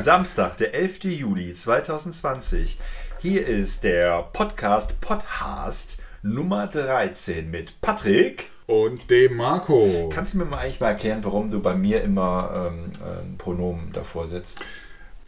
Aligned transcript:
Samstag, 0.00 0.56
der 0.56 0.72
11. 0.72 1.04
Juli 1.04 1.52
2020. 1.52 2.78
Hier 3.18 3.46
ist 3.46 3.84
der 3.84 4.22
Podcast 4.32 4.98
Podcast 5.02 6.00
Nummer 6.22 6.66
13 6.68 7.50
mit 7.50 7.78
Patrick. 7.82 8.50
Und 8.66 9.10
dem 9.10 9.36
Marco. 9.36 10.08
Kannst 10.10 10.32
du 10.32 10.38
mir 10.38 10.46
mal 10.46 10.58
eigentlich 10.58 10.80
mal 10.80 10.92
erklären, 10.92 11.22
warum 11.22 11.50
du 11.50 11.60
bei 11.60 11.74
mir 11.74 12.02
immer 12.02 12.70
ähm, 12.72 12.92
ein 13.04 13.36
Pronomen 13.36 13.92
davor 13.92 14.26
setzt? 14.26 14.60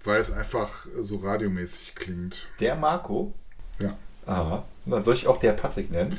Weil 0.04 0.20
es 0.20 0.32
einfach 0.32 0.86
so 0.98 1.16
radiomäßig 1.16 1.94
klingt. 1.94 2.46
Der 2.58 2.74
Marco? 2.74 3.34
Ja. 3.78 3.94
Aha. 4.24 4.64
Dann 4.86 5.04
soll 5.04 5.14
ich 5.14 5.26
auch 5.26 5.38
der 5.38 5.52
Patrick 5.52 5.90
nennen? 5.90 6.16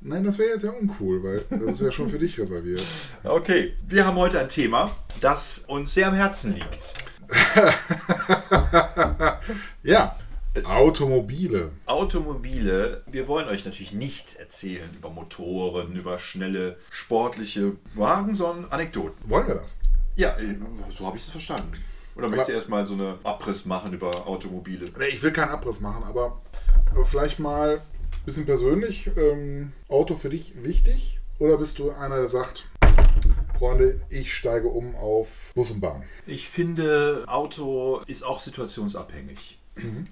Nein, 0.00 0.24
das 0.24 0.38
wäre 0.38 0.50
jetzt 0.50 0.64
ja 0.64 0.70
uncool, 0.70 1.22
weil 1.22 1.44
das 1.50 1.74
ist 1.74 1.82
ja 1.82 1.92
schon 1.92 2.08
für 2.08 2.18
dich 2.18 2.38
reserviert. 2.38 2.82
Okay, 3.24 3.74
wir 3.86 4.06
haben 4.06 4.16
heute 4.16 4.38
ein 4.38 4.48
Thema, 4.48 4.90
das 5.20 5.64
uns 5.68 5.92
sehr 5.92 6.08
am 6.08 6.14
Herzen 6.14 6.54
liegt. 6.54 6.94
ja, 9.82 10.16
Automobile. 10.64 11.70
Automobile. 11.86 13.02
Wir 13.06 13.26
wollen 13.26 13.48
euch 13.48 13.64
natürlich 13.64 13.92
nichts 13.92 14.34
erzählen 14.34 14.88
über 14.94 15.10
Motoren, 15.10 15.94
über 15.96 16.18
schnelle, 16.18 16.76
sportliche 16.90 17.72
Wagen, 17.94 18.34
sondern 18.34 18.70
Anekdoten. 18.70 19.28
Wollen 19.28 19.48
wir 19.48 19.54
das? 19.54 19.78
Ja, 20.16 20.30
äh, 20.38 20.56
so 20.96 21.06
habe 21.06 21.16
ich 21.16 21.24
es 21.24 21.30
verstanden. 21.30 21.72
Oder 22.14 22.28
möchtest 22.28 22.50
du 22.50 22.52
erstmal 22.52 22.86
so 22.86 22.94
eine 22.94 23.18
Abriss 23.24 23.64
machen 23.64 23.92
über 23.92 24.26
Automobile? 24.26 24.86
Nee, 24.98 25.06
Ich 25.08 25.22
will 25.22 25.32
keinen 25.32 25.50
Abriss 25.50 25.80
machen, 25.80 26.04
aber 26.04 26.40
vielleicht 27.04 27.40
mal 27.40 27.78
ein 27.78 28.24
bisschen 28.24 28.46
persönlich. 28.46 29.10
Ähm, 29.16 29.72
Auto 29.88 30.14
für 30.14 30.28
dich 30.28 30.62
wichtig? 30.62 31.18
Oder 31.40 31.58
bist 31.58 31.80
du 31.80 31.90
einer, 31.90 32.16
der 32.16 32.28
sagt, 32.28 32.68
Freunde, 33.58 34.00
ich 34.10 34.34
steige 34.34 34.68
um 34.68 34.94
auf 34.96 35.52
Bus 35.54 35.70
und 35.70 35.80
Bahn? 35.80 36.02
Ich 36.26 36.48
finde, 36.48 37.24
Auto 37.26 38.00
ist 38.06 38.24
auch 38.24 38.40
situationsabhängig. 38.40 39.58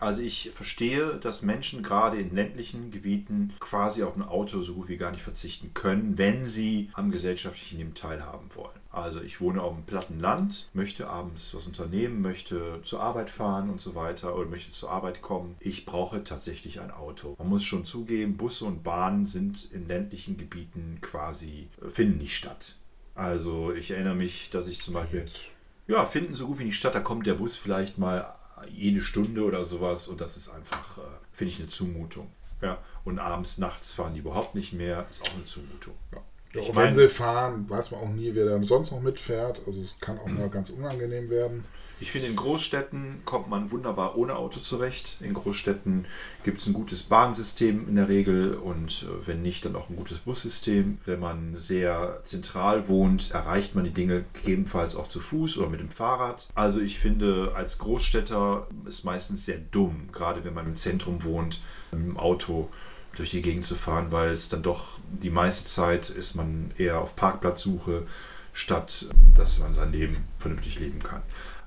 Also 0.01 0.23
ich 0.23 0.51
verstehe, 0.55 1.19
dass 1.19 1.43
Menschen 1.43 1.83
gerade 1.83 2.19
in 2.19 2.35
ländlichen 2.35 2.91
Gebieten 2.91 3.53
quasi 3.61 4.03
auf 4.03 4.17
ein 4.17 4.23
Auto 4.23 4.63
so 4.63 4.75
gut 4.75 4.89
wie 4.89 4.97
gar 4.97 5.13
nicht 5.13 5.23
verzichten 5.23 5.73
können, 5.73 6.19
wenn 6.19 6.45
sie 6.45 6.91
am 6.95 7.11
gesellschaftlichen 7.11 7.79
Leben 7.79 7.95
teilhaben 7.95 8.51
wollen. 8.55 8.71
Also 8.91 9.23
ich 9.23 9.41
wohne 9.41 9.63
auf 9.63 9.73
einem 9.73 9.85
platten 9.85 10.21
Land, 10.21 10.69
möchte 10.75 11.09
abends 11.09 11.55
was 11.55 11.67
unternehmen, 11.67 12.21
möchte 12.21 12.81
zur 12.83 13.03
Arbeit 13.03 13.31
fahren 13.31 13.71
und 13.71 13.81
so 13.81 13.95
weiter 13.95 14.37
oder 14.37 14.49
möchte 14.49 14.73
zur 14.73 14.91
Arbeit 14.91 15.23
kommen. 15.23 15.55
Ich 15.61 15.87
brauche 15.87 16.25
tatsächlich 16.25 16.81
ein 16.81 16.91
Auto. 16.91 17.37
Man 17.39 17.49
muss 17.49 17.65
schon 17.65 17.87
zugeben, 17.87 18.37
Busse 18.37 18.67
und 18.67 18.83
Bahnen 18.83 19.27
sind 19.27 19.71
in 19.73 19.89
ländlichen 19.89 20.37
Gebieten 20.37 20.99
quasi, 21.01 21.69
finden 21.89 22.19
nicht 22.19 22.37
statt. 22.37 22.75
Also 23.15 23.73
ich 23.73 23.91
erinnere 23.91 24.15
mich, 24.15 24.51
dass 24.51 24.67
ich 24.69 24.81
zum 24.81 24.95
Beispiel 24.95 25.21
Jetzt. 25.21 25.49
ja, 25.87 26.07
finden 26.07 26.35
so 26.35 26.47
gut 26.47 26.59
wie 26.59 26.65
nicht 26.65 26.77
statt. 26.79 26.95
Da 26.95 27.01
kommt 27.01 27.27
der 27.27 27.35
Bus 27.35 27.57
vielleicht 27.57 27.99
mal 27.99 28.35
jede 28.71 29.01
Stunde 29.01 29.43
oder 29.45 29.65
sowas 29.65 30.09
und 30.09 30.21
das 30.21 30.37
ist 30.37 30.49
einfach, 30.49 30.99
äh, 30.99 31.03
finde 31.33 31.53
ich, 31.53 31.59
eine 31.59 31.69
Zumutung. 31.69 32.31
Ja, 32.61 32.79
und 33.05 33.19
abends, 33.19 33.59
nachts 33.59 33.93
fahren 33.93 34.15
die 34.15 34.21
überhaupt 34.21 34.55
nicht 34.55 34.73
mehr, 34.73 35.05
ist 35.11 35.23
auch 35.23 35.35
eine 35.35 35.45
Zumutung. 35.45 35.95
Ja. 36.13 36.19
Ich 36.55 36.69
auch 36.71 36.75
mein- 36.75 36.87
wenn 36.89 36.95
sie 36.95 37.09
fahren, 37.09 37.69
weiß 37.69 37.91
man 37.91 38.01
auch 38.03 38.09
nie, 38.09 38.35
wer 38.35 38.45
da 38.45 38.63
sonst 38.63 38.93
noch 38.93 39.01
mitfährt. 39.01 39.61
Also 39.67 39.81
es 39.81 39.99
kann 40.01 40.19
auch 40.19 40.27
mal 40.27 40.49
ganz 40.49 40.71
unangenehm 40.71 41.29
werden. 41.29 41.65
Ich 42.03 42.11
finde, 42.11 42.27
in 42.27 42.35
Großstädten 42.35 43.23
kommt 43.25 43.49
man 43.49 43.71
wunderbar 43.71 44.19
ohne 44.19 44.35
Auto 44.35 44.59
zurecht. 44.59 45.19
In 45.21 45.35
Großstädten 45.35 46.07
gibt 46.43 46.61
es 46.61 46.67
ein 46.67 46.73
gutes 46.73 47.05
Bahnsystem 47.05 47.89
in 47.89 47.95
der 47.95 48.09
Regel 48.09 48.55
und 48.55 49.05
äh, 49.05 49.29
wenn 49.29 49.41
nicht, 49.41 49.65
dann 49.65 49.77
auch 49.77 49.89
ein 49.89 49.95
gutes 49.95 50.19
Bussystem. 50.19 50.99
Wenn 51.05 51.21
man 51.21 51.61
sehr 51.61 52.21
zentral 52.25 52.89
wohnt, 52.89 53.31
erreicht 53.31 53.77
man 53.77 53.85
die 53.85 53.93
Dinge 53.93 54.25
gegebenenfalls 54.33 54.97
auch 54.97 55.07
zu 55.07 55.21
Fuß 55.21 55.59
oder 55.59 55.69
mit 55.69 55.79
dem 55.79 55.91
Fahrrad. 55.91 56.49
Also 56.57 56.81
ich 56.81 56.99
finde, 56.99 57.53
als 57.55 57.79
Großstädter 57.79 58.67
ist 58.85 59.05
meistens 59.05 59.47
sehr 59.47 59.59
dumm, 59.71 60.09
gerade 60.11 60.45
wenn 60.45 60.55
man 60.55 60.67
im 60.67 60.75
Zentrum 60.75 61.23
wohnt, 61.23 61.63
mit 61.93 62.03
dem 62.03 62.17
Auto 62.17 62.69
durch 63.15 63.31
die 63.31 63.43
Gegend 63.43 63.65
zu 63.65 63.77
fahren, 63.77 64.09
weil 64.11 64.33
es 64.33 64.49
dann 64.49 64.65
doch 64.65 64.99
die 65.09 65.31
meiste 65.31 65.67
Zeit 65.69 66.11
ist 66.11 66.35
man 66.35 66.73
eher 66.79 67.01
auf 67.01 67.15
Parkplatzsuche, 67.15 68.09
statt 68.53 69.07
dass 69.37 69.61
man 69.61 69.73
sein 69.73 69.93
Leben 69.93 70.25
vernünftig 70.41 70.81
leben 70.81 71.01
kann. 71.01 71.23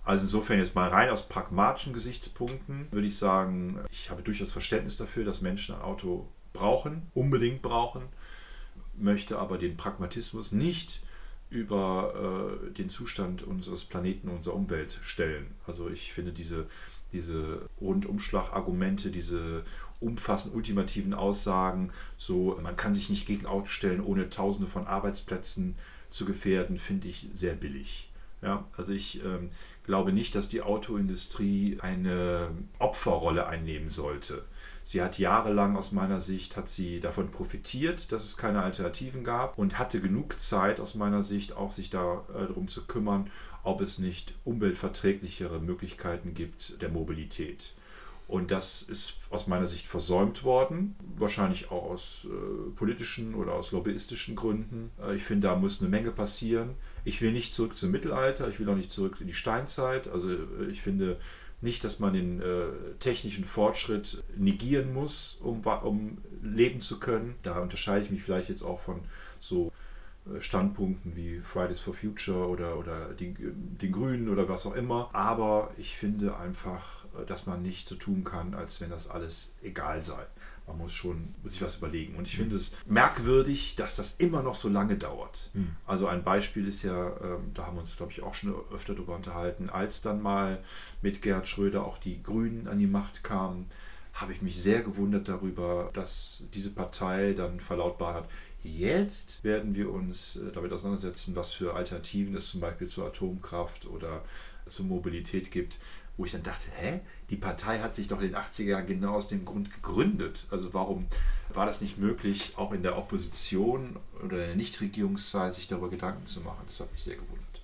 Also 0.05 0.25
insofern 0.25 0.59
jetzt 0.59 0.75
mal 0.75 0.89
rein 0.89 1.09
aus 1.09 1.27
pragmatischen 1.27 1.91
Gesichtspunkten 1.91 2.87
würde 2.91 3.07
ich 3.07 3.17
sagen, 3.17 3.79
ich 3.91 4.11
habe 4.11 4.21
durchaus 4.21 4.51
Verständnis 4.51 4.97
dafür, 4.97 5.25
dass 5.25 5.41
Menschen 5.41 5.73
ein 5.75 5.81
Auto 5.81 6.27
brauchen, 6.53 7.09
unbedingt 7.15 7.63
brauchen, 7.63 8.03
möchte 8.95 9.39
aber 9.39 9.57
den 9.57 9.77
Pragmatismus 9.77 10.51
nicht 10.51 11.01
über 11.49 12.59
äh, 12.69 12.71
den 12.73 12.89
Zustand 12.89 13.43
unseres 13.43 13.85
Planeten, 13.85 14.29
unserer 14.29 14.55
Umwelt 14.55 14.99
stellen. 15.01 15.47
Also 15.65 15.89
ich 15.89 16.13
finde 16.13 16.31
diese, 16.31 16.67
diese 17.11 17.67
Rundumschlagargumente, 17.81 19.09
diese 19.09 19.63
umfassend 19.99 20.53
ultimativen 20.53 21.15
Aussagen, 21.15 21.91
so 22.17 22.59
man 22.61 22.77
kann 22.77 22.93
sich 22.93 23.09
nicht 23.09 23.25
gegen 23.25 23.47
Autos 23.47 23.71
stellen, 23.71 24.01
ohne 24.01 24.29
Tausende 24.29 24.69
von 24.69 24.85
Arbeitsplätzen 24.85 25.75
zu 26.11 26.25
gefährden, 26.25 26.77
finde 26.77 27.07
ich 27.07 27.27
sehr 27.33 27.53
billig. 27.53 28.09
Ja, 28.41 28.65
also 28.77 28.93
ich 28.93 29.23
ähm, 29.23 29.49
glaube 29.83 30.13
nicht, 30.13 30.35
dass 30.35 30.49
die 30.49 30.61
Autoindustrie 30.61 31.77
eine 31.81 32.49
Opferrolle 32.79 33.47
einnehmen 33.47 33.89
sollte. 33.89 34.43
Sie 34.83 35.01
hat 35.01 35.17
jahrelang 35.17 35.77
aus 35.77 35.91
meiner 35.91 36.21
Sicht 36.21 36.57
hat 36.57 36.69
sie 36.69 36.99
davon 36.99 37.31
profitiert, 37.31 38.11
dass 38.11 38.23
es 38.23 38.37
keine 38.37 38.61
Alternativen 38.61 39.23
gab 39.23 39.57
und 39.57 39.79
hatte 39.79 39.99
genug 39.99 40.39
Zeit 40.39 40.79
aus 40.79 40.93
meiner 40.93 41.23
Sicht 41.23 41.53
auch 41.53 41.71
sich 41.71 41.89
darum 41.89 42.67
zu 42.67 42.85
kümmern, 42.85 43.31
ob 43.63 43.81
es 43.81 43.97
nicht 43.97 44.35
umweltverträglichere 44.43 45.59
Möglichkeiten 45.59 46.35
gibt 46.35 46.83
der 46.83 46.89
Mobilität. 46.89 47.73
Und 48.27 48.51
das 48.51 48.81
ist 48.83 49.17
aus 49.29 49.47
meiner 49.47 49.67
Sicht 49.67 49.85
versäumt 49.85 50.43
worden, 50.43 50.95
wahrscheinlich 51.17 51.71
auch 51.71 51.83
aus 51.83 52.27
äh, 52.29 52.71
politischen 52.75 53.35
oder 53.35 53.53
aus 53.53 53.71
lobbyistischen 53.71 54.35
Gründen. 54.35 54.91
Äh, 55.01 55.15
ich 55.15 55.23
finde, 55.23 55.47
da 55.47 55.55
muss 55.55 55.81
eine 55.81 55.89
Menge 55.89 56.11
passieren. 56.11 56.71
Ich 57.05 57.21
will 57.21 57.31
nicht 57.31 57.53
zurück 57.53 57.77
zum 57.77 57.91
Mittelalter, 57.91 58.49
ich 58.49 58.59
will 58.59 58.67
auch 58.67 58.75
nicht 58.75 58.91
zurück 58.91 59.17
in 59.21 59.27
die 59.27 59.33
Steinzeit. 59.33 60.07
Also 60.07 60.29
äh, 60.31 60.65
ich 60.69 60.81
finde 60.81 61.17
nicht, 61.61 61.83
dass 61.83 61.99
man 61.99 62.13
den 62.13 62.41
äh, 62.41 62.67
technischen 62.99 63.45
Fortschritt 63.45 64.23
negieren 64.35 64.93
muss, 64.93 65.39
um, 65.41 65.61
um 65.61 66.17
leben 66.41 66.81
zu 66.81 66.99
können. 66.99 67.35
Da 67.43 67.59
unterscheide 67.59 68.05
ich 68.05 68.11
mich 68.11 68.23
vielleicht 68.23 68.49
jetzt 68.49 68.63
auch 68.63 68.79
von 68.79 69.01
so 69.39 69.71
äh, 70.33 70.41
Standpunkten 70.41 71.15
wie 71.15 71.39
Fridays 71.39 71.79
for 71.79 71.93
Future 71.93 72.47
oder, 72.47 72.77
oder 72.77 73.13
die, 73.13 73.33
den 73.33 73.91
Grünen 73.91 74.29
oder 74.29 74.49
was 74.49 74.65
auch 74.65 74.75
immer. 74.75 75.09
Aber 75.13 75.71
ich 75.77 75.95
finde 75.95 76.37
einfach, 76.37 77.05
äh, 77.19 77.25
dass 77.25 77.45
man 77.45 77.61
nicht 77.61 77.87
so 77.87 77.95
tun 77.95 78.23
kann, 78.23 78.53
als 78.53 78.81
wenn 78.81 78.89
das 78.89 79.09
alles 79.09 79.53
egal 79.63 80.03
sei. 80.03 80.25
Man 80.67 80.77
muss 80.79 80.93
schon 80.93 81.21
sich 81.43 81.61
was 81.61 81.77
überlegen. 81.77 82.15
Und 82.15 82.27
ich 82.27 82.37
finde 82.37 82.55
es 82.55 82.75
merkwürdig, 82.87 83.75
dass 83.75 83.95
das 83.95 84.15
immer 84.15 84.41
noch 84.41 84.55
so 84.55 84.67
lange 84.67 84.95
dauert. 84.95 85.51
Also 85.85 86.07
ein 86.07 86.23
Beispiel 86.23 86.67
ist 86.67 86.83
ja, 86.83 87.09
ähm, 87.21 87.51
da 87.53 87.67
haben 87.67 87.75
wir 87.75 87.81
uns, 87.81 87.95
glaube 87.95 88.11
ich, 88.11 88.23
auch 88.23 88.33
schon 88.33 88.55
öfter 88.73 88.95
darüber 88.95 89.15
unterhalten, 89.15 89.69
als 89.69 90.01
dann 90.01 90.21
mal 90.21 90.63
mit 91.01 91.21
Gerhard 91.21 91.47
Schröder 91.47 91.85
auch 91.85 91.97
die 91.97 92.21
Grünen 92.23 92.67
an 92.67 92.79
die 92.79 92.87
Macht 92.87 93.23
kamen, 93.23 93.69
habe 94.13 94.31
ich 94.31 94.41
mich 94.41 94.61
sehr 94.61 94.81
gewundert 94.81 95.27
darüber, 95.27 95.91
dass 95.93 96.45
diese 96.53 96.73
Partei 96.73 97.33
dann 97.33 97.59
verlautbart 97.59 98.15
hat, 98.15 98.29
jetzt 98.63 99.43
werden 99.43 99.75
wir 99.75 99.91
uns 99.91 100.37
äh, 100.37 100.51
damit 100.53 100.71
auseinandersetzen, 100.71 101.35
was 101.35 101.53
für 101.53 101.75
Alternativen 101.75 102.35
es 102.35 102.49
zum 102.49 102.61
Beispiel 102.61 102.87
zur 102.87 103.07
Atomkraft 103.07 103.85
oder 103.85 104.23
zur 104.67 104.85
Mobilität 104.85 105.51
gibt, 105.51 105.77
wo 106.17 106.25
ich 106.25 106.31
dann 106.31 106.43
dachte, 106.43 106.69
hä, 106.77 107.01
die 107.29 107.35
Partei 107.35 107.79
hat 107.79 107.95
sich 107.95 108.07
doch 108.07 108.21
in 108.21 108.29
den 108.29 108.35
80er 108.35 108.63
Jahren 108.63 108.87
genau 108.87 109.13
aus 109.15 109.27
dem 109.27 109.45
Grund 109.45 109.73
gegründet. 109.73 110.47
Also 110.49 110.73
warum 110.73 111.07
war 111.53 111.65
das 111.65 111.81
nicht 111.81 111.97
möglich, 111.97 112.53
auch 112.55 112.71
in 112.71 112.83
der 112.83 112.97
Opposition 112.97 113.97
oder 114.23 114.37
in 114.41 114.47
der 114.47 114.55
Nichtregierungszeit 114.55 115.55
sich 115.55 115.67
darüber 115.67 115.89
Gedanken 115.89 116.25
zu 116.25 116.41
machen? 116.41 116.63
Das 116.67 116.79
hat 116.79 116.91
mich 116.91 117.03
sehr 117.03 117.15
gewundert. 117.15 117.61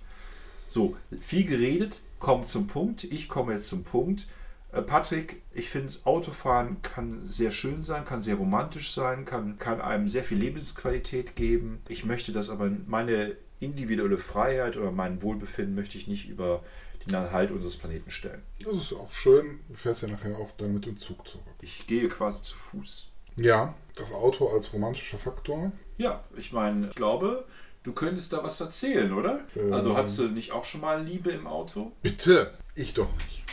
So, 0.69 0.95
viel 1.21 1.45
geredet, 1.45 2.00
kommt 2.19 2.50
zum 2.50 2.68
Punkt. 2.68 3.03
Ich 3.03 3.27
komme 3.27 3.53
jetzt 3.53 3.69
zum 3.69 3.83
Punkt. 3.83 4.27
Äh, 4.71 4.81
Patrick, 4.81 5.42
ich 5.53 5.69
finde, 5.69 5.94
Autofahren 6.06 6.81
kann 6.81 7.27
sehr 7.27 7.51
schön 7.51 7.83
sein, 7.83 8.06
kann 8.06 8.21
sehr 8.21 8.36
romantisch 8.36 8.92
sein, 8.94 9.25
kann, 9.25 9.59
kann 9.59 9.81
einem 9.81 10.07
sehr 10.07 10.24
viel 10.24 10.38
Lebensqualität 10.38 11.36
geben. 11.36 11.81
Ich 11.89 12.06
möchte 12.06 12.31
das 12.31 12.50
aber, 12.50 12.71
meine 12.88 13.36
individuelle 13.59 14.18
Freiheit 14.18 14.77
oder 14.77 14.92
mein 14.92 15.21
Wohlbefinden 15.21 15.75
möchte 15.75 15.98
ich 15.98 16.07
nicht 16.07 16.30
über 16.30 16.63
den 17.06 17.15
Erhalt 17.15 17.51
unseres 17.51 17.77
Planeten 17.77 18.12
stellen. 18.12 18.42
Das 18.63 18.75
ist 18.75 18.94
auch 18.94 19.12
schön. 19.12 19.59
Du 19.69 19.75
fährst 19.75 20.01
ja 20.03 20.07
nachher 20.07 20.38
auch 20.38 20.51
dann 20.57 20.74
mit 20.74 20.86
dem 20.86 20.98
Zug 20.98 21.27
zurück. 21.27 21.45
Ich 21.62 21.88
gehe 21.88 22.07
quasi 22.07 22.44
zu 22.44 22.56
Fuß. 22.56 23.09
Ja, 23.38 23.74
das 23.95 24.12
Auto 24.13 24.48
als 24.50 24.74
romantischer 24.74 25.18
Faktor. 25.18 25.71
Ja, 25.98 26.24
ich 26.36 26.51
meine, 26.51 26.88
ich 26.89 26.95
glaube, 26.95 27.45
du 27.83 27.94
könntest 27.94 28.33
da 28.33 28.44
was 28.44 28.59
erzählen, 28.59 29.13
oder? 29.13 29.42
Also 29.71 29.92
Ähm. 29.92 29.95
hattest 29.98 30.19
du 30.19 30.27
nicht 30.27 30.51
auch 30.51 30.65
schon 30.65 30.81
mal 30.81 31.03
Liebe 31.03 31.31
im 31.31 31.48
Auto? 31.48 31.92
Bitte, 32.01 32.53
ich 32.75 32.94
doch 32.94 33.09
nicht. 33.15 33.44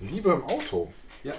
Liebe 0.00 0.30
im 0.32 0.44
Auto. 0.44 0.92
Ja. 1.24 1.34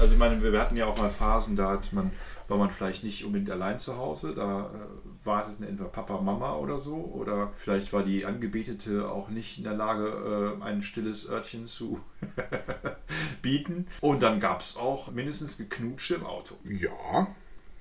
Also 0.00 0.12
ich 0.12 0.18
meine, 0.18 0.42
wir 0.42 0.58
hatten 0.60 0.76
ja 0.76 0.86
auch 0.86 0.96
mal 0.98 1.10
Phasen, 1.10 1.56
da 1.56 1.70
hat 1.70 1.92
man, 1.92 2.10
war 2.48 2.58
man 2.58 2.70
vielleicht 2.70 3.02
nicht 3.04 3.24
unbedingt 3.24 3.50
allein 3.50 3.78
zu 3.78 3.96
Hause, 3.96 4.34
da 4.34 4.70
äh, 4.74 5.05
warteten 5.26 5.66
entweder 5.66 5.90
Papa, 5.90 6.20
Mama 6.20 6.56
oder 6.56 6.78
so. 6.78 6.96
Oder 6.96 7.52
vielleicht 7.58 7.92
war 7.92 8.02
die 8.02 8.24
Angebetete 8.24 9.08
auch 9.08 9.28
nicht 9.28 9.58
in 9.58 9.64
der 9.64 9.74
Lage, 9.74 10.56
äh, 10.60 10.62
ein 10.62 10.82
stilles 10.82 11.28
Örtchen 11.28 11.66
zu 11.66 12.00
bieten. 13.42 13.86
Und 14.00 14.22
dann 14.22 14.40
gab 14.40 14.60
es 14.60 14.76
auch 14.76 15.10
mindestens 15.10 15.58
Geknutsche 15.58 16.16
im 16.16 16.24
Auto. 16.24 16.54
Ja, 16.64 17.28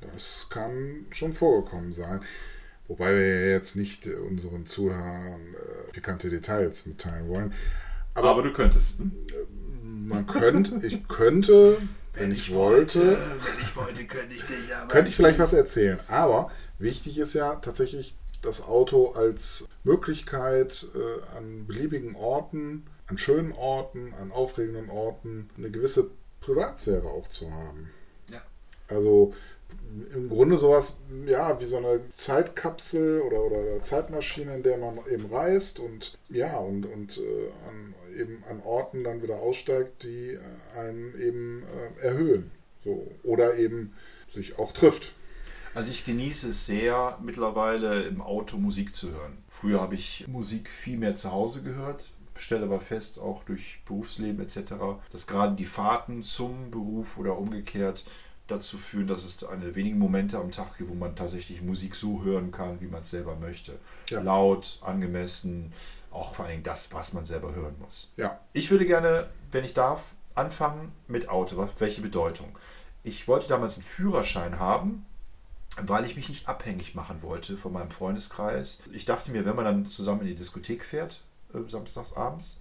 das 0.02 0.48
kann 0.50 1.06
schon 1.12 1.34
vorgekommen 1.34 1.94
sein. 1.94 2.22
Wobei 2.88 3.16
wir 3.16 3.50
jetzt 3.50 3.76
nicht 3.76 4.08
unseren 4.08 4.66
Zuhörern 4.66 5.42
äh, 5.56 5.92
pikante 5.92 6.30
Details 6.30 6.86
mitteilen 6.86 7.28
wollen. 7.30 7.54
Aber, 8.14 8.30
Aber 8.30 8.44
du 8.44 8.52
könntest. 8.52 9.00
Man 9.84 10.28
könnte, 10.28 10.76
ich 10.86 11.08
könnte, 11.08 11.78
wenn, 12.14 12.24
wenn 12.24 12.32
ich, 12.32 12.50
ich 12.50 12.54
wollte, 12.54 13.00
wollte, 13.00 13.18
wenn 13.18 13.64
ich 13.64 13.76
wollte, 13.76 14.06
könnte 14.06 14.36
ich 14.36 14.44
dich 14.44 14.76
aber. 14.76 14.88
Könnte 14.88 15.10
ich 15.10 15.16
vielleicht 15.16 15.40
was 15.40 15.54
erzählen. 15.54 16.00
Aber 16.08 16.52
wichtig 16.80 17.18
ist 17.18 17.34
ja 17.34 17.56
tatsächlich 17.56 18.16
das 18.42 18.62
Auto 18.62 19.12
als 19.12 19.68
Möglichkeit 19.84 20.88
äh, 20.96 21.38
an 21.38 21.66
beliebigen 21.68 22.16
Orten, 22.16 22.86
an 23.08 23.18
schönen 23.18 23.52
Orten, 23.54 24.14
an 24.14 24.32
aufregenden 24.32 24.90
Orten 24.90 25.50
eine 25.58 25.72
gewisse 25.72 26.10
Privatsphäre 26.42 27.08
auch 27.08 27.28
zu 27.28 27.52
haben. 27.52 27.90
Ja. 28.32 28.42
Also 28.88 29.34
im 30.14 30.30
Grunde 30.30 30.58
sowas, 30.58 30.98
ja, 31.26 31.60
wie 31.60 31.66
so 31.66 31.78
eine 31.78 32.02
Zeitkapsel 32.10 33.22
oder, 33.22 33.44
oder 33.44 33.82
Zeitmaschine, 33.82 34.56
in 34.56 34.64
der 34.64 34.78
man 34.78 35.00
eben 35.10 35.26
reist 35.28 35.80
und 35.80 36.18
ja, 36.30 36.58
und, 36.58 36.86
und 36.86 37.18
äh, 37.18 37.50
an, 37.68 37.96
eben 38.18 38.44
an 38.50 38.62
Orten 38.64 39.04
dann 39.04 39.22
wieder 39.22 39.40
aussteigt, 39.40 40.04
die 40.04 40.38
einen 40.76 41.20
eben 41.20 41.64
äh, 41.64 42.06
erhöhen. 42.08 42.52
So. 42.84 43.08
Oder 43.24 43.56
eben 43.56 43.94
sich 44.28 44.60
auch 44.60 44.72
trifft. 44.72 45.14
Also 45.76 45.92
ich 45.92 46.06
genieße 46.06 46.50
es 46.50 46.66
sehr, 46.66 47.18
mittlerweile 47.22 48.04
im 48.04 48.22
Auto 48.22 48.58
Musik 48.58 48.96
zu 48.96 49.12
hören. 49.12 49.38
Früher 49.50 49.82
habe 49.82 49.96
ich 49.96 50.26
Musik 50.28 50.70
viel 50.70 50.98
mehr 50.98 51.16
zu 51.16 51.32
Hause 51.32 51.64
gehört, 51.64 52.14
stelle 52.38 52.64
aber 52.66 52.80
fest, 52.80 53.20
auch 53.20 53.44
durch 53.44 53.82
Berufsleben 53.86 54.42
etc., 54.42 54.74
dass 55.12 55.28
gerade 55.28 55.56
die 55.56 55.66
Fahrten 55.66 56.24
zum 56.24 56.72
Beruf 56.72 57.18
oder 57.18 57.38
umgekehrt 57.38 58.06
dazu 58.48 58.78
führen, 58.78 59.08
dass 59.08 59.26
es 59.26 59.44
eine 59.44 59.76
wenigen 59.76 60.00
Momente 60.00 60.38
am 60.38 60.52
Tag 60.52 60.78
gibt, 60.78 60.90
wo 60.90 60.94
man 60.94 61.16
tatsächlich 61.16 61.62
Musik 61.62 61.96
so 61.96 62.24
hören 62.24 62.52
kann, 62.52 62.80
wie 62.80 62.88
man 62.88 63.02
es 63.02 63.10
selber 63.10 63.36
möchte. 63.36 63.78
Ja. 64.10 64.22
Laut, 64.22 64.80
angemessen, 64.82 65.74
auch 66.12 66.36
vor 66.36 66.46
allem 66.46 66.64
das, 66.64 66.94
was 66.94 67.14
man 67.14 67.26
selber 67.26 67.54
hören 67.54 67.76
muss. 67.80 68.14
Ja. 68.16 68.40
Ich 68.54 68.72
würde 68.72 68.86
gerne, 68.86 69.28
wenn 69.52 69.66
ich 69.66 69.74
darf, 69.74 70.14
anfangen 70.36 70.94
mit 71.08 71.28
Auto. 71.28 71.68
Welche 71.80 72.02
Bedeutung? 72.02 72.58
Ich 73.04 73.28
wollte 73.28 73.50
damals 73.50 73.76
einen 73.76 73.84
Führerschein 73.84 74.60
haben, 74.60 75.06
weil 75.82 76.06
ich 76.06 76.16
mich 76.16 76.30
nicht 76.30 76.48
abhängig 76.48 76.96
machen 76.96 77.22
wollte 77.22 77.58
von 77.58 77.74
meinem 77.74 77.92
Freundeskreis. 77.92 78.82
Ich 78.92 79.06
dachte 79.06 79.32
mir, 79.32 79.46
wenn 79.46 79.56
man 79.56 79.66
dann 79.66 79.86
zusammen 79.86 80.22
in 80.22 80.28
die 80.28 80.36
Diskothek 80.36 80.84
fährt, 80.84 81.22
äh, 81.54 81.70
samstags 81.70 82.14
abends, 82.14 82.60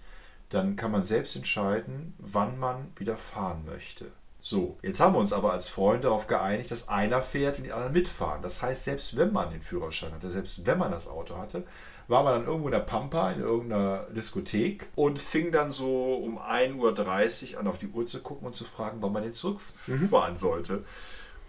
dann 0.51 0.77
kann 0.77 0.93
man 0.93 1.03
selbst 1.03 1.37
entscheiden, 1.37 2.15
wann 2.19 2.59
man 2.59 2.93
wieder 2.97 3.17
fahren 3.17 3.65
möchte. 3.65 4.07
So, 4.41 4.77
jetzt 4.83 5.01
haben 5.01 5.15
wir 5.15 5.21
uns 5.21 5.33
aber 5.33 5.53
als 5.53 5.71
Freunde 5.71 6.03
darauf 6.03 6.27
geeinigt, 6.27 6.71
dass 6.71 6.89
einer 6.89 7.23
fährt 7.23 7.57
und 7.57 7.65
die 7.65 7.73
anderen 7.73 7.95
mitfahren. 7.95 8.43
Das 8.43 8.61
heißt, 8.61 8.85
selbst 8.85 9.17
wenn 9.17 9.33
man 9.33 9.51
den 9.51 9.63
Führerschein 9.63 10.13
hatte, 10.13 10.31
selbst 10.31 10.67
wenn 10.67 10.79
man 10.79 10.91
das 10.91 11.09
Auto 11.09 11.39
hatte, 11.39 11.65
war 12.09 12.23
man 12.23 12.35
dann 12.35 12.47
irgendwo 12.47 12.69
in 12.69 12.73
der 12.73 12.81
Pampa, 12.81 13.33
in 13.33 13.41
irgendeiner 13.41 14.03
Diskothek 14.15 14.89
und 14.95 15.19
fing 15.19 15.51
dann 15.51 15.73
so 15.73 16.15
um 16.17 16.39
1.30 16.39 17.55
Uhr 17.55 17.61
an, 17.61 17.67
auf 17.67 17.79
die 17.79 17.89
Uhr 17.89 18.07
zu 18.07 18.21
gucken 18.21 18.47
und 18.47 18.55
zu 18.55 18.65
fragen, 18.65 18.99
wann 19.01 19.13
man 19.13 19.23
den 19.23 19.33
zurückfahren 19.33 20.35
mhm. 20.35 20.39
sollte. 20.39 20.85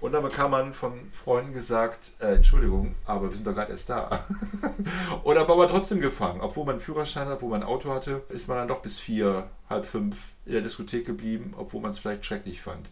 Und 0.06 0.12
dann 0.12 0.22
bekam 0.22 0.52
man 0.52 0.72
von 0.72 1.12
Freunden 1.12 1.52
gesagt, 1.52 2.12
äh, 2.20 2.36
Entschuldigung, 2.36 2.94
aber 3.06 3.32
wir 3.32 3.36
sind 3.36 3.48
doch 3.48 3.56
gerade 3.56 3.72
erst 3.72 3.90
da. 3.90 4.28
und 5.24 5.36
aber 5.36 5.58
war 5.58 5.68
trotzdem 5.68 6.00
gefangen. 6.00 6.42
Obwohl 6.42 6.64
man 6.64 6.76
einen 6.76 6.84
Führerschein 6.84 7.28
hat, 7.28 7.42
wo 7.42 7.48
man 7.48 7.64
ein 7.64 7.68
Auto 7.68 7.92
hatte, 7.92 8.22
ist 8.30 8.48
man 8.48 8.58
dann 8.58 8.68
doch 8.68 8.84
bis 8.84 9.00
vier, 9.00 9.50
halb 9.68 9.88
fünf 9.88 10.16
in 10.46 10.52
der 10.54 10.62
Diskothek 10.62 11.08
geblieben, 11.08 11.56
obwohl 11.58 11.82
man 11.82 11.90
es 11.90 11.98
vielleicht 11.98 12.24
schrecklich 12.24 12.62
fand. 12.62 12.88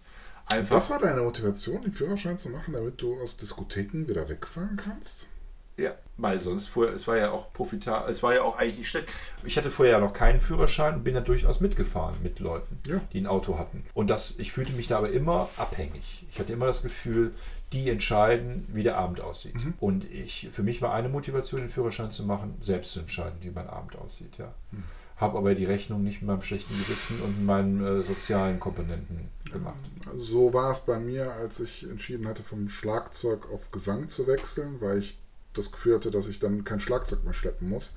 Einfach 0.47 0.77
das 0.77 0.89
war 0.89 0.97
deine 0.97 1.21
Motivation, 1.21 1.83
den 1.83 1.91
Führerschein 1.91 2.39
zu 2.39 2.49
machen, 2.49 2.73
damit 2.73 2.99
du 2.99 3.13
aus 3.21 3.37
Diskotheken 3.37 4.07
wieder 4.07 4.27
wegfahren 4.27 4.75
kannst? 4.75 5.27
Ja, 5.75 5.95
weil 6.17 6.39
sonst 6.39 6.67
vorher, 6.67 6.93
es 6.93 7.07
war 7.07 7.17
ja 7.17 7.31
auch 7.31 7.51
profitabel, 7.51 8.11
es 8.11 8.21
war 8.21 8.35
ja 8.35 8.43
auch 8.43 8.57
eigentlich 8.57 8.79
nicht 8.79 8.89
schlecht. 8.89 9.07
Ich 9.43 9.57
hatte 9.57 9.71
vorher 9.71 9.95
ja 9.95 9.99
noch 9.99 10.13
keinen 10.13 10.39
Führerschein 10.39 10.95
und 10.95 11.03
bin 11.03 11.15
dann 11.15 11.25
durchaus 11.25 11.61
mitgefahren 11.61 12.15
mit 12.21 12.39
Leuten, 12.39 12.79
ja. 12.87 13.01
die 13.11 13.19
ein 13.19 13.27
Auto 13.27 13.57
hatten. 13.57 13.83
Und 13.93 14.07
das, 14.09 14.37
ich 14.37 14.51
fühlte 14.51 14.73
mich 14.73 14.87
da 14.87 14.99
aber 14.99 15.09
immer 15.11 15.49
abhängig. 15.57 16.25
Ich 16.29 16.39
hatte 16.39 16.53
immer 16.53 16.67
das 16.67 16.83
Gefühl, 16.83 17.33
die 17.71 17.89
entscheiden, 17.89 18.67
wie 18.71 18.83
der 18.83 18.97
Abend 18.97 19.19
aussieht. 19.19 19.55
Mhm. 19.55 19.73
Und 19.79 20.05
ich, 20.11 20.49
für 20.53 20.61
mich 20.61 20.83
war 20.83 20.93
eine 20.93 21.09
Motivation, 21.09 21.61
den 21.61 21.71
Führerschein 21.71 22.11
zu 22.11 22.23
machen, 22.23 22.55
selbst 22.61 22.91
zu 22.91 22.99
entscheiden, 22.99 23.39
wie 23.41 23.49
mein 23.49 23.67
Abend 23.67 23.95
aussieht, 23.95 24.37
ja. 24.37 24.53
Mhm 24.71 24.83
habe 25.23 25.37
aber 25.37 25.55
die 25.55 25.65
Rechnung 25.65 26.03
nicht 26.03 26.21
mit 26.21 26.27
meinem 26.27 26.41
schlechten 26.41 26.77
Gewissen 26.77 27.21
und 27.21 27.45
meinen 27.45 27.83
äh, 27.83 28.03
sozialen 28.03 28.59
Komponenten 28.59 29.29
gemacht. 29.51 29.79
Also 30.05 30.23
so 30.23 30.53
war 30.53 30.71
es 30.71 30.79
bei 30.79 30.99
mir, 30.99 31.31
als 31.31 31.59
ich 31.59 31.89
entschieden 31.89 32.27
hatte, 32.27 32.43
vom 32.43 32.67
Schlagzeug 32.67 33.51
auf 33.51 33.71
Gesang 33.71 34.09
zu 34.09 34.27
wechseln, 34.27 34.81
weil 34.81 34.99
ich 34.99 35.17
das 35.53 35.71
Gefühl 35.71 35.95
hatte, 35.95 36.11
dass 36.11 36.27
ich 36.27 36.39
dann 36.39 36.63
kein 36.63 36.79
Schlagzeug 36.79 37.23
mehr 37.23 37.33
schleppen 37.33 37.69
muss. 37.69 37.95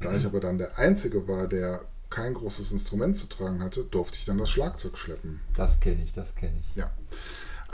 Da 0.00 0.10
mhm. 0.10 0.18
ich 0.18 0.26
aber 0.26 0.40
dann 0.40 0.58
der 0.58 0.78
Einzige 0.78 1.26
war, 1.28 1.48
der 1.48 1.82
kein 2.10 2.34
großes 2.34 2.70
Instrument 2.72 3.16
zu 3.16 3.28
tragen 3.28 3.62
hatte, 3.62 3.84
durfte 3.84 4.18
ich 4.18 4.24
dann 4.24 4.38
das 4.38 4.50
Schlagzeug 4.50 4.96
schleppen. 4.96 5.40
Das 5.56 5.80
kenne 5.80 6.02
ich, 6.04 6.12
das 6.12 6.34
kenne 6.34 6.54
ich. 6.60 6.76
Ja. 6.76 6.90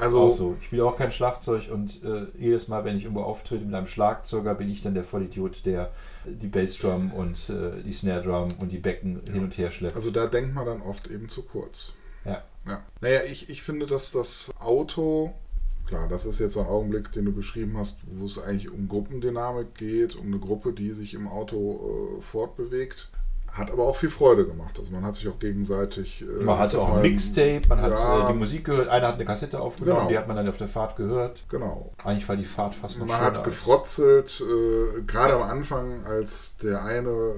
Also, 0.01 0.31
so. 0.31 0.57
Ich 0.59 0.67
spiele 0.67 0.85
auch 0.85 0.97
kein 0.97 1.13
Schlagzeug 1.13 1.69
und 1.71 2.03
äh, 2.03 2.27
jedes 2.39 2.69
Mal, 2.69 2.85
wenn 2.85 2.97
ich 2.97 3.05
irgendwo 3.05 3.23
auftrete 3.23 3.65
mit 3.65 3.75
einem 3.75 3.87
Schlagzeuger, 3.87 4.55
bin 4.55 4.71
ich 4.71 4.81
dann 4.81 4.95
der 4.95 5.05
Vollidiot, 5.05 5.67
der 5.67 5.93
die 6.25 6.47
Bassdrum 6.47 7.13
und 7.13 7.51
äh, 7.51 7.83
die 7.83 7.93
Snare 7.93 8.23
Drum 8.23 8.55
und 8.59 8.71
die 8.71 8.79
Becken 8.79 9.21
ja. 9.27 9.33
hin 9.33 9.45
und 9.45 9.59
her 9.59 9.71
schleppt. 9.71 9.97
Also 9.97 10.11
da 10.11 10.27
denkt 10.27 10.55
man 10.55 10.65
dann 10.65 10.81
oft 10.81 11.09
eben 11.09 11.29
zu 11.29 11.43
kurz. 11.43 11.93
Ja. 12.25 12.43
ja. 12.67 12.83
Naja, 13.03 13.21
ich, 13.31 13.51
ich 13.51 13.63
finde, 13.63 13.85
dass 13.85 14.11
das 14.11 14.51
Auto, 14.59 15.35
klar, 15.91 16.09
das 16.09 16.25
ist 16.25 16.39
jetzt 16.39 16.57
ein 16.57 16.67
Augenblick, 16.67 17.13
den 17.13 17.27
du 17.27 17.33
beschrieben 17.33 17.77
hast, 17.77 18.01
wo 18.07 18.25
es 18.25 18.39
eigentlich 18.39 18.73
um 18.73 18.89
Gruppendynamik 18.89 19.75
geht, 19.75 20.17
um 20.17 20.27
eine 20.27 20.39
Gruppe, 20.39 20.73
die 20.73 20.91
sich 20.91 21.15
im 21.15 21.29
Auto 21.29 22.19
äh, 22.19 22.23
fortbewegt. 22.23 23.11
Hat 23.53 23.73
aber 23.73 23.83
auch 23.83 23.97
viel 23.97 24.11
Freude 24.11 24.47
gemacht. 24.47 24.79
Also 24.79 24.93
man 24.93 25.05
hat 25.05 25.17
sich 25.17 25.27
auch 25.29 25.41
gegenseitig. 25.41 26.23
Äh, 26.23 26.45
man 26.45 26.57
hatte 26.57 26.81
auch 26.81 26.95
ein 26.95 27.03
Mixtape, 27.03 27.63
man 27.69 27.83
hat 27.83 27.93
ja, 27.93 28.29
äh, 28.29 28.33
die 28.33 28.39
Musik 28.39 28.65
gehört, 28.65 28.89
einer 28.89 29.09
hat 29.09 29.17
eine 29.17 29.25
Kassette 29.25 29.61
aufgenommen, 29.61 29.99
genau. 29.99 30.09
die 30.09 30.17
hat 30.17 30.29
man 30.29 30.37
dann 30.37 30.49
auf 30.49 30.57
der 30.57 30.69
Fahrt 30.69 30.95
gehört. 30.95 31.45
Genau. 31.49 31.93
Eigentlich 32.05 32.29
war 32.29 32.37
die 32.37 32.45
Fahrt 32.45 32.77
fast 32.77 33.01
noch 33.01 33.07
Man 33.07 33.21
hat 33.21 33.43
gefrotzelt, 33.43 34.41
äh, 34.41 35.03
gerade 35.03 35.35
am 35.35 35.43
Anfang, 35.43 36.05
als 36.05 36.57
der 36.59 36.85
eine 36.85 37.35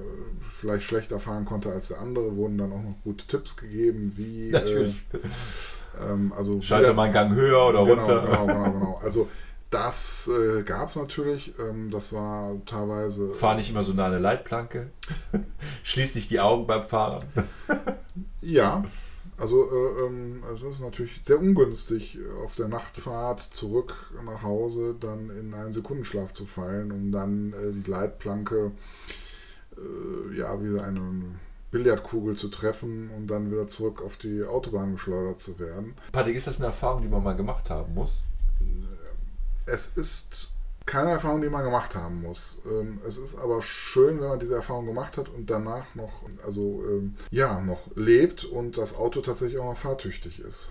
vielleicht 0.51 0.85
schlechter 0.85 1.19
fahren 1.19 1.47
konnte 1.47 1.73
als 1.73 1.89
der 1.89 2.01
andere, 2.01 2.37
wurden 2.37 2.59
dann 2.59 2.73
auch 2.73 2.83
noch 2.83 2.97
gute 3.03 3.27
Tipps 3.27 3.57
gegeben, 3.57 4.13
wie. 4.17 4.51
Äh, 4.51 4.53
Natürlich. 4.53 5.07
Ähm, 6.01 6.33
also 6.37 6.61
Schalte 6.61 6.95
mal 6.95 7.05
einen 7.05 7.13
Gang 7.13 7.35
höher 7.35 7.69
oder 7.69 7.85
genau, 7.85 7.95
runter. 7.95 8.23
Genau, 8.23 8.47
genau, 8.47 8.71
genau. 8.73 9.01
Also 9.03 9.29
das 9.71 10.29
äh, 10.29 10.63
gab 10.63 10.89
es 10.89 10.97
natürlich. 10.97 11.55
Ähm, 11.59 11.91
das 11.91 12.13
war 12.13 12.55
teilweise. 12.67 13.35
Fahr 13.35 13.55
nicht 13.55 13.71
immer 13.71 13.83
so 13.83 13.93
nah 13.93 14.07
an 14.07 14.13
eine 14.13 14.21
Leitplanke. 14.21 14.91
Schließ 15.83 16.15
nicht 16.15 16.31
die 16.31 16.41
Augen 16.41 16.67
beim 16.67 16.85
Fahren. 16.85 17.25
ja, 18.43 18.85
also 19.39 19.65
äh, 19.65 20.07
ähm, 20.07 20.43
es 20.55 20.63
ist 20.63 20.81
natürlich 20.81 21.21
sehr 21.25 21.39
ungünstig, 21.39 22.19
auf 22.45 22.55
der 22.55 22.69
Nachtfahrt 22.69 23.41
zurück 23.41 24.13
nach 24.25 24.43
Hause 24.43 24.95
dann 25.01 25.31
in 25.31 25.55
einen 25.55 25.73
Sekundenschlaf 25.73 26.33
zu 26.33 26.45
fallen, 26.45 26.93
um 26.93 27.11
dann 27.11 27.53
äh, 27.55 27.73
die 27.73 27.91
Leitplanke 27.91 28.73
äh, 29.77 30.39
ja 30.39 30.63
wie 30.63 30.79
eine 30.79 31.01
Billardkugel 31.73 32.37
zu 32.37 32.49
treffen 32.49 33.11
und 33.17 33.27
dann 33.27 33.51
wieder 33.51 33.67
zurück 33.67 34.01
auf 34.01 34.17
die 34.17 34.45
Autobahn 34.45 34.93
geschleudert 34.93 35.41
zu 35.41 35.59
werden. 35.59 35.95
Patrick, 36.13 36.37
ist 36.37 36.47
das 36.47 36.59
eine 36.59 36.67
Erfahrung, 36.67 37.03
die 37.03 37.09
man 37.09 37.25
mal 37.25 37.35
gemacht 37.35 37.69
haben 37.71 37.95
muss? 37.95 38.27
es 39.67 39.89
ist 39.89 40.55
keine 40.85 41.11
Erfahrung, 41.11 41.43
die 41.43 41.49
man 41.49 41.65
gemacht 41.65 41.95
haben 41.95 42.23
muss. 42.23 42.59
Ähm, 42.67 43.01
es 43.07 43.17
ist 43.17 43.37
aber 43.37 43.63
schön, 43.63 44.21
wenn 44.21 44.29
man 44.29 44.41
diese 44.41 44.57
Erfahrung 44.57 44.87
gemacht 44.87 45.17
hat 45.17 45.29
und 45.29 45.49
danach 45.49 45.95
noch, 45.95 46.25
also 46.45 46.83
ähm, 46.89 47.15
ja, 47.31 47.61
noch 47.61 47.95
lebt 47.95 48.45
und 48.45 48.79
das 48.79 48.97
Auto 48.97 49.21
tatsächlich 49.21 49.61
auch 49.61 49.71
noch 49.71 49.77
fahrtüchtig 49.77 50.41
ist. 50.41 50.71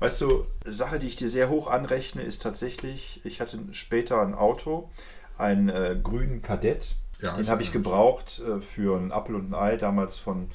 Weißt 0.00 0.20
du, 0.20 0.46
Sache, 0.64 0.98
die 0.98 1.06
ich 1.06 1.16
dir 1.16 1.30
sehr 1.30 1.48
hoch 1.48 1.68
anrechne, 1.68 2.22
ist 2.22 2.42
tatsächlich, 2.42 3.20
ich 3.24 3.40
hatte 3.40 3.58
später 3.72 4.20
ein 4.22 4.34
Auto, 4.34 4.90
einen 5.36 5.68
äh, 5.68 5.96
grünen 6.02 6.40
Kadett. 6.40 6.96
Ja, 7.20 7.36
Den 7.36 7.48
habe 7.48 7.62
ich 7.62 7.72
gebraucht 7.72 8.40
äh, 8.40 8.60
für 8.60 8.96
ein 8.96 9.12
Apfel 9.12 9.34
und 9.34 9.50
ein 9.50 9.54
Ei, 9.54 9.76
damals 9.76 10.18
von 10.18 10.50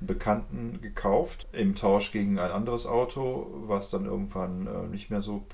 Bekannten 0.00 0.80
gekauft, 0.80 1.48
im 1.52 1.74
Tausch 1.74 2.12
gegen 2.12 2.38
ein 2.38 2.52
anderes 2.52 2.86
Auto, 2.86 3.48
was 3.66 3.90
dann 3.90 4.04
irgendwann 4.04 4.66
äh, 4.66 4.86
nicht 4.88 5.10
mehr 5.10 5.22
so 5.22 5.44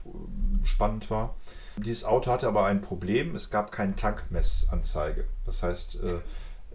spannend 0.62 1.08
war. 1.10 1.34
Dieses 1.76 2.04
Auto 2.04 2.30
hatte 2.30 2.46
aber 2.46 2.66
ein 2.66 2.82
Problem, 2.82 3.34
es 3.34 3.50
gab 3.50 3.72
keine 3.72 3.96
Tankmessanzeige. 3.96 5.24
Das 5.46 5.62
heißt, 5.62 6.02
äh, 6.02 6.14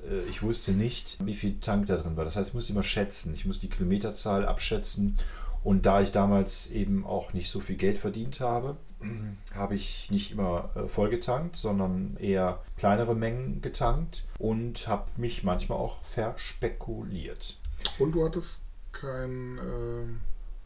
äh, 0.08 0.22
ich 0.30 0.42
wusste 0.42 0.72
nicht, 0.72 1.18
wie 1.26 1.34
viel 1.34 1.60
Tank 1.60 1.88
da 1.88 1.98
drin 1.98 2.18
war. 2.18 2.26
Das 2.26 2.36
heißt, 2.36 2.50
ich 2.50 2.54
musste 2.54 2.74
immer 2.74 2.84
schätzen. 2.84 3.34
Ich 3.34 3.46
musste 3.46 3.68
die 3.68 3.76
Kilometerzahl 3.76 4.46
abschätzen. 4.46 5.18
Und 5.64 5.86
da 5.86 6.02
ich 6.02 6.12
damals 6.12 6.72
eben 6.72 7.06
auch 7.06 7.34
nicht 7.34 7.50
so 7.50 7.60
viel 7.60 7.76
Geld 7.76 7.98
verdient 7.98 8.40
habe, 8.40 8.78
habe 9.56 9.76
ich 9.76 10.10
nicht 10.12 10.32
immer 10.32 10.70
äh, 10.76 10.88
vollgetankt, 10.88 11.56
sondern 11.56 12.18
eher 12.18 12.62
kleinere 12.78 13.16
Mengen 13.16 13.62
getankt 13.62 14.26
und 14.38 14.88
habe 14.88 15.08
mich 15.18 15.44
manchmal 15.44 15.78
auch 15.78 16.02
verspekuliert. 16.04 17.58
Und 17.98 18.14
du 18.14 18.26
hattest 18.26 18.64
kein, 18.92 19.58
äh, 19.58 20.06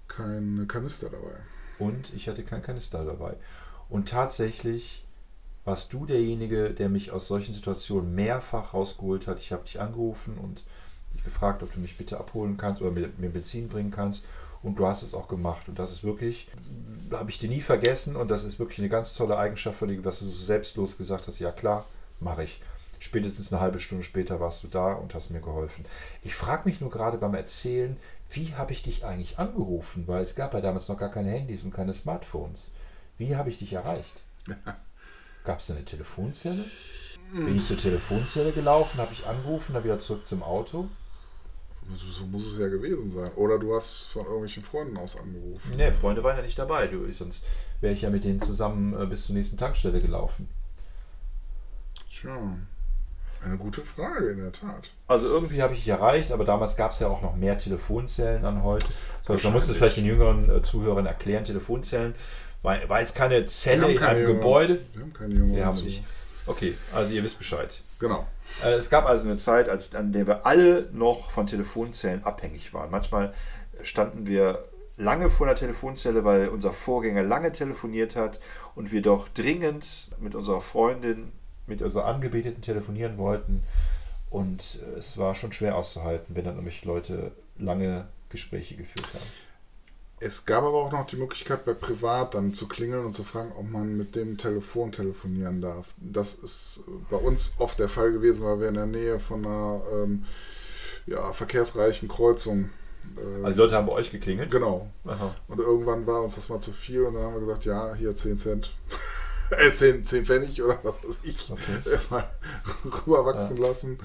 kein 0.08 0.66
Kanister 0.68 1.10
dabei. 1.10 1.36
Und 1.80 2.14
ich 2.14 2.28
hatte 2.28 2.44
kein 2.44 2.62
Kanister 2.62 3.04
dabei. 3.04 3.36
Und 3.90 4.10
tatsächlich 4.10 5.06
warst 5.66 5.94
du 5.94 6.06
derjenige, 6.06 6.72
der 6.72 6.90
mich 6.90 7.12
aus 7.12 7.28
solchen 7.28 7.54
Situationen 7.54 8.14
mehrfach 8.16 8.74
rausgeholt 8.74 9.28
hat. 9.28 9.40
Ich 9.40 9.52
habe 9.52 9.64
dich 9.64 9.80
angerufen 9.80 10.38
und 10.38 10.64
gefragt, 11.24 11.64
ob 11.64 11.74
du 11.74 11.80
mich 11.80 11.98
bitte 11.98 12.20
abholen 12.20 12.58
kannst 12.58 12.82
oder 12.82 12.92
mir, 12.92 13.10
mir 13.18 13.30
Benzin 13.30 13.70
bringen 13.70 13.92
kannst. 13.92 14.26
Und 14.64 14.80
du 14.80 14.88
hast 14.88 15.04
es 15.04 15.14
auch 15.14 15.28
gemacht. 15.28 15.68
Und 15.68 15.78
das 15.78 15.92
ist 15.92 16.04
wirklich, 16.04 16.48
habe 17.12 17.30
ich 17.30 17.38
dir 17.38 17.50
nie 17.50 17.62
vergessen. 17.62 18.16
Und 18.16 18.32
das 18.32 18.44
ist 18.44 18.60
wirklich 18.60 18.80
eine 18.80 18.90
ganz 18.90 19.14
tolle 19.14 19.38
Eigenschaft 19.38 19.78
von 19.78 19.90
dir, 19.90 20.02
dass 20.02 20.20
du 20.20 20.26
so 20.26 20.32
selbstlos 20.32 20.98
gesagt 20.98 21.28
hast, 21.28 21.40
ja 21.40 21.52
klar, 21.52 21.86
mache 22.20 22.44
ich. 22.44 22.62
Spätestens 23.00 23.52
eine 23.52 23.62
halbe 23.62 23.80
Stunde 23.80 24.06
später 24.06 24.40
warst 24.40 24.64
du 24.64 24.70
da 24.70 24.94
und 24.94 25.14
hast 25.14 25.30
mir 25.30 25.42
geholfen. 25.42 25.86
Ich 26.22 26.36
frage 26.36 26.62
mich 26.64 26.80
nur 26.80 26.90
gerade 26.90 27.18
beim 27.18 27.34
Erzählen, 27.34 27.98
wie 28.30 28.56
habe 28.56 28.72
ich 28.72 28.82
dich 28.82 29.04
eigentlich 29.04 29.38
angerufen? 29.38 30.08
Weil 30.08 30.24
es 30.24 30.36
gab 30.36 30.54
ja 30.54 30.62
damals 30.62 30.88
noch 30.88 30.98
gar 30.98 31.12
keine 31.12 31.32
Handys 31.32 31.64
und 31.66 31.74
keine 31.74 31.94
Smartphones. 31.94 32.74
Wie 33.18 33.36
habe 33.36 33.50
ich 33.50 33.58
dich 33.58 33.74
erreicht? 33.74 34.24
Gab 35.44 35.60
es 35.60 35.68
da 35.68 35.74
eine 35.74 35.84
Telefonzelle? 35.84 36.64
Bin 37.34 37.58
ich 37.58 37.66
zur 37.66 37.78
Telefonzelle 37.78 38.54
gelaufen, 38.54 39.00
habe 39.00 39.12
ich 39.12 39.26
angerufen, 39.26 39.74
dann 39.74 39.84
wieder 39.84 40.00
zurück 40.00 40.26
zum 40.26 40.42
Auto? 40.42 40.88
So, 42.12 42.26
muss 42.26 42.46
es 42.46 42.60
ja 42.60 42.68
gewesen 42.68 43.12
sein. 43.12 43.32
Oder 43.36 43.60
du 43.60 43.76
hast 43.76 44.06
von 44.06 44.24
irgendwelchen 44.24 44.64
Freunden 44.64 44.98
aus 44.98 45.18
angerufen. 45.18 45.76
Ne, 45.78 45.92
Freunde 45.92 46.24
waren 46.24 46.38
ja 46.38 46.44
nicht 46.44 46.58
dabei. 46.58 46.88
Du, 46.88 47.12
sonst 47.12 47.46
wäre 47.82 47.94
ich 47.94 48.02
ja 48.02 48.10
mit 48.10 48.24
denen 48.24 48.42
zusammen 48.42 49.00
äh, 49.00 49.06
bis 49.06 49.26
zur 49.26 49.36
nächsten 49.36 49.58
Tankstelle 49.58 50.00
gelaufen. 50.00 50.48
Tja, 52.10 52.56
eine 53.44 53.58
gute 53.58 53.82
Frage, 53.82 54.30
in 54.30 54.38
der 54.38 54.52
Tat. 54.52 54.90
Also 55.08 55.28
irgendwie 55.28 55.62
habe 55.62 55.74
ich 55.74 55.80
dich 55.80 55.90
erreicht, 55.90 56.32
aber 56.32 56.46
damals 56.46 56.78
gab 56.78 56.92
es 56.92 57.00
ja 57.00 57.08
auch 57.08 57.22
noch 57.22 57.36
mehr 57.36 57.58
Telefonzellen 57.58 58.46
an 58.46 58.64
heute. 58.64 58.88
So, 59.22 59.34
man 59.34 59.54
muss 59.54 59.68
es 59.68 59.76
vielleicht 59.76 59.98
den 59.98 60.06
jüngeren 60.06 60.50
äh, 60.50 60.64
Zuhörern 60.64 61.06
erklären. 61.06 61.44
Telefonzellen 61.44 62.16
war, 62.62 62.78
war 62.88 63.02
jetzt 63.02 63.16
keine 63.16 63.46
Zelle 63.46 63.92
in 63.92 64.00
keine 64.00 64.20
einem 64.20 64.28
Gebäude. 64.28 64.80
Wir 64.94 65.02
haben 65.02 65.14
keine 65.14 65.34
Junge. 65.34 65.56
Wir 65.56 65.66
haben 65.66 65.84
nicht. 65.84 66.04
Okay, 66.46 66.76
also 66.94 67.14
ihr 67.14 67.24
wisst 67.24 67.38
Bescheid. 67.38 67.82
Genau. 68.00 68.26
Äh, 68.64 68.74
Es 68.74 68.90
gab 68.90 69.06
also 69.06 69.26
eine 69.26 69.38
Zeit, 69.38 69.70
als, 69.70 69.94
an 69.96 70.12
der 70.14 70.28
wir 70.28 70.46
alle 70.46 70.90
noch 70.92 71.32
von 71.32 71.48
Telefonzellen 71.48 72.24
abhängig 72.24 72.74
waren. 72.74 72.92
Manchmal 72.92 73.34
standen 73.82 74.26
wir 74.26 74.64
lange 74.98 75.30
vor 75.30 75.48
einer 75.48 75.56
Telefonzelle, 75.56 76.24
weil 76.24 76.50
unser 76.50 76.72
Vorgänger 76.72 77.24
lange 77.24 77.52
telefoniert 77.52 78.16
hat 78.16 78.40
und 78.76 78.92
wir 78.92 79.02
doch 79.02 79.28
dringend 79.30 80.12
mit 80.20 80.36
unserer 80.36 80.62
Freundin, 80.62 81.32
mit 81.68 81.82
unserer 81.82 82.06
Angebeteten 82.06 82.62
telefonieren 82.62 83.18
wollten. 83.18 83.64
Und 84.30 84.80
äh, 84.96 85.00
es 85.00 85.18
war 85.18 85.36
schon 85.36 85.54
schwer 85.54 85.76
auszuhalten, 85.76 86.36
wenn 86.36 86.46
dann 86.46 86.56
irgendwelche 86.56 86.88
Leute 86.88 87.32
lange 87.58 88.06
Gespräche 88.30 88.76
geführt 88.76 89.08
haben. 89.14 89.26
Es 90.26 90.46
gab 90.46 90.64
aber 90.64 90.86
auch 90.86 90.92
noch 90.92 91.06
die 91.06 91.18
Möglichkeit, 91.18 91.66
bei 91.66 91.74
Privat 91.74 92.34
dann 92.34 92.54
zu 92.54 92.68
klingeln 92.70 93.06
und 93.06 93.14
zu 93.14 93.24
fragen, 93.24 93.52
ob 93.58 93.70
man 93.70 93.98
mit 93.98 94.16
dem 94.16 94.38
Telefon 94.38 94.92
telefonieren 94.94 95.62
darf. 95.62 95.94
Das 95.98 96.36
ist 96.36 96.82
bei 97.10 97.18
uns 97.18 97.54
oft 97.60 97.78
der 97.78 97.90
Fall 97.90 98.14
gewesen, 98.14 98.46
weil 98.48 98.62
wir 98.62 98.70
in 98.70 98.76
der 98.76 98.86
Nähe 98.86 99.20
von 99.20 99.46
einer 99.46 99.82
ähm, 99.94 100.26
ja, 101.08 101.34
verkehrsreichen 101.34 102.08
Kreuzung. 102.08 102.70
Äh, 103.18 103.44
Also 103.44 103.52
die 103.56 103.58
Leute 103.60 103.76
haben 103.76 103.88
bei 103.88 103.94
euch 103.94 104.12
geklingelt? 104.12 104.50
genau. 104.50 104.90
Aha. 105.06 105.36
Und 105.50 105.60
irgendwann 105.60 106.08
war 106.08 106.22
uns 106.22 106.36
das 106.36 106.48
mal 106.48 106.62
zu 106.62 106.72
viel 106.72 107.04
und 107.04 107.16
dann 107.16 107.24
haben 107.24 107.34
wir 107.34 107.42
gesagt, 107.42 107.66
ja, 107.66 107.94
hier 107.94 108.16
10 108.16 108.38
Cent. 108.38 108.74
Äh, 109.60 109.74
10, 109.74 110.06
10 110.06 110.26
Pfennig 110.26 110.62
oder 110.64 110.80
was 110.84 110.96
weiß 111.04 111.16
ich. 111.24 111.52
Okay. 111.52 111.92
Erstmal 111.92 112.30
rüberwachsen 113.08 113.58
lassen. 113.58 113.98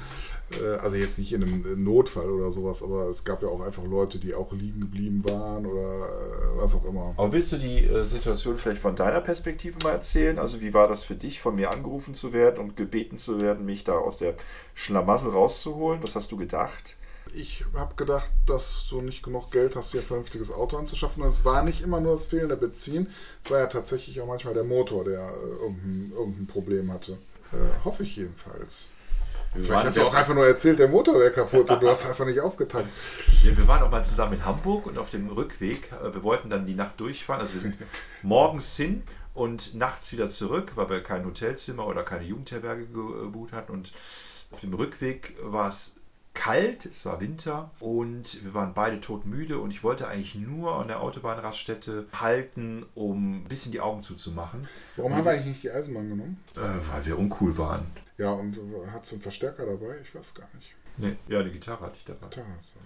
Äh, 0.62 0.76
Also 0.78 0.96
jetzt 0.96 1.18
nicht 1.18 1.32
in 1.32 1.42
einem 1.42 1.84
Notfall 1.84 2.30
oder 2.30 2.50
sowas, 2.50 2.82
aber 2.82 3.08
es 3.08 3.24
gab 3.24 3.42
ja 3.42 3.48
auch 3.48 3.60
einfach 3.60 3.84
Leute, 3.84 4.18
die 4.18 4.34
auch 4.34 4.52
liegen 4.52 4.80
geblieben 4.80 5.22
waren 5.24 5.66
oder 5.66 6.08
äh, 6.08 6.62
was 6.62 6.74
auch 6.74 6.84
immer. 6.84 7.14
Aber 7.16 7.32
willst 7.32 7.52
du 7.52 7.58
die 7.58 7.84
äh, 7.84 8.04
Situation 8.04 8.56
vielleicht 8.58 8.80
von 8.80 8.96
deiner 8.96 9.20
Perspektive 9.20 9.76
mal 9.84 9.92
erzählen? 9.92 10.38
Also 10.38 10.60
wie 10.60 10.72
war 10.72 10.88
das 10.88 11.04
für 11.04 11.14
dich, 11.16 11.40
von 11.40 11.56
mir 11.56 11.70
angerufen 11.70 12.14
zu 12.14 12.32
werden 12.32 12.58
und 12.58 12.76
gebeten 12.76 13.18
zu 13.18 13.40
werden, 13.40 13.66
mich 13.66 13.84
da 13.84 13.92
aus 13.92 14.18
der 14.18 14.34
Schlamassel 14.74 15.30
rauszuholen? 15.30 16.02
Was 16.02 16.14
hast 16.16 16.32
du 16.32 16.36
gedacht? 16.36 16.96
Ich 17.34 17.64
habe 17.74 17.94
gedacht, 17.94 18.30
dass 18.46 18.86
du 18.88 19.00
nicht 19.00 19.22
genug 19.22 19.50
Geld 19.50 19.76
hast, 19.76 19.92
dir 19.92 20.00
ein 20.00 20.06
vernünftiges 20.06 20.52
Auto 20.52 20.76
anzuschaffen. 20.76 21.22
Und 21.22 21.28
es 21.28 21.44
war 21.44 21.62
nicht 21.62 21.82
immer 21.82 22.00
nur 22.00 22.12
das 22.12 22.26
fehlende 22.26 22.56
Benzin, 22.56 23.08
es 23.42 23.50
war 23.50 23.60
ja 23.60 23.66
tatsächlich 23.66 24.20
auch 24.20 24.26
manchmal 24.26 24.54
der 24.54 24.64
Motor, 24.64 25.04
der 25.04 25.20
äh, 25.20 25.62
irgendein, 25.62 26.12
irgendein 26.16 26.46
Problem 26.46 26.92
hatte. 26.92 27.12
Äh, 27.52 27.84
hoffe 27.84 28.02
ich 28.02 28.16
jedenfalls. 28.16 28.88
Wir 29.54 29.64
Vielleicht 29.64 29.86
hast 29.86 29.96
du 29.96 30.02
auch 30.02 30.14
einfach 30.14 30.34
nur 30.34 30.46
erzählt, 30.46 30.78
der 30.78 30.88
Motor 30.88 31.18
wäre 31.18 31.32
kaputt 31.32 31.70
und 31.70 31.82
du 31.82 31.88
hast 31.88 32.06
einfach 32.06 32.26
nicht 32.26 32.40
aufgetankt. 32.40 32.90
Ja, 33.42 33.56
wir 33.56 33.66
waren 33.66 33.82
auch 33.82 33.90
mal 33.90 34.04
zusammen 34.04 34.34
in 34.34 34.44
Hamburg 34.44 34.86
und 34.86 34.98
auf 34.98 35.10
dem 35.10 35.28
Rückweg, 35.28 35.90
äh, 35.92 36.12
wir 36.12 36.22
wollten 36.22 36.50
dann 36.50 36.66
die 36.66 36.74
Nacht 36.74 37.00
durchfahren. 37.00 37.40
Also 37.40 37.54
wir 37.54 37.60
sind 37.60 37.76
morgens 38.22 38.76
hin 38.76 39.02
und 39.34 39.74
nachts 39.74 40.12
wieder 40.12 40.28
zurück, 40.28 40.72
weil 40.74 40.90
wir 40.90 41.02
kein 41.02 41.24
Hotelzimmer 41.24 41.86
oder 41.86 42.02
keine 42.02 42.24
Jugendherberge 42.24 42.86
gebucht 42.86 43.52
hatten. 43.52 43.72
Und 43.72 43.92
auf 44.50 44.60
dem 44.60 44.74
Rückweg 44.74 45.36
war 45.42 45.68
es 45.68 45.94
kalt, 46.38 46.86
es 46.86 47.04
war 47.04 47.20
Winter 47.20 47.70
und 47.80 48.44
wir 48.44 48.54
waren 48.54 48.72
beide 48.72 49.00
todmüde 49.00 49.58
und 49.58 49.72
ich 49.72 49.82
wollte 49.82 50.06
eigentlich 50.06 50.36
nur 50.36 50.76
an 50.80 50.86
der 50.86 51.00
Autobahnraststätte 51.00 52.06
halten, 52.14 52.86
um 52.94 53.40
ein 53.40 53.48
bisschen 53.48 53.72
die 53.72 53.80
Augen 53.80 54.02
zuzumachen, 54.02 54.66
Warum 54.96 55.14
haben 55.14 55.24
wir 55.24 55.32
eigentlich 55.32 55.48
nicht 55.48 55.62
die 55.64 55.70
Eisenbahn 55.70 56.08
genommen? 56.08 56.38
äh, 56.56 56.60
weil 56.92 57.04
wir 57.04 57.18
uncool 57.18 57.58
waren. 57.58 57.86
Ja, 58.18 58.30
und 58.30 58.56
hat 58.92 59.04
es 59.04 59.12
einen 59.12 59.22
Verstärker 59.22 59.66
dabei? 59.66 59.96
Ich 60.02 60.14
weiß 60.14 60.34
gar 60.34 60.48
nicht. 60.54 60.74
Nee, 60.96 61.16
ja, 61.28 61.42
die 61.42 61.50
Gitarre 61.50 61.80
hatte 61.86 61.96
ich 61.96 62.04
dabei. 62.04 62.26
Da 62.30 62.42
hast 62.56 62.76
du. 62.76 62.80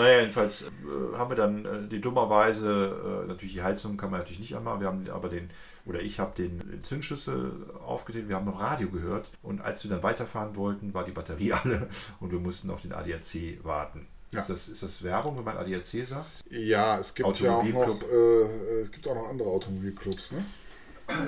Naja, 0.00 0.20
jedenfalls 0.20 0.62
äh, 0.62 1.16
haben 1.16 1.30
wir 1.30 1.36
dann 1.36 1.64
äh, 1.64 1.88
die 1.88 2.00
dummerweise, 2.00 3.22
äh, 3.24 3.26
natürlich 3.28 3.54
die 3.54 3.62
Heizung 3.62 3.96
kann 3.96 4.10
man 4.10 4.20
natürlich 4.20 4.40
nicht 4.40 4.54
anmachen, 4.54 4.80
wir 4.80 4.86
haben 4.86 5.08
aber 5.10 5.28
den, 5.28 5.50
oder 5.86 6.00
ich 6.00 6.18
habe 6.18 6.34
den 6.36 6.82
Zündschlüssel 6.82 7.70
aufgedreht, 7.84 8.28
wir 8.28 8.36
haben 8.36 8.46
noch 8.46 8.60
Radio 8.60 8.88
gehört 8.90 9.30
und 9.42 9.60
als 9.60 9.84
wir 9.84 9.90
dann 9.90 10.02
weiterfahren 10.02 10.56
wollten, 10.56 10.94
war 10.94 11.04
die 11.04 11.12
Batterie 11.12 11.52
alle 11.64 11.88
und 12.20 12.32
wir 12.32 12.38
mussten 12.38 12.70
auf 12.70 12.82
den 12.82 12.92
ADAC 12.92 13.62
warten. 13.62 14.06
Ja. 14.30 14.40
Ist, 14.40 14.50
das, 14.50 14.68
ist 14.68 14.82
das 14.82 15.02
Werbung, 15.02 15.38
wenn 15.38 15.44
man 15.44 15.56
ADAC 15.56 16.06
sagt? 16.06 16.44
Ja, 16.50 16.98
es 16.98 17.14
gibt 17.14 17.40
ja 17.40 17.56
auch 17.56 17.62
noch, 17.64 17.74
Automobilclub. 17.74 18.12
äh, 18.12 18.80
es 18.82 18.92
gibt 18.92 19.08
auch 19.08 19.14
noch 19.14 19.28
andere 19.28 19.48
Automobilclubs, 19.48 20.32
ne? 20.32 20.44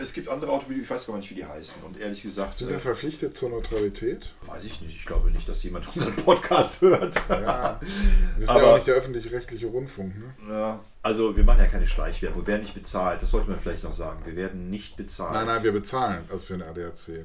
Es 0.02 0.12
gibt 0.12 0.28
andere 0.28 0.50
Automobil, 0.52 0.82
ich 0.82 0.90
weiß 0.90 1.06
gar 1.06 1.16
nicht, 1.16 1.30
wie 1.30 1.34
die 1.37 1.44
heißen 1.44 1.82
und 1.84 1.99
ehrlich 1.99 2.22
gesagt, 2.22 2.54
Sind 2.54 2.68
äh, 2.68 2.72
wir 2.72 2.80
verpflichtet 2.80 3.34
zur 3.34 3.49
Neutralität? 3.50 4.32
weiß 4.46 4.64
ich 4.64 4.80
nicht, 4.82 4.94
ich 4.96 5.06
glaube 5.06 5.30
nicht, 5.30 5.49
dass 5.49 5.62
jemand 5.62 5.87
unseren 5.94 6.14
Podcast 6.16 6.82
hört. 6.82 7.14
Ja, 7.30 7.80
wir 7.80 7.88
sind 8.46 8.49
Aber- 8.50 8.62
ja 8.62 8.70
auch 8.70 8.75
nicht 8.75 8.87
der 8.87 8.94
öffentlich-rechtliche 8.96 9.66
Rundfunk, 9.66 10.12
ne? 10.18 10.34
Ja, 10.49 10.80
also 11.02 11.34
wir 11.37 11.44
machen 11.44 11.60
ja 11.60 11.66
keine 11.66 11.87
Schleichwerbung, 11.87 12.42
wir 12.42 12.46
werden 12.49 12.62
nicht 12.62 12.75
bezahlt, 12.75 13.22
das 13.22 13.30
sollte 13.30 13.49
man 13.50 13.58
vielleicht 13.58 13.84
noch 13.84 13.92
sagen, 13.92 14.20
wir 14.26 14.37
werden 14.37 14.68
nicht 14.68 14.96
bezahlt. 14.96 15.32
Nein, 15.32 15.46
nein, 15.46 15.62
wir 15.62 15.72
bezahlen, 15.72 16.25
also 16.28 16.42
für 16.44 16.54
eine 16.54 16.66
ADAC. 16.66 17.25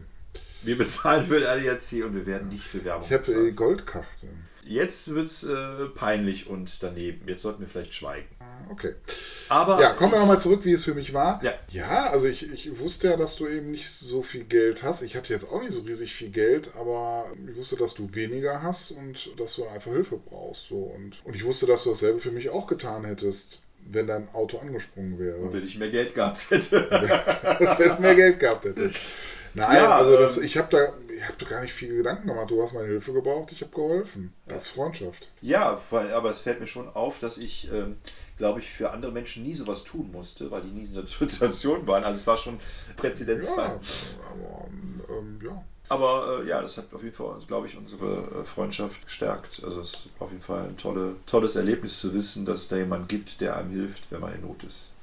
Wir 0.62 0.78
bezahlen 0.78 1.28
für 1.28 1.40
den 1.40 1.48
ADAC 1.48 2.06
und 2.06 2.16
wir 2.16 2.26
werden 2.26 2.48
nicht 2.50 2.64
für 2.64 2.84
Werbung 2.86 3.06
Ich 3.06 3.14
habe 3.14 3.24
bezahlt. 3.24 3.56
Goldkarte. 3.56 4.28
Jetzt 4.66 5.14
wird 5.14 5.28
es 5.28 5.44
äh, 5.44 5.86
peinlich 5.94 6.48
und 6.48 6.82
daneben. 6.82 7.28
Jetzt 7.28 7.44
sollten 7.44 7.62
wir 7.62 7.68
vielleicht 7.68 7.94
schweigen. 7.94 8.28
Ah, 8.40 8.46
Okay. 8.72 8.96
Aber 9.48 9.80
Ja, 9.80 9.92
kommen 9.92 10.14
wir 10.14 10.20
nochmal 10.20 10.40
zurück, 10.40 10.62
wie 10.64 10.72
es 10.72 10.84
für 10.84 10.96
mich 10.96 11.14
war. 11.14 11.40
Ja. 11.44 11.54
ja 11.70 12.10
also 12.10 12.26
ich, 12.28 12.52
ich 12.52 12.80
wusste 12.80 13.10
ja, 13.10 13.18
dass 13.18 13.36
du 13.36 13.48
eben 13.48 13.72
nicht 13.72 13.90
so 13.90 14.22
viel 14.22 14.44
Geld 14.44 14.82
hast. 14.84 15.04
Ich 15.04 15.16
hatte 15.16 15.34
jetzt 15.34 15.52
auch 15.52 15.62
nicht 15.62 15.72
so 15.72 15.82
riesig 15.82 16.14
viel 16.14 16.30
Geld, 16.30 16.72
aber 16.80 17.26
ich 17.48 17.56
wusste, 17.56 17.76
dass 17.76 17.94
du 17.94 18.14
weniger 18.16 18.64
hast 18.64 18.92
und 18.92 19.40
dass 19.40 19.56
du 19.56 19.66
einfach 19.68 19.92
Hilfe 19.92 20.18
brauchst. 20.18 20.68
So. 20.68 20.78
Und, 20.78 21.24
und 21.24 21.36
ich 21.36 21.44
wusste, 21.46 21.68
dass 21.68 21.84
du 21.84 21.90
dasselbe 21.90 22.20
für 22.20 22.32
mich 22.32 22.50
auch 22.50 22.66
getan 22.66 23.06
hättest, 23.06 23.60
wenn 23.88 24.08
dein 24.08 24.30
Auto 24.34 24.58
angesprungen 24.58 25.20
wäre. 25.20 25.54
wenn 25.54 25.64
ich 25.64 25.78
mehr 25.78 25.90
Geld 25.90 26.16
gehabt 26.16 26.50
hätte. 26.50 26.88
wenn 27.78 27.96
du 27.96 28.02
mehr 28.02 28.16
Geld 28.16 28.40
gehabt 28.40 28.66
hättest. 28.66 28.98
Nein, 29.54 29.76
Ja, 29.76 29.98
also 29.98 30.18
das, 30.18 30.38
ähm, 30.38 30.44
ich 30.44 30.58
habe 30.58 30.68
da, 30.70 30.94
ich 31.26 31.30
hab 31.30 31.40
da 31.40 31.46
gar 31.48 31.62
nicht 31.62 31.74
viel 31.74 31.98
Gedanken 31.98 32.28
gemacht. 32.28 32.52
Du 32.52 32.62
hast 32.62 32.74
meine 32.74 32.88
Hilfe 32.88 33.12
gebraucht, 33.14 33.52
ich 33.52 33.62
habe 33.62 33.72
geholfen. 33.72 34.34
Das 34.48 34.68
ist 34.68 34.70
Freundschaft. 34.70 35.30
ja, 35.42 35.82
weil, 35.90 36.14
aber 36.14 36.30
es 36.30 36.42
fällt 36.42 36.60
mir 36.60 36.68
schon 36.68 36.88
auf, 36.90 37.18
dass 37.20 37.40
ich, 37.40 37.72
ähm, 37.72 37.98
glaube 38.38 38.60
ich, 38.60 38.70
für 38.70 38.92
andere 38.92 39.12
Menschen 39.12 39.44
nie 39.44 39.56
sowas 39.56 39.84
tun 39.84 40.12
musste, 40.12 40.52
weil 40.52 40.62
die 40.62 40.70
nie 40.70 40.82
in 40.82 40.86
dieser 40.86 41.08
Situation 41.30 41.88
waren. 41.88 42.04
Also 42.04 42.20
es 42.20 42.28
war 42.28 42.38
schon 42.38 42.60
Präzedenzfall. 42.96 43.80
Ja, 43.82 44.26
aber 44.32 44.68
ähm, 45.18 45.40
ja. 45.44 45.64
Aber 45.88 46.42
äh, 46.44 46.48
ja, 46.48 46.62
das 46.62 46.78
hat 46.78 46.94
auf 46.94 47.04
jeden 47.04 47.16
Fall, 47.16 47.40
glaube 47.48 47.68
ich, 47.68 47.78
unsere 47.78 48.42
äh, 48.42 48.46
Freundschaft 48.46 49.04
gestärkt. 49.04 49.64
Also 49.64 49.82
es 49.82 49.94
ist 49.94 50.10
auf 50.20 50.30
jeden 50.32 50.44
Fall 50.44 50.68
ein 50.68 50.78
tolle, 50.78 51.16
tolles 51.26 51.56
Erlebnis 51.56 52.00
zu 52.00 52.14
wissen, 52.14 52.46
dass 52.46 52.60
es 52.60 52.68
da 52.68 52.78
jemand 52.78 53.10
gibt, 53.10 53.42
der 53.42 53.56
einem 53.58 53.72
hilft, 53.72 54.12
wenn 54.12 54.22
man 54.22 54.34
in 54.34 54.42
Not 54.42 54.64
ist. 54.64 54.96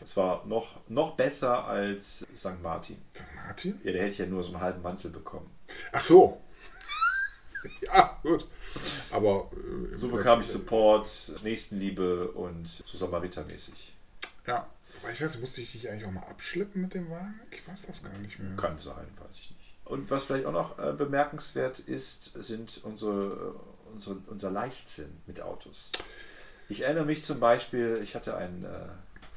Das 0.00 0.16
war 0.16 0.44
noch, 0.46 0.76
noch 0.88 1.12
besser 1.16 1.64
als 1.66 2.26
St. 2.34 2.62
Martin. 2.62 2.96
Martin? 3.34 3.80
Ja, 3.82 3.92
der 3.92 4.02
hätte 4.02 4.22
ja 4.22 4.28
nur 4.28 4.42
so 4.42 4.52
einen 4.52 4.60
halben 4.60 4.82
Mantel 4.82 5.10
bekommen. 5.10 5.50
Ach 5.92 6.00
so. 6.00 6.42
ja, 7.82 8.18
gut. 8.22 8.46
Aber 9.10 9.50
äh, 9.52 9.96
So 9.96 10.08
bekam 10.08 10.40
ich 10.40 10.46
Support, 10.46 11.32
Nächstenliebe 11.42 12.28
und 12.32 12.66
so 12.68 12.96
Samaritermäßig. 12.96 13.94
Ja. 14.46 14.68
Aber 15.02 15.12
ich 15.12 15.20
weiß, 15.20 15.38
musste 15.40 15.60
ich 15.60 15.72
dich 15.72 15.88
eigentlich 15.88 16.06
auch 16.06 16.12
mal 16.12 16.22
abschleppen 16.22 16.82
mit 16.82 16.94
dem 16.94 17.10
Wagen? 17.10 17.40
Ich 17.50 17.66
weiß 17.66 17.86
das 17.86 18.02
gar 18.02 18.16
nicht 18.18 18.38
mehr. 18.38 18.56
Kann 18.56 18.78
sein, 18.78 19.06
weiß 19.18 19.36
ich 19.36 19.50
nicht. 19.50 19.74
Und 19.84 20.10
was 20.10 20.24
vielleicht 20.24 20.46
auch 20.46 20.52
noch 20.52 20.78
äh, 20.78 20.92
bemerkenswert 20.92 21.78
ist, 21.78 22.32
sind 22.42 22.80
unsere, 22.82 23.54
unsere, 23.92 24.16
unser 24.26 24.50
Leichtsinn 24.50 25.20
mit 25.26 25.40
Autos. 25.40 25.92
Ich 26.68 26.80
erinnere 26.80 27.04
mich 27.04 27.22
zum 27.22 27.38
Beispiel, 27.38 28.00
ich 28.02 28.16
hatte 28.16 28.36
einen 28.36 28.64
äh, 28.64 28.88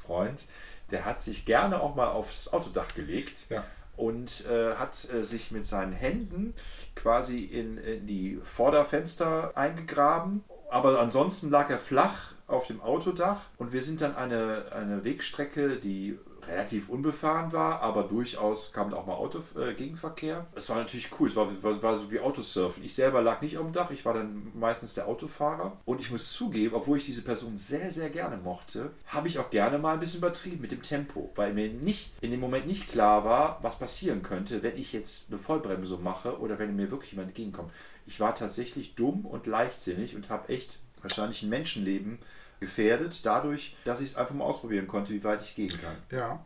Freund, 0.04 0.46
der 0.90 1.04
hat 1.04 1.22
sich 1.22 1.44
gerne 1.44 1.80
auch 1.80 1.94
mal 1.94 2.08
aufs 2.08 2.48
Autodach 2.48 2.88
gelegt. 2.94 3.46
Ja. 3.48 3.64
Und 3.96 4.46
äh, 4.46 4.74
hat 4.76 4.92
äh, 5.12 5.22
sich 5.24 5.50
mit 5.50 5.66
seinen 5.66 5.92
Händen 5.92 6.54
quasi 6.94 7.44
in, 7.44 7.76
in 7.78 8.06
die 8.06 8.40
Vorderfenster 8.44 9.52
eingegraben. 9.56 10.42
Aber 10.70 11.00
ansonsten 11.00 11.50
lag 11.50 11.68
er 11.68 11.78
flach 11.78 12.32
auf 12.46 12.66
dem 12.66 12.80
Autodach 12.80 13.40
und 13.58 13.72
wir 13.72 13.82
sind 13.82 14.00
dann 14.00 14.16
eine, 14.16 14.66
eine 14.72 15.04
Wegstrecke, 15.04 15.76
die 15.76 16.18
relativ 16.50 16.88
unbefahren 16.88 17.52
war, 17.52 17.80
aber 17.80 18.02
durchaus 18.02 18.72
kam 18.72 18.92
auch 18.92 19.06
mal 19.06 19.14
Auto, 19.14 19.42
äh, 19.58 19.74
Gegenverkehr. 19.74 20.46
Es 20.54 20.68
war 20.68 20.76
natürlich 20.76 21.08
cool, 21.18 21.28
es 21.28 21.36
war, 21.36 21.48
war, 21.62 21.82
war, 21.82 21.96
so 21.96 22.10
wie 22.10 22.20
Autosurfen. 22.20 22.84
Ich 22.84 22.94
selber 22.94 23.22
lag 23.22 23.40
nicht 23.40 23.56
auf 23.58 23.64
dem 23.64 23.72
Dach, 23.72 23.90
ich 23.90 24.04
war 24.04 24.14
dann 24.14 24.50
meistens 24.54 24.94
der 24.94 25.06
Autofahrer. 25.08 25.76
Und 25.84 26.00
ich 26.00 26.10
muss 26.10 26.32
zugeben, 26.32 26.74
obwohl 26.74 26.98
ich 26.98 27.06
diese 27.06 27.22
Person 27.22 27.56
sehr, 27.56 27.90
sehr 27.90 28.10
gerne 28.10 28.36
mochte, 28.36 28.90
habe 29.06 29.28
ich 29.28 29.38
auch 29.38 29.50
gerne 29.50 29.78
mal 29.78 29.94
ein 29.94 30.00
bisschen 30.00 30.18
übertrieben 30.18 30.60
mit 30.60 30.72
dem 30.72 30.82
Tempo, 30.82 31.30
weil 31.36 31.52
mir 31.54 31.68
nicht 31.68 32.12
in 32.20 32.30
dem 32.30 32.40
Moment 32.40 32.66
nicht 32.66 32.88
klar 32.88 33.24
war, 33.24 33.58
was 33.62 33.78
passieren 33.78 34.22
könnte, 34.22 34.62
wenn 34.62 34.76
ich 34.76 34.92
jetzt 34.92 35.30
eine 35.30 35.38
Vollbremsung 35.38 36.02
mache 36.02 36.38
oder 36.38 36.58
wenn 36.58 36.76
mir 36.76 36.90
wirklich 36.90 37.12
jemand 37.12 37.28
entgegenkommt. 37.28 37.72
Ich 38.06 38.20
war 38.20 38.34
tatsächlich 38.34 38.94
dumm 38.94 39.24
und 39.24 39.46
leichtsinnig 39.46 40.16
und 40.16 40.30
habe 40.30 40.48
echt 40.48 40.78
wahrscheinlich 41.02 41.42
ein 41.42 41.48
Menschenleben 41.48 42.18
gefährdet, 42.60 43.24
dadurch, 43.24 43.74
dass 43.84 44.00
ich 44.00 44.10
es 44.10 44.16
einfach 44.16 44.34
mal 44.34 44.44
ausprobieren 44.44 44.86
konnte, 44.86 45.12
wie 45.12 45.24
weit 45.24 45.40
ich 45.42 45.54
gehen 45.54 45.68
kann. 45.70 45.96
Ja, 46.18 46.44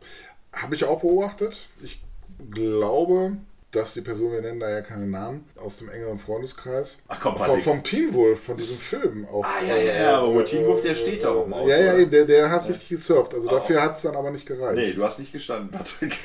habe 0.53 0.75
ich 0.75 0.83
auch 0.85 1.01
beobachtet. 1.01 1.67
Ich 1.83 2.01
glaube, 2.51 3.37
dass 3.71 3.93
die 3.93 4.01
Person, 4.01 4.31
wir 4.31 4.41
nennen 4.41 4.59
da 4.59 4.69
ja 4.69 4.81
keine 4.81 5.05
Namen, 5.05 5.43
aus 5.57 5.77
dem 5.77 5.89
engeren 5.89 6.17
Freundeskreis, 6.17 7.03
Ach 7.09 7.19
komm, 7.19 7.37
vom, 7.37 7.61
vom 7.61 7.83
Teen 7.83 8.13
Wolf, 8.13 8.41
von 8.43 8.55
diesem 8.57 8.77
Film 8.77 9.25
auch. 9.25 9.43
Ah, 9.43 9.61
ja, 9.67 9.75
ja, 9.75 9.93
ja, 10.01 10.19
aber 10.21 10.41
äh, 10.41 10.45
Teen 10.45 10.65
Wolf, 10.65 10.81
der 10.81 10.95
steht 10.95 11.23
da 11.23 11.31
auch 11.31 11.45
im 11.45 11.53
Auto. 11.53 11.67
Ja, 11.69 11.77
ja, 11.77 11.97
eben, 11.97 12.09
der, 12.09 12.25
der 12.25 12.49
hat 12.49 12.67
richtig 12.69 12.89
gesurft. 12.89 13.33
Also 13.33 13.49
Aber- 13.49 13.57
dafür 13.59 13.81
hat 13.81 13.95
es 13.97 14.03
dann 14.03 14.15
aber 14.15 14.31
nicht 14.31 14.45
gereicht. 14.45 14.75
Nee, 14.75 14.91
du 14.93 15.03
hast 15.03 15.19
nicht 15.19 15.33
gestanden, 15.33 15.69
Patrick. 15.71 16.17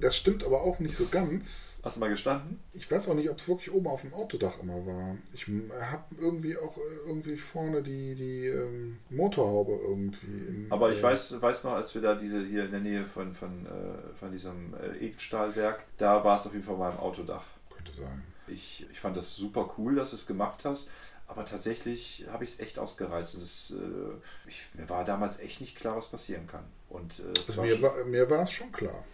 Das 0.00 0.16
stimmt 0.16 0.44
aber 0.44 0.62
auch 0.62 0.78
nicht 0.78 0.94
so 0.94 1.06
ganz. 1.06 1.80
Hast 1.82 1.96
du 1.96 2.00
mal 2.00 2.08
gestanden? 2.08 2.60
Ich 2.72 2.90
weiß 2.90 3.08
auch 3.08 3.14
nicht, 3.14 3.30
ob 3.30 3.38
es 3.38 3.48
wirklich 3.48 3.72
oben 3.72 3.86
auf 3.88 4.02
dem 4.02 4.14
Autodach 4.14 4.60
immer 4.62 4.86
war. 4.86 5.16
Ich 5.34 5.46
habe 5.46 6.04
irgendwie 6.16 6.56
auch 6.56 6.76
äh, 6.76 6.80
irgendwie 7.06 7.36
vorne 7.36 7.82
die, 7.82 8.14
die 8.14 8.46
ähm, 8.46 8.98
Motorhaube 9.10 9.72
irgendwie. 9.72 10.26
In, 10.26 10.66
Aber 10.70 10.92
ich 10.92 10.98
äh, 10.98 11.02
weiß, 11.02 11.40
weiß 11.40 11.64
noch, 11.64 11.72
als 11.72 11.94
wir 11.94 12.02
da 12.02 12.14
diese 12.14 12.44
hier 12.44 12.64
in 12.64 12.70
der 12.70 12.80
Nähe 12.80 13.04
von, 13.06 13.34
von, 13.34 13.66
äh, 13.66 14.18
von 14.18 14.30
diesem 14.30 14.74
äh, 14.74 15.04
Edelstahlwerk, 15.04 15.84
da 15.96 16.22
war 16.24 16.38
es 16.38 16.46
auf 16.46 16.52
jeden 16.52 16.64
Fall 16.64 16.76
mal 16.76 16.92
im 16.92 16.98
Autodach. 16.98 17.44
Könnte 17.74 17.92
sein. 17.92 18.22
Ich, 18.46 18.86
ich 18.90 19.00
fand 19.00 19.16
das 19.16 19.34
super 19.34 19.74
cool, 19.78 19.96
dass 19.96 20.10
du 20.10 20.16
es 20.16 20.26
gemacht 20.26 20.64
hast. 20.64 20.90
Aber 21.26 21.44
tatsächlich 21.44 22.24
habe 22.30 22.44
ich 22.44 22.50
es 22.50 22.60
echt 22.60 22.78
ausgereizt. 22.78 23.34
Es, 23.34 23.72
äh, 23.72 24.48
ich, 24.48 24.62
mir 24.74 24.88
war 24.88 25.04
damals 25.04 25.38
echt 25.40 25.60
nicht 25.60 25.76
klar, 25.76 25.96
was 25.96 26.06
passieren 26.06 26.46
kann. 26.46 26.64
Und 26.88 27.18
äh, 27.20 27.38
Also 27.38 27.56
war 27.58 27.64
mir, 27.66 27.82
war, 27.82 28.04
mir 28.06 28.30
war 28.30 28.44
es 28.44 28.50
schon 28.50 28.72
klar. 28.72 29.04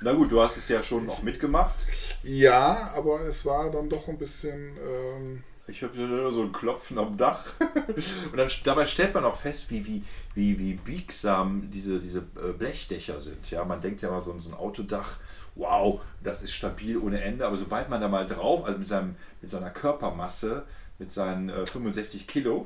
Na 0.00 0.12
gut, 0.12 0.30
du 0.32 0.40
hast 0.40 0.56
es 0.56 0.68
ja 0.68 0.82
schon 0.82 1.06
noch 1.06 1.22
mitgemacht. 1.22 1.76
Ja, 2.22 2.92
aber 2.94 3.20
es 3.22 3.44
war 3.46 3.70
dann 3.70 3.88
doch 3.88 4.08
ein 4.08 4.18
bisschen. 4.18 4.76
Ähm, 4.78 5.44
Ich 5.68 5.82
habe 5.82 5.98
nur 5.98 6.30
so 6.32 6.42
ein 6.42 6.52
Klopfen 6.52 6.96
am 6.98 7.16
Dach. 7.16 7.44
Und 8.30 8.36
dann, 8.36 8.48
dabei 8.64 8.86
stellt 8.86 9.14
man 9.14 9.24
auch 9.24 9.36
fest, 9.36 9.68
wie, 9.70 9.84
wie, 9.84 10.04
wie, 10.34 10.58
wie 10.60 10.74
biegsam 10.74 11.68
diese, 11.72 11.98
diese 11.98 12.20
äh, 12.36 12.52
Blechdächer 12.56 13.20
sind. 13.20 13.50
Ja, 13.50 13.64
man 13.64 13.80
denkt 13.80 14.00
ja 14.00 14.10
mal 14.10 14.20
so 14.22 14.36
so 14.38 14.50
ein 14.50 14.54
Autodach, 14.54 15.16
wow, 15.56 16.00
das 16.22 16.42
ist 16.44 16.52
stabil 16.54 16.96
ohne 16.96 17.20
Ende. 17.20 17.44
Aber 17.46 17.56
sobald 17.56 17.88
man 17.88 18.00
da 18.00 18.06
mal 18.06 18.26
drauf, 18.28 18.64
also 18.64 18.78
mit, 18.78 18.86
seinem, 18.86 19.16
mit 19.40 19.50
seiner 19.50 19.70
Körpermasse, 19.70 20.66
mit 20.98 21.12
seinen 21.12 21.48
äh, 21.48 21.66
65 21.66 22.28
Kilo, 22.28 22.62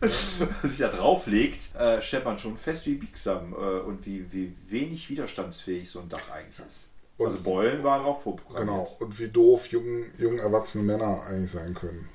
sich 0.62 0.78
da 0.78 0.88
drauflegt, 0.88 1.74
äh, 1.76 2.02
stellt 2.02 2.24
man 2.24 2.38
schon 2.38 2.56
fest, 2.58 2.86
wie 2.86 2.94
biegsam 2.94 3.52
äh, 3.52 3.56
und 3.56 4.04
wie, 4.06 4.30
wie 4.32 4.54
wenig 4.68 5.08
widerstandsfähig 5.08 5.88
so 5.90 6.00
ein 6.00 6.08
Dach 6.08 6.30
eigentlich 6.32 6.58
ist. 6.66 6.90
Und- 7.16 7.26
also 7.26 7.40
Beulen 7.42 7.82
waren 7.84 8.04
auch 8.04 8.20
vorprogrammiert. 8.22 8.66
genau. 8.88 8.96
Und 8.98 9.18
wie 9.18 9.28
doof 9.28 9.68
jung, 9.68 10.04
jung 10.18 10.38
erwachsene 10.38 10.84
Männer 10.84 11.24
eigentlich 11.26 11.50
sein 11.52 11.72
können. 11.74 12.08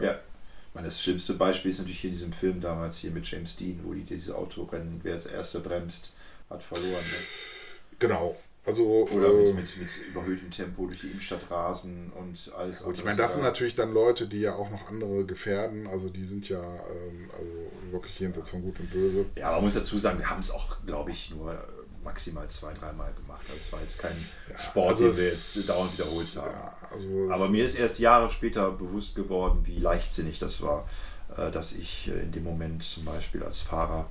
Ja. 0.00 0.12
Ich 0.12 0.74
meine, 0.74 0.86
das 0.88 1.02
schlimmste 1.02 1.34
Beispiel 1.34 1.70
ist 1.70 1.78
natürlich 1.78 2.00
hier 2.00 2.10
in 2.10 2.14
diesem 2.16 2.32
Film 2.32 2.60
damals 2.60 2.98
hier 2.98 3.10
mit 3.10 3.30
James 3.30 3.56
Dean, 3.56 3.80
wo 3.84 3.92
die 3.92 4.02
diese 4.04 4.36
Autorennen, 4.36 5.00
wer 5.02 5.14
als 5.14 5.26
erster 5.26 5.60
bremst, 5.60 6.14
hat 6.50 6.62
verloren. 6.62 6.92
Ne? 6.92 7.96
Genau. 8.00 8.36
Also. 8.66 9.06
Oder 9.10 9.28
äh, 9.28 9.52
mit, 9.52 9.56
mit, 9.56 9.76
mit 9.78 9.90
überhöhtem 10.08 10.50
Tempo 10.50 10.86
durch 10.86 11.00
die 11.00 11.08
Innenstadt 11.08 11.50
rasen 11.50 12.12
und 12.18 12.52
alles. 12.56 12.82
Gut, 12.82 12.96
ich 12.96 13.04
meine, 13.04 13.16
das 13.16 13.34
sind 13.34 13.42
natürlich 13.42 13.74
dann 13.74 13.92
Leute, 13.92 14.26
die 14.26 14.40
ja 14.40 14.54
auch 14.54 14.70
noch 14.70 14.88
andere 14.88 15.24
gefährden. 15.24 15.86
Also 15.86 16.08
die 16.08 16.24
sind 16.24 16.48
ja 16.48 16.62
ähm, 16.62 17.30
also 17.32 17.92
wirklich 17.92 18.18
jenseits 18.20 18.50
von 18.50 18.62
Gut 18.62 18.80
und 18.80 18.90
Böse. 18.90 19.26
Ja, 19.36 19.52
man 19.52 19.62
muss 19.62 19.74
dazu 19.74 19.98
sagen, 19.98 20.18
wir 20.18 20.30
haben 20.30 20.40
es 20.40 20.50
auch, 20.50 20.76
glaube 20.86 21.10
ich, 21.10 21.30
nur 21.30 21.62
maximal 22.04 22.48
zwei, 22.48 22.72
dreimal 22.74 23.12
gemacht. 23.14 23.44
Also 23.48 23.60
es 23.60 23.72
war 23.72 23.80
jetzt 23.80 23.98
kein 23.98 24.16
Ja, 24.50 24.58
Sport, 24.58 24.88
also 24.88 25.08
den 25.08 25.16
wir 25.16 25.24
jetzt 25.24 25.68
dauernd 25.68 25.98
wiederholt 25.98 26.36
haben. 26.36 26.50
Ja, 26.52 26.76
also 26.92 27.30
Aber 27.30 27.48
mir 27.48 27.64
ist 27.64 27.74
erst 27.74 27.98
Jahre 27.98 28.30
später 28.30 28.70
bewusst 28.70 29.14
geworden, 29.16 29.62
wie 29.64 29.78
leichtsinnig 29.78 30.38
das 30.38 30.62
war, 30.62 30.88
äh, 31.36 31.50
dass 31.50 31.72
ich 31.72 32.08
äh, 32.08 32.22
in 32.22 32.32
dem 32.32 32.44
Moment 32.44 32.82
zum 32.82 33.04
Beispiel 33.04 33.42
als 33.42 33.62
Fahrer 33.62 34.08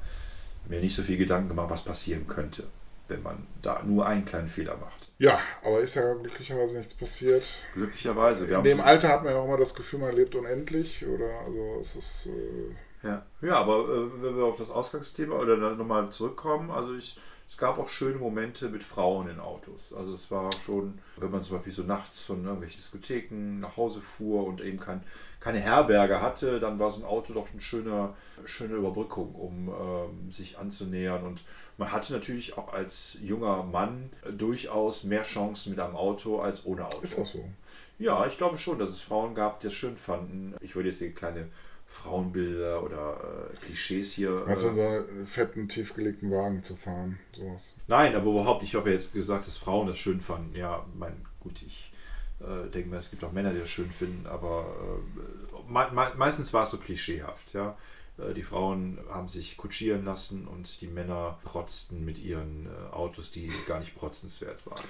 mir 0.68 0.80
nicht 0.80 0.96
so 0.96 1.04
viel 1.04 1.18
Gedanken 1.18 1.50
gemacht, 1.50 1.70
was 1.70 1.84
passieren 1.84 2.28
könnte, 2.28 2.64
wenn 3.08 3.22
man 3.22 3.48
da 3.62 3.82
nur 3.84 4.06
einen 4.06 4.26
kleinen 4.26 4.48
Fehler 4.48 4.78
macht. 4.78 5.12
Ja, 5.18 5.40
aber 5.64 5.80
ist 5.80 5.96
ja 5.96 6.14
glücklicherweise 6.14 6.78
nichts 6.78 6.94
passiert. 6.94 7.48
Glücklicherweise. 7.74 8.50
Wir 8.50 8.58
In 8.58 8.64
dem 8.64 8.82
Alter 8.82 9.10
hat 9.10 9.24
man 9.24 9.34
ja 9.34 9.40
auch 9.40 9.46
immer 9.46 9.58
das 9.58 9.76
Gefühl, 9.76 10.00
man 10.00 10.16
lebt 10.16 10.36
unendlich. 10.36 11.06
Oder 11.06 11.40
also 11.46 11.78
es 11.82 11.96
ist. 11.96 12.28
Äh, 12.28 13.08
Ja, 13.08 13.26
ja 13.42 13.56
aber 13.56 13.80
äh, 13.80 14.24
wenn 14.24 14.38
wir 14.38 14.46
auf 14.46 14.58
das 14.58 14.70
Ausgangsthema 14.70 15.36
oder 15.36 15.58
nochmal 15.76 16.10
zurückkommen, 16.10 16.72
also 16.72 16.94
ich, 16.96 17.18
es 17.48 17.58
gab 17.58 17.78
auch 17.78 17.90
schöne 17.90 18.18
Momente 18.18 18.70
mit 18.70 18.84
Frauen 18.84 19.30
in 19.30 19.40
Autos. 19.40 19.94
Also 19.94 20.14
es 20.16 20.32
war 20.32 20.50
schon, 20.66 21.00
wenn 21.18 21.30
man 21.30 21.44
zum 21.44 21.58
Beispiel 21.58 21.74
so 21.74 21.84
nachts 21.84 22.24
von 22.24 22.44
irgendwelchen 22.44 22.78
Diskotheken 22.78 23.60
nach 23.60 23.78
Hause 23.78 24.02
fuhr 24.02 24.46
und 24.48 24.62
eben 24.62 24.80
kein, 24.80 25.04
keine 25.40 25.60
Herberge 25.60 26.22
hatte, 26.22 26.60
dann 26.60 26.80
war 26.80 26.90
so 26.90 27.02
ein 27.02 27.06
Auto 27.06 27.34
doch 27.34 27.52
eine 27.52 27.62
schöne, 27.62 28.14
schöne 28.46 28.76
Überbrückung, 28.76 29.36
um 29.36 29.68
ähm, 29.68 30.32
sich 30.32 30.58
anzunähern. 30.58 31.26
Und 31.26 31.44
man 31.78 31.92
hatte 31.92 32.14
natürlich 32.14 32.58
auch 32.58 32.74
als 32.74 33.18
junger 33.22 33.64
Mann 33.64 34.10
äh, 34.26 34.32
durchaus 34.32 35.04
mehr 35.04 35.24
Chancen 35.24 35.72
mit 35.72 35.80
einem 35.80 35.96
Auto 35.96 36.40
als 36.40 36.66
ohne 36.66 36.86
Auto. 36.86 37.00
ist 37.02 37.18
das 37.18 37.32
so? 37.32 37.44
Ja, 38.00 38.26
ich 38.26 38.38
glaube 38.38 38.58
schon, 38.58 38.80
dass 38.80 38.90
es 38.90 39.02
Frauen 39.02 39.36
gab, 39.36 39.60
die 39.60 39.68
es 39.68 39.74
schön 39.74 39.96
fanden. 39.98 40.56
Ich 40.62 40.76
würde 40.76 40.90
jetzt 40.90 41.00
hier 41.00 41.14
kleine 41.14 41.48
Frauenbilder 41.88 42.84
oder 42.84 43.18
äh, 43.54 43.56
Klischees 43.66 44.14
hier. 44.14 44.44
Also 44.48 44.70
Äh, 44.70 44.74
so 44.74 44.82
einen 44.82 45.28
fetten, 45.28 45.68
tiefgelegten 45.70 46.32
Wagen 46.32 46.64
zu 46.64 46.76
fahren. 46.76 47.20
Sowas. 47.32 47.78
nein, 47.88 48.16
aber 48.16 48.32
überhaupt. 48.32 48.64
Ich 48.64 48.76
habe 48.76 48.90
ja 48.90 48.96
jetzt 48.96 49.14
gesagt, 49.14 49.46
dass 49.48 49.58
Frauen 49.58 49.88
das 49.88 49.98
schön 50.00 50.20
fanden. 50.22 50.56
Ja, 50.56 50.86
mein, 50.98 51.14
gut, 51.40 51.62
ich 51.66 51.92
äh, 52.42 52.68
denke 52.70 52.90
mal, 52.90 52.98
es 52.98 53.12
gibt 53.12 53.24
auch 53.24 53.32
Männer, 53.32 53.54
die 53.54 53.60
das 53.60 53.70
schön 53.70 53.92
finden, 53.92 54.26
aber 54.28 54.66
äh, 55.70 55.72
me 55.72 55.88
me 55.94 56.12
meistens 56.18 56.52
war 56.52 56.64
es 56.64 56.72
so 56.72 56.78
klischeehaft, 56.78 57.54
ja. 57.54 57.78
Äh, 58.18 58.34
Die 58.34 58.44
Frauen 58.44 59.00
haben 59.10 59.28
sich 59.28 59.58
kutschieren 59.58 60.06
lassen 60.06 60.48
und 60.48 60.82
die 60.82 60.88
Männer 60.88 61.40
protzten 61.44 62.04
mit 62.06 62.20
ihren 62.20 62.68
äh, 62.68 62.94
Autos, 62.94 63.32
die 63.32 63.52
gar 63.68 63.80
nicht 63.80 63.96
protzenswert 63.96 64.66
waren. 64.66 64.84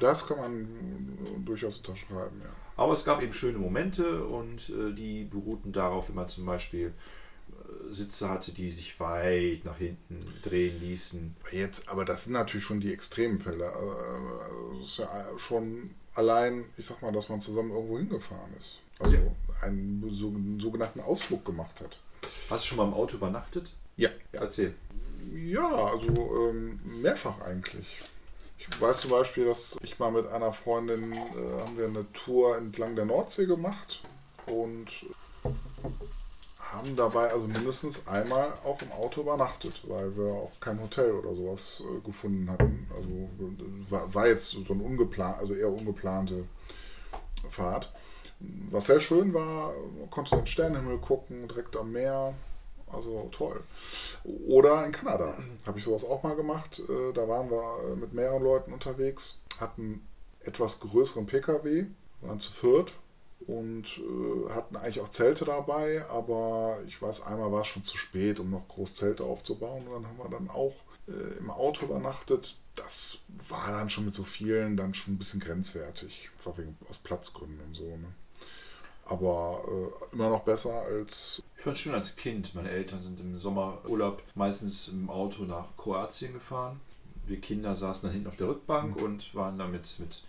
Das 0.00 0.26
kann 0.26 0.36
man 0.38 1.44
durchaus 1.46 1.78
unterschreiben, 1.78 2.40
ja. 2.44 2.50
Aber 2.76 2.92
es 2.92 3.04
gab 3.06 3.22
eben 3.22 3.32
schöne 3.32 3.56
Momente 3.58 4.24
und 4.26 4.68
äh, 4.68 4.92
die 4.92 5.24
beruhten 5.24 5.72
darauf, 5.72 6.08
wenn 6.08 6.16
man 6.16 6.28
zum 6.28 6.44
Beispiel 6.44 6.92
Sitze 7.90 8.28
hatte, 8.28 8.52
die 8.52 8.70
sich 8.70 8.98
weit 9.00 9.64
nach 9.64 9.78
hinten 9.78 10.20
drehen 10.42 10.78
ließen. 10.78 11.36
Jetzt, 11.52 11.88
aber 11.88 12.04
das 12.04 12.24
sind 12.24 12.34
natürlich 12.34 12.64
schon 12.66 12.80
die 12.80 12.92
extremen 12.92 13.38
Fälle. 13.40 13.72
Es 14.82 14.88
ist 14.88 14.98
ja 14.98 15.26
schon 15.38 15.90
allein, 16.14 16.64
ich 16.76 16.86
sag 16.86 17.00
mal, 17.02 17.12
dass 17.12 17.28
man 17.28 17.40
zusammen 17.40 17.70
irgendwo 17.70 17.98
hingefahren 17.98 18.52
ist. 18.58 18.80
Also 18.98 19.14
Ja. 19.14 19.20
einen 19.62 20.04
so- 20.10 20.34
sogenannten 20.58 21.00
Ausflug 21.00 21.44
gemacht 21.44 21.80
hat. 21.80 21.98
Hast 22.50 22.64
du 22.64 22.68
schon 22.68 22.78
mal 22.78 22.84
im 22.84 22.94
Auto 22.94 23.16
übernachtet? 23.16 23.72
Ja. 23.96 24.10
Erzähl. 24.32 24.74
Ja, 25.34 25.68
also 25.68 26.50
ähm, 26.50 26.80
mehrfach 27.02 27.40
eigentlich. 27.40 28.00
Ich 28.58 28.80
weiß 28.80 29.00
zum 29.00 29.10
Beispiel, 29.10 29.44
dass 29.44 29.76
ich 29.82 29.98
mal 29.98 30.10
mit 30.10 30.26
einer 30.28 30.52
Freundin 30.52 31.12
äh, 31.12 31.18
haben 31.60 31.76
wir 31.76 31.86
eine 31.86 32.10
Tour 32.12 32.56
entlang 32.56 32.96
der 32.96 33.04
Nordsee 33.04 33.46
gemacht 33.46 34.02
und 34.46 34.86
haben 36.58 36.96
dabei 36.96 37.30
also 37.30 37.46
mindestens 37.46 38.06
einmal 38.06 38.52
auch 38.64 38.80
im 38.82 38.92
Auto 38.92 39.22
übernachtet, 39.22 39.82
weil 39.86 40.16
wir 40.16 40.32
auch 40.32 40.52
kein 40.60 40.80
Hotel 40.80 41.12
oder 41.12 41.34
sowas 41.34 41.82
äh, 41.82 42.00
gefunden 42.04 42.50
hatten. 42.50 42.88
Also 42.94 43.28
war, 43.88 44.14
war 44.14 44.26
jetzt 44.26 44.50
so 44.50 44.72
ein 44.72 44.80
ungeplant, 44.80 45.38
also 45.38 45.54
eher 45.54 45.70
ungeplante 45.70 46.44
Fahrt. 47.48 47.92
Was 48.38 48.86
sehr 48.86 49.00
schön 49.00 49.32
war, 49.32 49.72
man 49.98 50.10
konnte 50.10 50.36
den 50.36 50.46
Sternenhimmel 50.46 50.98
gucken, 50.98 51.48
direkt 51.48 51.76
am 51.76 51.92
Meer. 51.92 52.34
Also 52.92 53.28
toll. 53.32 53.62
Oder 54.46 54.84
in 54.86 54.92
Kanada 54.92 55.36
habe 55.66 55.78
ich 55.78 55.84
sowas 55.84 56.04
auch 56.04 56.22
mal 56.22 56.36
gemacht. 56.36 56.80
Äh, 56.88 57.12
da 57.12 57.28
waren 57.28 57.50
wir 57.50 57.92
äh, 57.92 57.96
mit 57.96 58.12
mehreren 58.12 58.42
Leuten 58.42 58.72
unterwegs, 58.72 59.40
hatten 59.58 60.06
etwas 60.40 60.80
größeren 60.80 61.26
Pkw, 61.26 61.86
waren 62.20 62.38
zu 62.38 62.52
viert 62.52 62.92
und 63.46 63.98
äh, 63.98 64.50
hatten 64.50 64.76
eigentlich 64.76 65.00
auch 65.00 65.08
Zelte 65.08 65.44
dabei, 65.44 66.04
aber 66.08 66.78
ich 66.86 67.02
weiß, 67.02 67.26
einmal 67.26 67.50
war 67.50 67.62
es 67.62 67.66
schon 67.66 67.82
zu 67.82 67.96
spät, 67.96 68.38
um 68.38 68.50
noch 68.50 68.68
groß 68.68 68.94
Zelte 68.94 69.24
aufzubauen 69.24 69.86
und 69.88 69.92
dann 69.92 70.06
haben 70.06 70.18
wir 70.18 70.30
dann 70.30 70.48
auch 70.48 70.74
im 71.38 71.52
Auto 71.52 71.86
übernachtet. 71.86 72.56
Das 72.74 73.20
war 73.48 73.70
dann 73.70 73.88
schon 73.88 74.06
mit 74.06 74.14
so 74.14 74.24
vielen 74.24 74.76
dann 74.76 74.92
schon 74.92 75.14
ein 75.14 75.18
bisschen 75.18 75.38
grenzwertig, 75.38 76.30
einfach 76.36 76.58
wegen, 76.58 76.76
aus 76.90 76.98
Platzgründen 76.98 77.60
und 77.64 77.76
so. 77.76 77.84
Ne? 77.84 78.12
Aber 79.06 79.62
äh, 79.66 80.14
immer 80.14 80.30
noch 80.30 80.42
besser 80.42 80.82
als. 80.82 81.42
Ich 81.56 81.62
fand 81.62 81.76
es 81.76 81.82
schön 81.82 81.94
als 81.94 82.16
Kind. 82.16 82.54
Meine 82.54 82.70
Eltern 82.70 83.00
sind 83.00 83.20
im 83.20 83.36
Sommerurlaub 83.38 84.22
meistens 84.34 84.88
im 84.88 85.08
Auto 85.08 85.44
nach 85.44 85.76
Kroatien 85.76 86.32
gefahren. 86.32 86.80
Wir 87.26 87.40
Kinder 87.40 87.74
saßen 87.74 88.08
dann 88.08 88.12
hinten 88.12 88.28
auf 88.28 88.36
der 88.36 88.48
Rückbank 88.48 88.96
mhm. 88.96 89.02
und 89.02 89.34
waren 89.34 89.58
damit 89.58 89.98
mit 89.98 90.22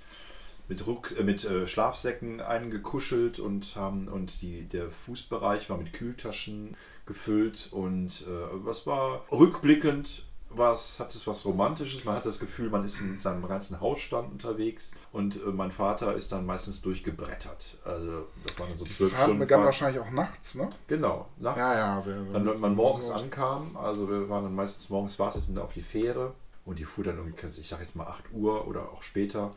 mit, 0.67 0.85
Ruck, 0.85 1.17
äh, 1.17 1.23
mit 1.23 1.45
äh, 1.45 1.65
Schlafsäcken 1.65 2.41
eingekuschelt 2.41 3.39
und 3.39 3.75
haben 3.75 4.07
und 4.07 4.41
die, 4.41 4.63
der 4.63 4.89
Fußbereich 4.89 5.69
war 5.69 5.77
mit 5.77 5.93
Kühltaschen 5.93 6.75
gefüllt 7.05 7.69
und 7.71 8.25
äh, 8.27 8.65
was 8.65 8.85
war 8.85 9.25
rückblickend 9.31 10.23
was, 10.57 10.99
hat 10.99 11.13
es 11.13 11.25
was 11.27 11.45
Romantisches. 11.45 12.05
Man 12.05 12.15
hat 12.15 12.25
das 12.25 12.39
Gefühl, 12.39 12.69
man 12.69 12.83
ist 12.83 12.99
in 12.99 13.19
seinem 13.19 13.47
ganzen 13.47 13.79
Hausstand 13.79 14.31
unterwegs 14.31 14.93
und 15.11 15.37
äh, 15.37 15.49
mein 15.51 15.71
Vater 15.71 16.15
ist 16.15 16.31
dann 16.31 16.45
meistens 16.45 16.81
durchgebrettert. 16.81 17.77
Also 17.85 18.27
das 18.45 18.59
waren 18.59 18.69
dann 18.69 18.77
so 18.77 18.85
zwölf 18.85 19.11
Stunden. 19.11 19.17
Stunden. 19.17 19.39
begann 19.39 19.63
wahrscheinlich 19.63 20.01
auch 20.01 20.11
nachts, 20.11 20.55
ne? 20.55 20.69
Genau, 20.87 21.27
nachts. 21.37 21.59
Ja, 21.59 21.75
ja, 21.75 22.01
sehr, 22.01 22.23
sehr 22.23 22.33
Wenn 22.33 22.59
man 22.59 22.75
morgens 22.75 23.09
ankam, 23.09 23.77
also 23.77 24.09
wir 24.09 24.29
waren 24.29 24.43
dann 24.43 24.55
meistens 24.55 24.89
morgens 24.89 25.17
warteten 25.19 25.57
auf 25.57 25.73
die 25.73 25.81
Fähre 25.81 26.33
und 26.65 26.79
die 26.79 26.83
fuhr 26.83 27.03
dann 27.03 27.17
irgendwie, 27.17 27.59
ich 27.59 27.67
sag 27.67 27.79
jetzt 27.79 27.95
mal 27.95 28.07
8 28.07 28.33
Uhr 28.33 28.67
oder 28.67 28.89
auch 28.91 29.01
später, 29.01 29.53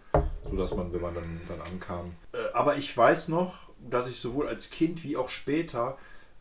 sodass 0.48 0.74
man, 0.76 0.92
wenn 0.92 1.00
man 1.00 1.14
dann, 1.14 1.40
dann 1.48 1.60
ankam. 1.60 2.12
Äh, 2.32 2.38
aber 2.54 2.76
ich 2.76 2.96
weiß 2.96 3.28
noch, 3.28 3.54
dass 3.88 4.08
ich 4.08 4.20
sowohl 4.20 4.48
als 4.48 4.70
Kind 4.70 5.04
wie 5.04 5.16
auch 5.16 5.28
später 5.28 5.96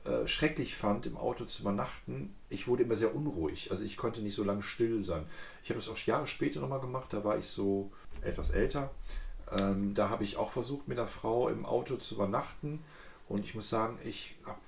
äh, 0.09 0.27
schrecklich 0.27 0.75
fand, 0.75 1.05
im 1.05 1.17
Auto 1.17 1.45
zu 1.45 1.61
übernachten. 1.61 2.33
Ich 2.49 2.67
wurde 2.67 2.83
immer 2.83 2.95
sehr 2.95 3.15
unruhig. 3.15 3.71
Also 3.71 3.83
ich 3.83 3.97
konnte 3.97 4.21
nicht 4.21 4.35
so 4.35 4.43
lange 4.43 4.61
still 4.61 5.01
sein. 5.03 5.25
Ich 5.63 5.69
habe 5.69 5.79
das 5.79 5.89
auch 5.89 5.97
Jahre 5.97 6.27
später 6.27 6.59
nochmal 6.59 6.81
gemacht. 6.81 7.13
Da 7.13 7.23
war 7.23 7.37
ich 7.37 7.47
so 7.47 7.91
etwas 8.21 8.49
älter. 8.49 8.91
Ähm, 9.51 9.93
da 9.93 10.09
habe 10.09 10.23
ich 10.23 10.37
auch 10.37 10.51
versucht, 10.51 10.87
mit 10.87 10.97
einer 10.97 11.07
Frau 11.07 11.49
im 11.49 11.65
Auto 11.65 11.95
zu 11.97 12.15
übernachten. 12.15 12.83
Und 13.27 13.45
ich 13.45 13.55
muss 13.55 13.69
sagen, 13.69 13.99
ich 14.03 14.35
habe 14.45 14.59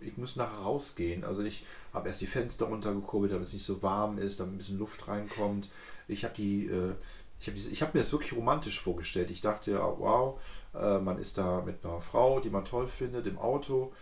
ich 0.00 0.16
muss 0.16 0.36
nachher 0.36 0.58
rausgehen. 0.58 1.24
Also 1.24 1.42
ich 1.42 1.64
habe 1.92 2.08
erst 2.08 2.20
die 2.20 2.26
Fenster 2.26 2.66
runtergekurbelt, 2.66 3.32
damit 3.32 3.46
es 3.46 3.52
nicht 3.52 3.64
so 3.64 3.82
warm 3.82 4.18
ist, 4.18 4.40
damit 4.40 4.54
ein 4.54 4.58
bisschen 4.58 4.78
Luft 4.78 5.06
reinkommt. 5.08 5.68
Ich 6.08 6.24
habe 6.24 6.34
die, 6.34 6.66
äh, 6.66 6.94
ich 7.42 7.82
habe 7.82 7.88
hab 7.88 7.94
mir 7.94 8.00
das 8.00 8.12
wirklich 8.12 8.32
romantisch 8.32 8.80
vorgestellt. 8.80 9.30
Ich 9.30 9.40
dachte, 9.40 9.72
ja, 9.72 9.94
wow, 9.98 10.40
äh, 10.74 10.98
man 10.98 11.18
ist 11.18 11.38
da 11.38 11.62
mit 11.62 11.84
einer 11.84 12.00
Frau, 12.00 12.40
die 12.40 12.50
man 12.50 12.64
toll 12.64 12.86
findet, 12.86 13.26
im 13.26 13.38
Auto. 13.38 13.92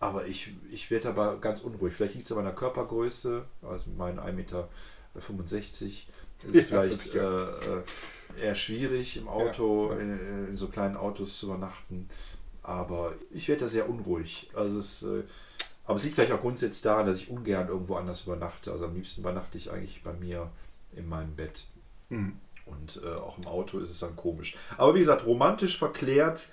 Aber 0.00 0.26
ich, 0.26 0.54
ich 0.70 0.90
werde 0.90 1.10
aber 1.10 1.38
ganz 1.38 1.60
unruhig. 1.60 1.94
Vielleicht 1.94 2.14
liegt 2.14 2.26
es 2.26 2.32
an 2.32 2.38
meiner 2.38 2.54
Körpergröße, 2.54 3.44
also 3.62 3.90
mein 3.96 4.18
1,65 4.18 4.32
Meter 4.32 4.68
ist 6.48 6.54
ja, 6.54 6.62
vielleicht 6.62 7.14
äh, 7.14 7.20
äh, 7.20 7.82
eher 8.40 8.54
schwierig 8.54 9.18
im 9.18 9.28
Auto, 9.28 9.90
ja, 9.90 9.96
ja. 9.96 10.02
In, 10.02 10.48
in, 10.48 10.56
so 10.56 10.68
kleinen 10.68 10.96
Autos 10.96 11.38
zu 11.38 11.46
übernachten. 11.46 12.08
Aber 12.62 13.14
ich 13.30 13.48
werde 13.48 13.62
da 13.62 13.68
sehr 13.68 13.88
unruhig. 13.88 14.50
Also 14.54 14.78
es, 14.78 15.02
äh, 15.02 15.24
aber 15.84 15.96
es 15.96 16.04
liegt 16.04 16.14
vielleicht 16.14 16.32
auch 16.32 16.40
grundsätzlich 16.40 16.82
daran, 16.82 17.06
dass 17.06 17.18
ich 17.18 17.30
ungern 17.30 17.68
irgendwo 17.68 17.96
anders 17.96 18.22
übernachte. 18.22 18.72
Also 18.72 18.86
am 18.86 18.94
liebsten 18.94 19.20
übernachte 19.20 19.58
ich 19.58 19.70
eigentlich 19.70 20.02
bei 20.02 20.12
mir 20.12 20.50
in 20.92 21.08
meinem 21.08 21.34
Bett. 21.34 21.64
Mhm. 22.08 22.38
Und 22.70 23.00
äh, 23.04 23.08
auch 23.08 23.38
im 23.38 23.46
Auto 23.46 23.78
ist 23.78 23.90
es 23.90 23.98
dann 23.98 24.16
komisch. 24.16 24.56
Aber 24.76 24.94
wie 24.94 25.00
gesagt, 25.00 25.26
romantisch 25.26 25.78
verklärt 25.78 26.48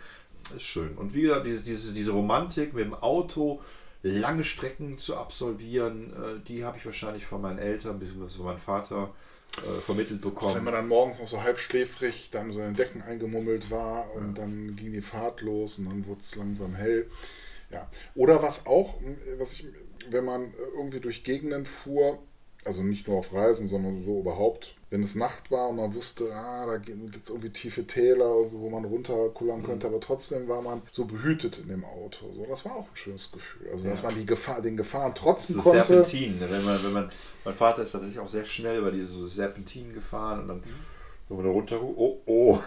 ist 0.56 0.64
schön. 0.64 0.98
Und 0.98 1.14
wie 1.14 1.24
gesagt, 1.24 1.46
diese, 1.46 1.64
diese, 1.64 1.94
diese 1.94 2.12
Romantik 2.12 2.74
mit 2.74 2.86
dem 2.86 2.94
Auto, 2.94 3.62
lange 4.04 4.44
Strecken 4.44 4.98
zu 4.98 5.18
absolvieren, 5.18 6.14
äh, 6.14 6.40
die 6.48 6.64
habe 6.64 6.78
ich 6.78 6.86
wahrscheinlich 6.86 7.26
von 7.26 7.42
meinen 7.42 7.60
Eltern 7.60 8.00
bzw. 8.00 8.28
von 8.38 8.46
meinem 8.46 8.58
Vater 8.58 9.12
äh, 9.58 9.82
vermittelt 9.82 10.22
bekommen. 10.22 10.56
Wenn 10.56 10.64
man 10.64 10.74
dann 10.74 10.88
morgens 10.88 11.20
noch 11.20 11.28
so 11.28 11.42
halb 11.42 11.60
schläfrig 11.60 12.30
dann 12.32 12.52
so 12.52 12.60
in 12.60 12.66
den 12.66 12.76
Decken 12.76 13.02
eingemummelt 13.02 13.72
war 13.72 14.14
und 14.16 14.38
ja. 14.38 14.44
dann 14.44 14.76
ging 14.76 14.94
die 14.94 15.02
Fahrt 15.02 15.42
los 15.42 15.80
und 15.80 15.86
dann 15.86 16.06
wurde 16.08 16.22
es 16.22 16.36
langsam 16.36 16.76
hell. 16.76 17.08
Ja. 17.72 17.90
Oder 18.16 18.42
was 18.42 18.66
auch, 18.66 18.96
was 19.40 19.54
ich, 19.54 19.66
wenn 20.10 20.26
man 20.26 20.54
irgendwie 20.76 21.00
durch 21.00 21.24
Gegenden 21.24 21.66
fuhr, 21.66 22.20
also 22.64 22.82
nicht 22.84 23.08
nur 23.08 23.18
auf 23.18 23.34
Reisen, 23.34 23.68
sondern 23.68 24.04
so 24.04 24.20
überhaupt, 24.20 24.76
wenn 24.90 25.04
es 25.04 25.16
Nacht 25.16 25.52
war 25.52 25.70
und 25.70 25.78
man 25.78 25.94
wusste, 25.94 26.34
ah, 26.34 26.66
da 26.66 26.78
gibt 26.78 27.24
es 27.24 27.30
irgendwie 27.30 27.50
tiefe 27.50 27.86
Täler, 27.86 28.26
wo 28.52 28.70
man 28.70 28.86
runterkullern 28.86 29.62
könnte, 29.62 29.88
mhm. 29.88 29.94
aber 29.94 30.02
trotzdem 30.02 30.48
war 30.48 30.62
man 30.62 30.82
so 30.94 31.06
behütet 31.06 31.60
in 31.60 31.68
dem 31.68 31.84
Auto. 31.84 32.32
So, 32.34 32.46
das 32.46 32.64
war 32.64 32.74
auch 32.74 32.88
ein 32.88 32.96
schönes 32.96 33.32
Gefühl. 33.32 33.68
Also, 33.70 33.84
ja. 33.84 33.92
dass 33.92 34.04
man 34.04 34.16
die 34.16 34.26
Gefahr, 34.26 34.62
den 34.62 34.78
Gefahren 34.78 35.14
trotzen 35.14 35.56
so 35.56 35.62
konnte. 35.62 35.84
Serpentin, 35.84 36.40
ne? 36.40 36.48
wenn 36.50 36.64
man, 36.64 36.84
wenn 36.84 36.94
man, 36.94 37.12
mein 37.44 37.54
Vater 37.54 37.82
ist 37.82 37.92
tatsächlich 37.92 38.20
auch 38.20 38.30
sehr 38.30 38.46
schnell 38.46 38.80
über 38.80 38.92
diese 38.92 39.08
so 39.08 39.28
Serpentinen 39.28 39.94
gefahren 39.94 40.42
und 40.42 40.48
dann, 40.48 40.64
wenn 41.28 41.38
man 41.38 41.46
da 41.46 41.52
runter, 41.52 41.82
oh, 41.82 42.22
oh. 42.26 42.60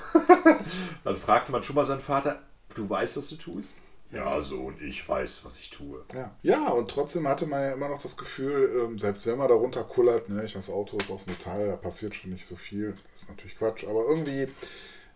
dann 1.05 1.17
fragte 1.17 1.53
man 1.53 1.63
schon 1.63 1.77
mal 1.77 1.87
seinen 1.87 2.01
Vater, 2.01 2.43
du 2.75 2.89
weißt, 2.89 3.17
was 3.17 3.29
du 3.31 3.37
tust? 3.37 3.79
Ja, 4.13 4.41
so 4.41 4.61
und 4.63 4.83
ich 4.83 5.09
weiß, 5.09 5.45
was 5.45 5.59
ich 5.59 5.71
tue. 5.71 6.01
Ja, 6.13 6.35
ja 6.43 6.69
und 6.69 6.91
trotzdem 6.91 7.29
hatte 7.29 7.47
man 7.47 7.61
ja 7.61 7.73
immer 7.73 7.89
noch 7.89 8.03
das 8.03 8.17
Gefühl, 8.17 8.85
ähm, 8.85 8.99
selbst 8.99 9.27
wenn 9.27 9.39
man 9.39 9.49
da 9.49 9.55
runterkullert, 9.55 10.29
ne, 10.29 10.47
das 10.53 10.71
Auto 10.71 10.99
ist 10.99 11.11
aus 11.11 11.27
Metall, 11.27 11.69
da 11.69 11.77
passiert 11.77 12.15
schon 12.15 12.33
nicht 12.33 12.45
so 12.45 12.57
viel. 12.57 12.95
Das 13.13 13.23
ist 13.23 13.29
natürlich 13.29 13.57
Quatsch, 13.57 13.85
aber 13.85 14.05
irgendwie, 14.07 14.49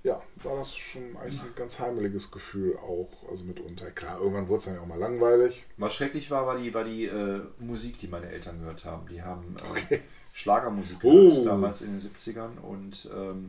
ja, 0.05 0.23
war 0.37 0.57
das 0.57 0.77
schon 0.77 1.17
eigentlich 1.17 1.41
ein 1.41 1.55
ganz 1.57 1.81
heimeliges 1.81 2.31
Gefühl 2.31 2.77
auch, 2.77 3.09
also 3.29 3.43
mitunter. 3.45 3.91
Klar, 3.91 4.21
irgendwann 4.21 4.49
wurde 4.49 4.59
es 4.59 4.65
dann 4.67 4.75
ja 4.75 4.81
auch 4.81 4.87
mal 4.87 4.99
langweilig. 4.99 5.65
Was 5.77 5.95
schrecklich 5.95 6.31
war, 6.31 6.47
war 6.47 6.57
die, 6.57 6.73
war 6.73 6.85
die 6.85 7.07
äh, 7.07 7.41
Musik, 7.59 7.99
die 7.99 8.07
meine 8.07 8.29
Eltern 8.29 8.61
gehört 8.61 8.85
haben. 8.85 9.09
Die 9.09 9.23
haben 9.23 9.57
äh, 9.59 9.71
okay. 9.71 10.01
Schlagermusik 10.33 11.01
gehört, 11.01 11.33
oh. 11.33 11.45
damals 11.45 11.83
in 11.83 11.99
den 11.99 12.01
70ern 12.01 12.59
und 12.61 13.09
ähm, 13.17 13.49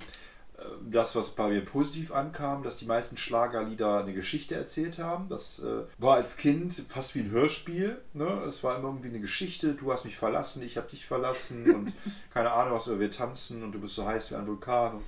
das, 0.90 1.16
was 1.16 1.32
bei 1.32 1.50
mir 1.50 1.64
positiv 1.64 2.12
ankam, 2.14 2.64
dass 2.64 2.78
die 2.78 2.86
meisten 2.86 3.18
Schlagerlieder 3.18 4.00
eine 4.00 4.14
Geschichte 4.14 4.56
erzählt 4.56 5.00
haben. 5.00 5.28
Das 5.30 5.60
äh, 5.60 5.84
war 5.98 6.16
als 6.16 6.38
Kind 6.38 6.74
fast 6.88 7.16
wie 7.16 7.20
ein 7.20 7.32
Hörspiel. 7.32 8.02
Ne? 8.14 8.26
Es 8.48 8.64
war 8.64 8.78
immer 8.78 8.90
irgendwie 8.90 9.10
eine 9.10 9.20
Geschichte. 9.20 9.74
Du 9.74 9.92
hast 9.92 10.06
mich 10.06 10.18
verlassen, 10.18 10.62
ich 10.62 10.78
habe 10.78 10.90
dich 10.90 11.06
verlassen 11.06 11.70
und 11.76 11.94
keine 12.34 12.52
Ahnung 12.52 12.76
was, 12.76 12.88
oder 12.88 13.00
wir 13.00 13.12
tanzen 13.12 13.64
und 13.64 13.74
du 13.74 13.80
bist 13.80 13.96
so 13.96 14.06
heiß 14.06 14.32
wie 14.32 14.36
ein 14.36 14.48
Vulkan. 14.48 15.02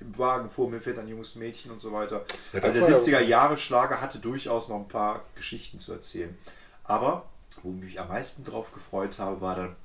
Im 0.00 0.18
Wagen 0.18 0.50
vor 0.50 0.68
mir 0.68 0.80
fährt 0.80 0.98
ein 0.98 1.08
junges 1.08 1.34
Mädchen 1.34 1.70
und 1.70 1.78
so 1.78 1.92
weiter. 1.92 2.24
Ja, 2.52 2.60
also 2.60 2.86
der 2.86 3.00
70er 3.00 3.20
Jahre 3.20 3.56
Schlager 3.56 4.00
hatte 4.00 4.18
durchaus 4.18 4.68
noch 4.68 4.76
ein 4.76 4.88
paar 4.88 5.24
Geschichten 5.34 5.78
zu 5.78 5.92
erzählen. 5.92 6.36
Aber 6.82 7.26
wo 7.62 7.70
ich 7.70 7.76
mich 7.76 8.00
am 8.00 8.08
meisten 8.08 8.44
drauf 8.44 8.72
gefreut 8.72 9.18
habe, 9.18 9.40
war 9.40 9.56
dann 9.56 9.76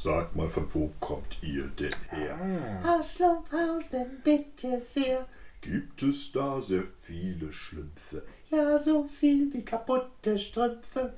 Sagt 0.00 0.36
mal, 0.36 0.48
von 0.48 0.72
wo 0.72 0.92
kommt 1.00 1.38
ihr 1.42 1.66
denn 1.76 1.92
her? 2.10 2.38
Ah. 2.84 2.98
Aus 2.98 3.14
Schlumpfhausen, 3.16 4.20
bitte 4.22 4.80
sehr. 4.80 5.26
Gibt 5.60 6.04
es 6.04 6.30
da 6.30 6.60
sehr 6.60 6.84
viele 7.00 7.52
Schlümpfe? 7.52 8.22
Ja, 8.48 8.78
so 8.78 9.02
viel 9.02 9.52
wie 9.52 9.64
kaputte 9.64 10.38
Strümpfe. 10.38 11.14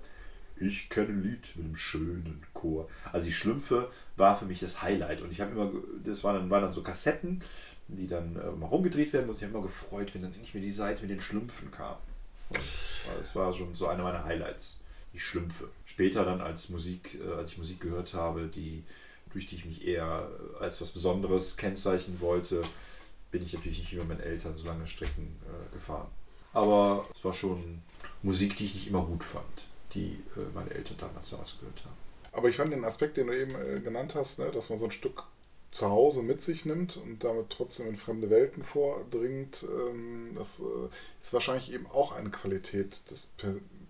Ich 0.56 0.88
kenne 0.88 1.08
ein 1.08 1.22
Lied 1.22 1.52
mit 1.56 1.66
einem 1.66 1.76
schönen 1.76 2.42
Chor. 2.54 2.88
Also 3.12 3.26
die 3.26 3.34
Schlümpfe 3.34 3.90
war 4.16 4.38
für 4.38 4.46
mich 4.46 4.60
das 4.60 4.80
Highlight. 4.80 5.20
Und 5.20 5.30
ich 5.30 5.42
habe 5.42 5.50
immer, 5.50 5.70
das 6.02 6.24
waren 6.24 6.36
dann, 6.36 6.48
waren 6.48 6.62
dann 6.62 6.72
so 6.72 6.82
Kassetten, 6.82 7.44
die 7.88 8.06
dann 8.06 8.36
äh, 8.36 8.50
mal 8.50 8.68
rumgedreht 8.68 9.12
werden 9.12 9.26
mussten. 9.26 9.44
Ich 9.44 9.50
habe 9.50 9.58
immer 9.58 9.66
gefreut, 9.66 10.14
wenn 10.14 10.22
dann 10.22 10.32
endlich 10.32 10.54
mir 10.54 10.62
die 10.62 10.70
Seite 10.70 11.02
mit 11.02 11.10
den 11.10 11.20
Schlümpfen 11.20 11.70
kam. 11.70 11.96
Und 12.48 12.60
das 13.18 13.36
war 13.36 13.52
schon 13.52 13.74
so 13.74 13.88
eine 13.88 14.02
meiner 14.02 14.24
Highlights 14.24 14.82
die 15.12 15.18
Schlümpfe. 15.18 15.68
Später 15.84 16.24
dann 16.24 16.40
als 16.40 16.68
Musik, 16.68 17.18
äh, 17.20 17.32
als 17.34 17.52
ich 17.52 17.58
Musik 17.58 17.80
gehört 17.80 18.14
habe, 18.14 18.46
die, 18.46 18.84
durch 19.32 19.46
die 19.46 19.56
ich 19.56 19.64
mich 19.64 19.86
eher 19.86 20.28
als 20.58 20.80
was 20.80 20.90
Besonderes 20.90 21.56
kennzeichnen 21.56 22.20
wollte, 22.20 22.62
bin 23.30 23.42
ich 23.42 23.52
natürlich 23.52 23.78
nicht 23.78 23.92
wie 23.92 23.98
bei 23.98 24.04
meinen 24.04 24.20
Eltern 24.20 24.56
so 24.56 24.66
lange 24.66 24.86
Strecken 24.86 25.36
äh, 25.46 25.72
gefahren. 25.72 26.08
Aber 26.52 27.08
es 27.14 27.24
war 27.24 27.32
schon 27.32 27.82
Musik, 28.22 28.56
die 28.56 28.66
ich 28.66 28.74
nicht 28.74 28.88
immer 28.88 29.04
gut 29.04 29.22
fand, 29.22 29.44
die 29.94 30.22
äh, 30.36 30.40
meine 30.54 30.70
Eltern 30.70 30.96
damals 30.98 31.32
ausgehört 31.32 31.84
haben. 31.84 31.96
Aber 32.32 32.48
ich 32.48 32.56
fand 32.56 32.72
den 32.72 32.84
Aspekt, 32.84 33.16
den 33.16 33.28
du 33.28 33.36
eben 33.36 33.54
äh, 33.54 33.80
genannt 33.80 34.14
hast, 34.14 34.38
ne, 34.38 34.50
dass 34.52 34.68
man 34.68 34.78
so 34.78 34.86
ein 34.86 34.90
Stück 34.90 35.24
zu 35.70 35.88
Hause 35.88 36.22
mit 36.22 36.42
sich 36.42 36.64
nimmt 36.64 36.96
und 36.96 37.22
damit 37.22 37.50
trotzdem 37.50 37.88
in 37.88 37.96
fremde 37.96 38.28
Welten 38.30 38.64
vordringt, 38.64 39.64
ähm, 39.64 40.32
das 40.34 40.60
äh, 40.60 40.88
ist 41.20 41.32
wahrscheinlich 41.32 41.72
eben 41.72 41.86
auch 41.86 42.12
eine 42.12 42.30
Qualität 42.30 43.08
des 43.10 43.30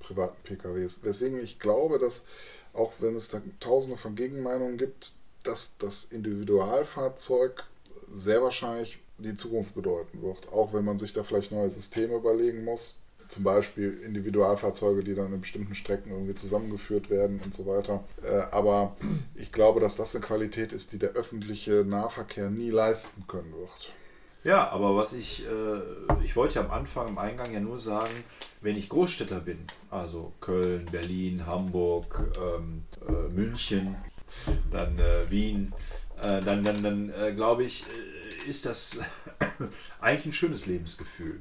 privaten 0.00 0.42
PKWs. 0.42 1.04
Weswegen 1.04 1.42
ich 1.42 1.58
glaube, 1.58 1.98
dass 1.98 2.24
auch 2.72 2.92
wenn 3.00 3.16
es 3.16 3.28
da 3.28 3.40
tausende 3.60 3.96
von 3.96 4.14
Gegenmeinungen 4.14 4.78
gibt, 4.78 5.12
dass 5.44 5.76
das 5.78 6.04
Individualfahrzeug 6.04 7.64
sehr 8.12 8.42
wahrscheinlich 8.42 8.98
die 9.18 9.36
Zukunft 9.36 9.74
bedeuten 9.74 10.22
wird. 10.22 10.52
Auch 10.52 10.72
wenn 10.72 10.84
man 10.84 10.98
sich 10.98 11.12
da 11.12 11.22
vielleicht 11.22 11.52
neue 11.52 11.70
Systeme 11.70 12.14
überlegen 12.14 12.64
muss. 12.64 12.96
Zum 13.28 13.44
Beispiel 13.44 14.00
Individualfahrzeuge, 14.04 15.04
die 15.04 15.14
dann 15.14 15.32
in 15.32 15.40
bestimmten 15.40 15.76
Strecken 15.76 16.10
irgendwie 16.10 16.34
zusammengeführt 16.34 17.10
werden 17.10 17.40
und 17.44 17.54
so 17.54 17.64
weiter. 17.64 18.02
Äh, 18.24 18.40
aber 18.50 18.96
ich 19.36 19.52
glaube, 19.52 19.78
dass 19.78 19.94
das 19.94 20.16
eine 20.16 20.24
Qualität 20.24 20.72
ist, 20.72 20.92
die 20.92 20.98
der 20.98 21.10
öffentliche 21.10 21.84
Nahverkehr 21.84 22.50
nie 22.50 22.70
leisten 22.70 23.24
können 23.28 23.52
wird. 23.52 23.92
Ja, 24.42 24.70
aber 24.70 24.96
was 24.96 25.12
ich, 25.12 25.44
äh, 25.46 26.24
ich 26.24 26.34
wollte 26.34 26.54
ja 26.56 26.64
am 26.64 26.70
Anfang, 26.70 27.08
im 27.08 27.18
Eingang 27.18 27.52
ja 27.52 27.60
nur 27.60 27.78
sagen, 27.78 28.24
wenn 28.62 28.76
ich 28.76 28.88
Großstädter 28.88 29.40
bin, 29.40 29.58
also 29.90 30.32
Köln, 30.40 30.86
Berlin, 30.90 31.46
Hamburg, 31.46 32.32
ähm, 32.38 32.84
äh, 33.06 33.30
München, 33.32 33.96
dann 34.70 34.98
äh, 34.98 35.30
Wien, 35.30 35.74
äh, 36.22 36.40
dann, 36.40 36.64
dann, 36.64 36.82
dann 36.82 37.10
äh, 37.10 37.32
glaube 37.34 37.64
ich, 37.64 37.84
äh, 37.84 38.48
ist 38.48 38.64
das 38.64 39.00
eigentlich 40.00 40.26
ein 40.26 40.32
schönes 40.32 40.64
Lebensgefühl. 40.64 41.40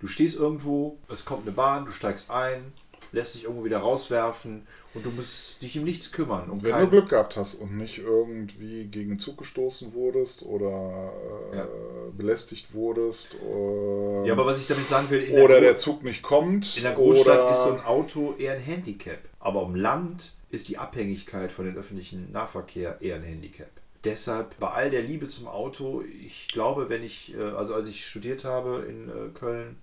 Du 0.00 0.08
stehst 0.08 0.36
irgendwo, 0.36 0.98
es 1.08 1.24
kommt 1.24 1.42
eine 1.42 1.52
Bahn, 1.52 1.84
du 1.84 1.92
steigst 1.92 2.32
ein, 2.32 2.72
lässt 3.12 3.34
dich 3.34 3.44
irgendwo 3.44 3.64
wieder 3.64 3.78
rauswerfen 3.78 4.66
und 4.94 5.04
du 5.06 5.10
musst 5.10 5.62
dich 5.62 5.78
um 5.78 5.84
nichts 5.84 6.12
kümmern. 6.12 6.50
Um 6.50 6.62
Wenn 6.62 6.72
kein- 6.72 6.80
du 6.84 6.90
Glück 6.90 7.08
gehabt 7.10 7.36
hast 7.36 7.54
und 7.54 7.76
nicht 7.76 7.98
irgendwie 7.98 8.84
gegen 8.86 9.10
den 9.10 9.18
Zug 9.18 9.38
gestoßen 9.38 9.92
wurdest 9.94 10.42
oder 10.42 11.12
äh, 11.52 11.56
Ja. 11.56 11.68
belästigt 12.16 12.74
wurdest 12.74 13.36
oder, 13.42 14.26
ja, 14.26 14.32
aber 14.32 14.46
was 14.46 14.60
ich 14.60 14.66
damit 14.66 14.86
sagen 14.86 15.08
will, 15.10 15.22
in 15.22 15.34
der 15.34 15.44
oder 15.44 15.54
Gro- 15.54 15.60
der 15.60 15.76
Zug 15.76 16.02
nicht 16.04 16.22
kommt. 16.22 16.76
In 16.76 16.82
der 16.82 16.92
Großstadt 16.92 17.40
oder, 17.40 17.50
ist 17.50 17.62
so 17.64 17.72
ein 17.72 17.84
Auto 17.84 18.34
eher 18.38 18.54
ein 18.54 18.60
Handicap. 18.60 19.18
Aber 19.38 19.62
im 19.64 19.74
Land 19.74 20.32
ist 20.50 20.68
die 20.68 20.78
Abhängigkeit 20.78 21.52
von 21.52 21.64
dem 21.64 21.76
öffentlichen 21.76 22.30
Nahverkehr 22.32 23.00
eher 23.00 23.16
ein 23.16 23.22
Handicap. 23.22 23.68
Deshalb 24.04 24.58
bei 24.58 24.68
all 24.68 24.90
der 24.90 25.02
Liebe 25.02 25.28
zum 25.28 25.46
Auto, 25.46 26.02
ich 26.24 26.48
glaube, 26.48 26.88
wenn 26.88 27.02
ich, 27.02 27.34
äh, 27.36 27.42
also 27.42 27.74
als 27.74 27.88
ich 27.88 28.06
studiert 28.06 28.44
habe 28.44 28.84
in 28.88 29.08
äh, 29.08 29.28
Köln, 29.34 29.76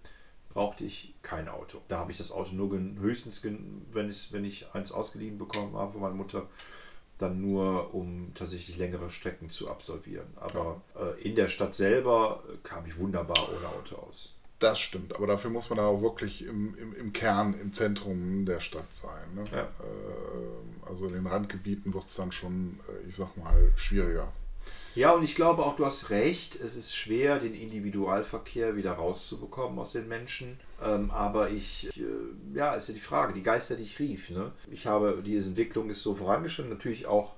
brauchte 0.57 0.85
ich 0.85 1.13
kein 1.21 1.49
Auto. 1.49 1.83
Da 1.87 1.99
habe 1.99 2.11
ich 2.11 2.17
das 2.17 2.31
Auto 2.31 2.55
nur 2.55 2.71
höchstens, 2.99 3.43
wenn, 3.43 4.09
ich, 4.09 4.33
wenn 4.33 4.43
ich 4.43 4.65
eins 4.73 4.91
ausgeliehen 4.91 5.37
bekommen 5.37 5.75
habe 5.75 5.91
von 5.91 6.01
meiner 6.01 6.15
Mutter, 6.15 6.47
dann 7.19 7.39
nur, 7.41 7.93
um 7.93 8.31
tatsächlich 8.33 8.75
längere 8.75 9.11
Strecken 9.11 9.51
zu 9.51 9.69
absolvieren. 9.69 10.25
Aber 10.35 10.81
äh, 10.95 11.21
in 11.21 11.35
der 11.35 11.47
Stadt 11.47 11.75
selber 11.75 12.41
kam 12.63 12.87
ich 12.87 12.97
wunderbar 12.97 13.37
ohne 13.37 13.67
Auto 13.67 13.97
aus. 13.97 14.39
Das 14.57 14.79
stimmt, 14.79 15.15
aber 15.15 15.27
dafür 15.27 15.51
muss 15.51 15.69
man 15.69 15.77
da 15.77 15.85
auch 15.85 16.01
wirklich 16.01 16.43
im, 16.43 16.75
im, 16.79 16.95
im 16.95 17.13
Kern, 17.13 17.53
im 17.59 17.71
Zentrum 17.71 18.47
der 18.47 18.59
Stadt 18.59 18.91
sein. 18.95 19.35
Ne? 19.35 19.45
Ja. 19.51 19.61
Äh, 19.61 20.89
also 20.89 21.05
in 21.05 21.13
den 21.13 21.27
Randgebieten 21.27 21.93
wird 21.93 22.05
es 22.05 22.15
dann 22.15 22.31
schon, 22.31 22.79
äh, 22.89 23.07
ich 23.07 23.15
sag 23.15 23.37
mal, 23.37 23.71
schwieriger. 23.75 24.33
Ja, 24.97 25.11
und 25.11 25.21
ich 25.21 25.35
glaube 25.35 25.63
auch, 25.63 25.75
du 25.75 25.85
hast 25.85 26.09
recht, 26.09 26.55
es 26.55 26.75
ist 26.75 26.95
schwer, 26.95 27.37
den 27.37 27.53
Individualverkehr 27.53 28.75
wieder 28.75 28.93
rauszubekommen 28.93 29.77
aus 29.77 29.91
den 29.91 30.07
Menschen. 30.07 30.59
Ähm, 30.83 31.11
aber 31.11 31.51
ich, 31.51 31.95
äh, 31.95 32.57
ja, 32.57 32.73
ist 32.73 32.87
ja 32.87 32.95
die 32.95 32.99
Frage, 32.99 33.31
die 33.33 33.43
Geister, 33.43 33.75
die 33.75 33.83
ich 33.83 33.99
rief. 33.99 34.31
Ne? 34.31 34.53
Ich 34.71 34.87
habe, 34.87 35.21
diese 35.23 35.49
Entwicklung 35.49 35.91
ist 35.91 36.01
so 36.01 36.15
vorangeschritten, 36.15 36.71
natürlich 36.71 37.05
auch, 37.05 37.35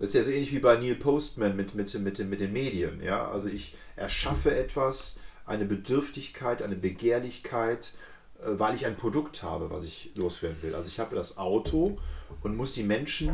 das 0.00 0.08
ist 0.08 0.14
ja 0.16 0.22
so 0.24 0.32
ähnlich 0.32 0.52
wie 0.52 0.58
bei 0.58 0.78
Neil 0.78 0.96
Postman 0.96 1.54
mit, 1.54 1.76
mit, 1.76 1.94
mit, 1.94 2.18
mit 2.18 2.40
den 2.40 2.52
Medien. 2.52 3.00
Ja? 3.00 3.30
Also 3.30 3.46
ich 3.46 3.76
erschaffe 3.94 4.52
etwas, 4.52 5.20
eine 5.44 5.64
Bedürftigkeit, 5.64 6.60
eine 6.60 6.74
Begehrlichkeit, 6.74 7.92
äh, 8.40 8.46
weil 8.48 8.74
ich 8.74 8.84
ein 8.84 8.96
Produkt 8.96 9.44
habe, 9.44 9.70
was 9.70 9.84
ich 9.84 10.10
loswerden 10.16 10.60
will. 10.60 10.74
Also 10.74 10.88
ich 10.88 10.98
habe 10.98 11.14
das 11.14 11.38
Auto 11.38 11.98
und 12.42 12.56
muss 12.56 12.72
die 12.72 12.82
Menschen 12.82 13.32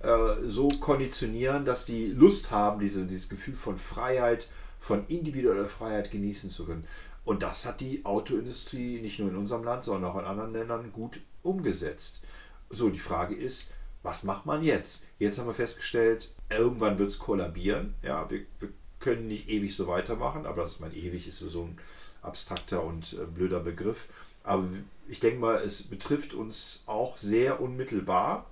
äh, 0.00 0.34
so 0.44 0.68
konditionieren, 0.68 1.64
dass 1.64 1.84
die 1.84 2.06
Lust 2.06 2.50
haben, 2.50 2.80
diese, 2.80 3.06
dieses 3.06 3.28
Gefühl 3.28 3.54
von 3.54 3.76
Freiheit, 3.76 4.48
von 4.78 5.06
individueller 5.06 5.66
Freiheit 5.66 6.10
genießen 6.10 6.50
zu 6.50 6.64
können. 6.64 6.86
Und 7.24 7.42
das 7.42 7.66
hat 7.66 7.80
die 7.80 8.04
Autoindustrie 8.04 9.00
nicht 9.00 9.18
nur 9.18 9.28
in 9.28 9.36
unserem 9.36 9.62
Land, 9.62 9.84
sondern 9.84 10.10
auch 10.10 10.18
in 10.18 10.24
anderen 10.24 10.52
Ländern 10.52 10.92
gut 10.92 11.20
umgesetzt. 11.42 12.24
So, 12.70 12.88
die 12.88 12.98
Frage 12.98 13.34
ist, 13.34 13.72
was 14.02 14.24
macht 14.24 14.46
man 14.46 14.62
jetzt? 14.62 15.06
Jetzt 15.18 15.38
haben 15.38 15.46
wir 15.46 15.54
festgestellt, 15.54 16.34
irgendwann 16.48 16.98
wird 16.98 17.10
es 17.10 17.18
kollabieren. 17.18 17.94
Ja, 18.02 18.30
wir, 18.30 18.46
wir 18.58 18.70
können 18.98 19.28
nicht 19.28 19.48
ewig 19.48 19.74
so 19.76 19.86
weitermachen, 19.86 20.46
aber 20.46 20.62
das 20.62 20.72
ist 20.72 20.80
mein 20.80 20.94
ewig 20.94 21.26
ist 21.26 21.38
so 21.38 21.62
ein 21.62 21.78
abstrakter 22.22 22.82
und 22.82 23.14
äh, 23.14 23.26
blöder 23.26 23.60
Begriff. 23.60 24.08
Aber 24.42 24.64
ich 25.08 25.20
denke 25.20 25.40
mal, 25.40 25.56
es 25.56 25.82
betrifft 25.82 26.34
uns 26.34 26.84
auch 26.86 27.16
sehr 27.16 27.60
unmittelbar. 27.60 28.46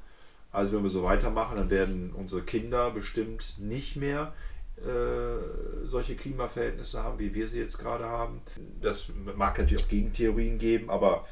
Also 0.51 0.73
wenn 0.73 0.83
wir 0.83 0.91
so 0.91 1.03
weitermachen, 1.03 1.57
dann 1.57 1.71
werden 1.71 2.13
unsere 2.13 2.43
Kinder 2.43 2.91
bestimmt 2.91 3.57
nicht 3.59 3.97
mehr 3.97 4.33
äh, 4.79 5.85
solche 5.85 6.15
Klimaverhältnisse 6.15 7.03
haben, 7.03 7.19
wie 7.19 7.35
wir 7.35 7.49
sie 7.49 7.59
jetzt 7.59 7.79
gerade 7.79 8.07
haben. 8.07 8.41
Das 8.81 9.11
mag 9.37 9.59
natürlich 9.59 9.85
auch 9.85 9.89
Gegentheorien 9.89 10.59
geben, 10.59 10.89
aber 10.89 11.27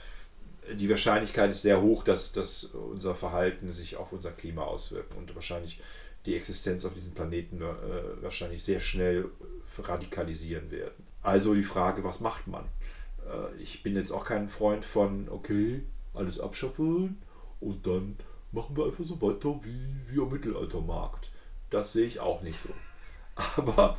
die 0.75 0.91
Wahrscheinlichkeit 0.91 1.51
ist 1.51 1.63
sehr 1.63 1.81
hoch, 1.81 2.03
dass, 2.03 2.33
dass 2.33 2.65
unser 2.65 3.15
Verhalten 3.15 3.71
sich 3.71 3.97
auf 3.97 4.13
unser 4.13 4.33
Klima 4.33 4.63
auswirkt 4.63 5.15
und 5.15 5.35
wahrscheinlich 5.35 5.81
die 6.27 6.35
Existenz 6.35 6.85
auf 6.85 6.95
diesem 6.95 7.13
Planeten 7.13 7.63
äh, 7.63 8.23
wahrscheinlich 8.23 8.65
sehr 8.65 8.81
schnell 8.81 9.31
radikalisieren 9.79 10.71
werden. 10.71 11.07
Also 11.23 11.55
die 11.55 11.63
Frage, 11.63 12.03
was 12.03 12.21
macht 12.21 12.49
man? 12.49 12.65
Äh, 13.27 13.63
ich 13.63 13.83
bin 13.83 13.95
jetzt 13.95 14.11
auch 14.11 14.25
kein 14.25 14.49
Freund 14.49 14.85
von, 14.85 15.29
okay, 15.29 15.83
alles 16.15 16.41
abschaffen 16.41 17.19
und 17.61 17.87
dann 17.87 18.17
machen 18.53 18.77
wir 18.77 18.87
einfach 18.87 19.05
so 19.05 19.21
weiter 19.21 19.59
wie, 19.63 19.87
wie 20.09 20.21
am 20.21 20.31
Mittelaltermarkt. 20.31 21.31
Das 21.71 21.93
sehe 21.93 22.07
ich 22.07 22.21
auch 22.21 22.43
nicht 22.43 22.59
so. 22.61 22.69
Aber 23.57 23.97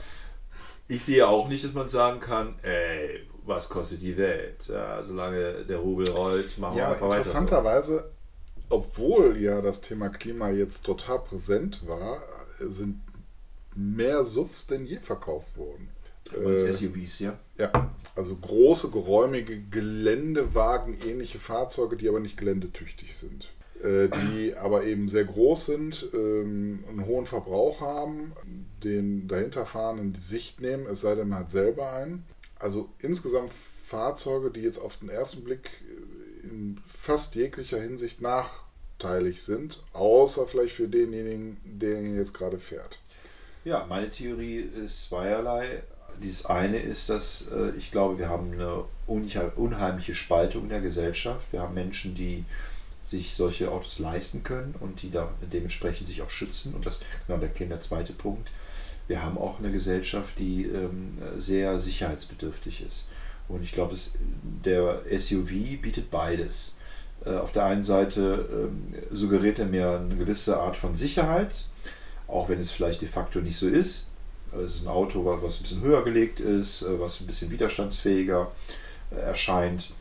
ich 0.88 1.04
sehe 1.04 1.28
auch 1.28 1.48
nicht, 1.48 1.64
dass 1.64 1.74
man 1.74 1.90
sagen 1.90 2.20
kann, 2.20 2.58
ey, 2.64 3.28
was 3.46 3.70
kostet 3.70 4.02
die 4.02 4.18
Welt? 4.18 4.68
Ja, 4.68 5.02
solange 5.04 5.66
der 5.66 5.78
Rubel 5.78 6.10
rollt, 6.10 6.58
machen 6.58 6.78
Ja, 6.78 6.86
wir 6.90 6.94
einfach 6.94 7.10
weiter. 7.10 7.24
So. 7.24 7.30
interessanterweise, 7.38 8.12
obwohl 8.70 9.38
ja 9.40 9.62
das 9.62 9.82
Thema 9.82 10.10
Klima 10.10 10.50
jetzt 10.50 10.86
total 10.86 11.20
präsent 11.20 11.88
war, 11.88 12.22
sind 12.60 13.02
mehr 13.76 14.24
SUVs 14.24 14.68
denn 14.68 14.86
je 14.86 15.00
verkauft 15.00 15.56
worden. 15.58 15.90
Als 16.46 16.64
Äh, 16.64 16.72
SUVs, 16.72 17.20
ja. 17.20 17.40
ja, 17.58 17.96
also 18.16 18.36
große, 18.36 18.90
geräumige 18.90 19.62
Geländewagen, 19.62 20.98
ähnliche 21.06 21.40
Fahrzeuge, 21.40 21.96
die 21.96 22.10
aber 22.10 22.20
nicht 22.20 22.38
geländetüchtig 22.38 23.16
sind. 23.16 23.50
Äh, 23.84 24.10
die 24.10 24.56
aber 24.56 24.86
eben 24.86 25.08
sehr 25.08 25.26
groß 25.26 25.68
sind, 25.68 26.08
ähm, 26.12 26.84
einen 26.90 27.06
hohen 27.06 27.28
Verbrauch 27.28 27.80
haben, 27.80 28.34
den 28.84 29.28
dahinterfahrenden 29.28 30.14
die 30.14 30.20
Sicht 30.20 30.62
nehmen, 30.62 30.88
es 30.88 31.02
sei 31.02 31.14
denn, 31.14 31.30
man 31.30 31.42
hat 31.42 31.52
selber 31.52 31.94
einen. 31.94 32.26
Also 32.58 32.90
insgesamt 32.98 33.52
Fahrzeuge, 33.54 34.50
die 34.50 34.62
jetzt 34.62 34.80
auf 34.80 34.98
den 34.98 35.10
ersten 35.10 35.44
Blick 35.44 35.70
äh, 36.44 36.48
in 36.48 36.82
fast 36.88 37.36
jeglicher 37.36 37.80
Hinsicht 37.80 38.20
nachteilig 38.20 39.44
sind, 39.44 39.84
außer 39.94 40.48
vielleicht 40.48 40.74
für 40.74 40.88
denjenigen, 40.88 41.58
der 41.64 42.02
ihn 42.02 42.16
jetzt 42.16 42.34
gerade 42.34 42.58
fährt. 42.58 42.98
Ja, 43.64 43.86
meine 43.88 44.10
Theorie 44.10 44.58
ist 44.84 45.04
zweierlei. 45.04 45.84
Dieses 46.24 46.48
eine 46.48 46.80
ist, 46.80 47.10
dass 47.10 47.50
äh, 47.52 47.78
ich 47.78 47.92
glaube, 47.92 48.18
wir 48.18 48.28
haben 48.28 48.54
eine 48.54 48.86
unheim- 49.06 49.54
unheimliche 49.56 50.16
Spaltung 50.16 50.64
in 50.64 50.70
der 50.70 50.82
Gesellschaft. 50.82 51.54
Wir 51.54 51.62
haben 51.62 51.76
Menschen, 51.76 52.16
die 52.16 52.44
sich 53.08 53.34
solche 53.34 53.72
Autos 53.72 54.00
leisten 54.00 54.44
können 54.44 54.76
und 54.82 55.02
die 55.02 55.10
da 55.10 55.30
dementsprechend 55.54 56.08
sich 56.08 56.22
auch 56.22 56.30
schützen. 56.30 56.74
Und 56.74 56.86
das 56.86 57.00
genau 57.26 57.40
der, 57.40 57.48
der 57.50 57.80
zweite 57.80 58.12
Punkt. 58.12 58.52
Wir 59.08 59.24
haben 59.24 59.38
auch 59.38 59.60
eine 59.60 59.72
Gesellschaft, 59.72 60.38
die 60.38 60.64
ähm, 60.66 61.18
sehr 61.38 61.80
sicherheitsbedürftig 61.80 62.84
ist. 62.86 63.08
Und 63.48 63.64
ich 63.64 63.72
glaube, 63.72 63.96
der 64.66 65.04
SUV 65.18 65.52
bietet 65.82 66.12
beides. 66.12 66.78
Äh, 67.26 67.36
auf 67.36 67.54
der 67.54 67.64
einen 67.64 67.84
Seite 67.84 68.50
ähm, 68.52 68.94
suggeriert 69.10 69.60
er 69.60 69.68
mir 69.68 69.92
eine 70.02 70.18
gewisse 70.18 70.60
Art 70.60 70.76
von 70.76 70.94
Sicherheit, 70.94 71.64
auch 72.28 72.50
wenn 72.50 72.60
es 72.60 72.72
vielleicht 72.72 73.00
de 73.02 73.08
facto 73.08 73.40
nicht 73.40 73.56
so 73.58 73.70
ist. 73.70 74.08
Es 74.62 74.76
ist 74.76 74.82
ein 74.82 74.90
Auto, 74.90 75.24
wa- 75.24 75.40
was 75.42 75.60
ein 75.60 75.64
bisschen 75.64 75.82
höher 75.82 76.04
gelegt 76.04 76.42
ist, 76.42 76.82
äh, 76.82 77.00
was 77.00 77.22
ein 77.22 77.28
bisschen 77.28 77.50
widerstandsfähiger 77.52 78.52
äh, 79.12 79.16
erscheint. 79.22 79.94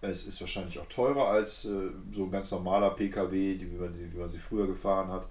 Es 0.00 0.26
ist 0.26 0.40
wahrscheinlich 0.40 0.78
auch 0.78 0.86
teurer 0.88 1.28
als 1.28 1.64
äh, 1.64 1.90
so 2.12 2.24
ein 2.24 2.30
ganz 2.30 2.50
normaler 2.50 2.90
PKW, 2.90 3.56
die, 3.56 3.70
wie, 3.70 3.76
man, 3.76 3.94
sie- 3.94 4.12
wie 4.12 4.18
man 4.18 4.28
sie 4.28 4.38
früher 4.38 4.66
gefahren 4.66 5.08
hat. 5.10 5.26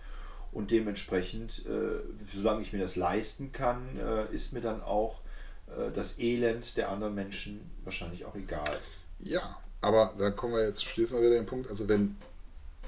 Und 0.52 0.72
dementsprechend, 0.72 1.66
äh, 1.68 2.00
solange 2.34 2.62
ich 2.62 2.74
mir 2.74 2.80
das 2.80 2.96
leisten 2.96 3.52
kann, 3.52 3.98
äh, 3.98 4.34
ist 4.34 4.54
mir 4.54 4.62
dann 4.62 4.82
auch 4.82 5.22
äh, 5.68 5.92
das 5.94 6.20
Elend 6.20 6.78
der 6.78 6.90
anderen 6.90 7.16
Menschen 7.16 7.70
wahrscheinlich 7.84 8.26
auch 8.26 8.36
egal. 8.36 8.80
Ja, 9.20 9.58
aber 9.82 10.14
da 10.18 10.32
kommen 10.32 10.54
wir 10.56 10.66
jetzt, 10.66 10.84
schließen 10.86 11.20
wir 11.20 11.28
wieder 11.28 11.40
den 11.40 11.46
Punkt, 11.46 11.70
also 11.70 11.88
wenn 11.88 12.18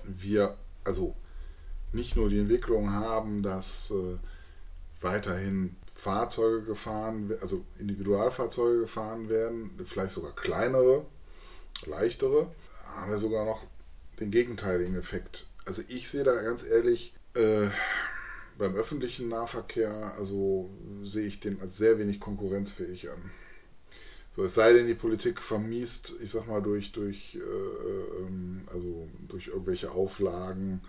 wir, 0.03 0.57
also 0.83 1.15
nicht 1.93 2.15
nur 2.15 2.29
die 2.29 2.39
Entwicklung 2.39 2.91
haben, 2.91 3.41
dass 3.43 3.91
äh, 3.91 4.17
weiterhin 5.01 5.75
Fahrzeuge 5.93 6.63
gefahren, 6.63 7.31
also 7.41 7.63
Individualfahrzeuge 7.77 8.81
gefahren 8.81 9.29
werden, 9.29 9.71
vielleicht 9.85 10.11
sogar 10.11 10.31
kleinere, 10.35 11.05
leichtere, 11.85 12.51
haben 12.95 13.11
wir 13.11 13.19
sogar 13.19 13.45
noch 13.45 13.65
den 14.19 14.31
gegenteiligen 14.31 14.95
Effekt. 14.95 15.47
Also 15.65 15.81
ich 15.87 16.09
sehe 16.09 16.23
da 16.23 16.41
ganz 16.41 16.63
ehrlich 16.63 17.13
äh, 17.35 17.67
beim 18.57 18.75
öffentlichen 18.75 19.29
Nahverkehr, 19.29 20.13
also 20.17 20.69
sehe 21.03 21.25
ich 21.25 21.39
den 21.39 21.61
als 21.61 21.77
sehr 21.77 21.97
wenig 21.97 22.19
konkurrenzfähig 22.19 23.09
an. 23.09 23.31
So, 24.35 24.43
es 24.43 24.53
sei 24.53 24.73
denn, 24.73 24.87
die 24.87 24.95
Politik 24.95 25.41
vermiest, 25.41 26.13
ich 26.21 26.31
sag 26.31 26.47
mal, 26.47 26.61
durch, 26.61 26.91
durch, 26.91 27.35
äh, 27.35 28.21
ähm, 28.21 28.61
also 28.71 29.07
durch 29.27 29.47
irgendwelche 29.47 29.91
Auflagen, 29.91 30.81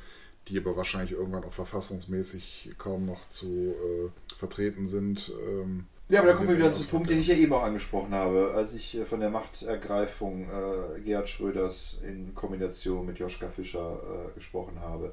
die 0.49 0.59
aber 0.59 0.77
wahrscheinlich 0.77 1.13
irgendwann 1.13 1.45
auch 1.45 1.53
verfassungsmäßig 1.53 2.73
kaum 2.79 3.07
noch 3.07 3.29
zu 3.31 3.75
äh, 3.75 4.37
vertreten 4.37 4.89
sind. 4.89 5.33
Ähm, 5.49 5.87
ja, 6.11 6.21
aber 6.21 6.29
da 6.29 6.35
kommen 6.35 6.49
wir 6.49 6.57
wieder 6.57 6.73
zum 6.73 6.87
Punkt, 6.87 7.09
den 7.09 7.21
ich 7.21 7.29
ja 7.29 7.35
eben 7.37 7.53
auch 7.53 7.63
angesprochen 7.63 8.13
habe, 8.13 8.53
als 8.55 8.75
ich 8.75 8.97
äh, 8.97 9.05
von 9.05 9.21
der 9.21 9.31
Machtergreifung 9.31 10.43
äh, 10.43 11.01
Gerhard 11.01 11.29
Schröders 11.29 12.01
in 12.07 12.35
Kombination 12.35 13.07
mit 13.07 13.19
Joschka 13.19 13.49
Fischer 13.49 14.01
äh, 14.03 14.35
gesprochen 14.35 14.81
habe. 14.81 15.13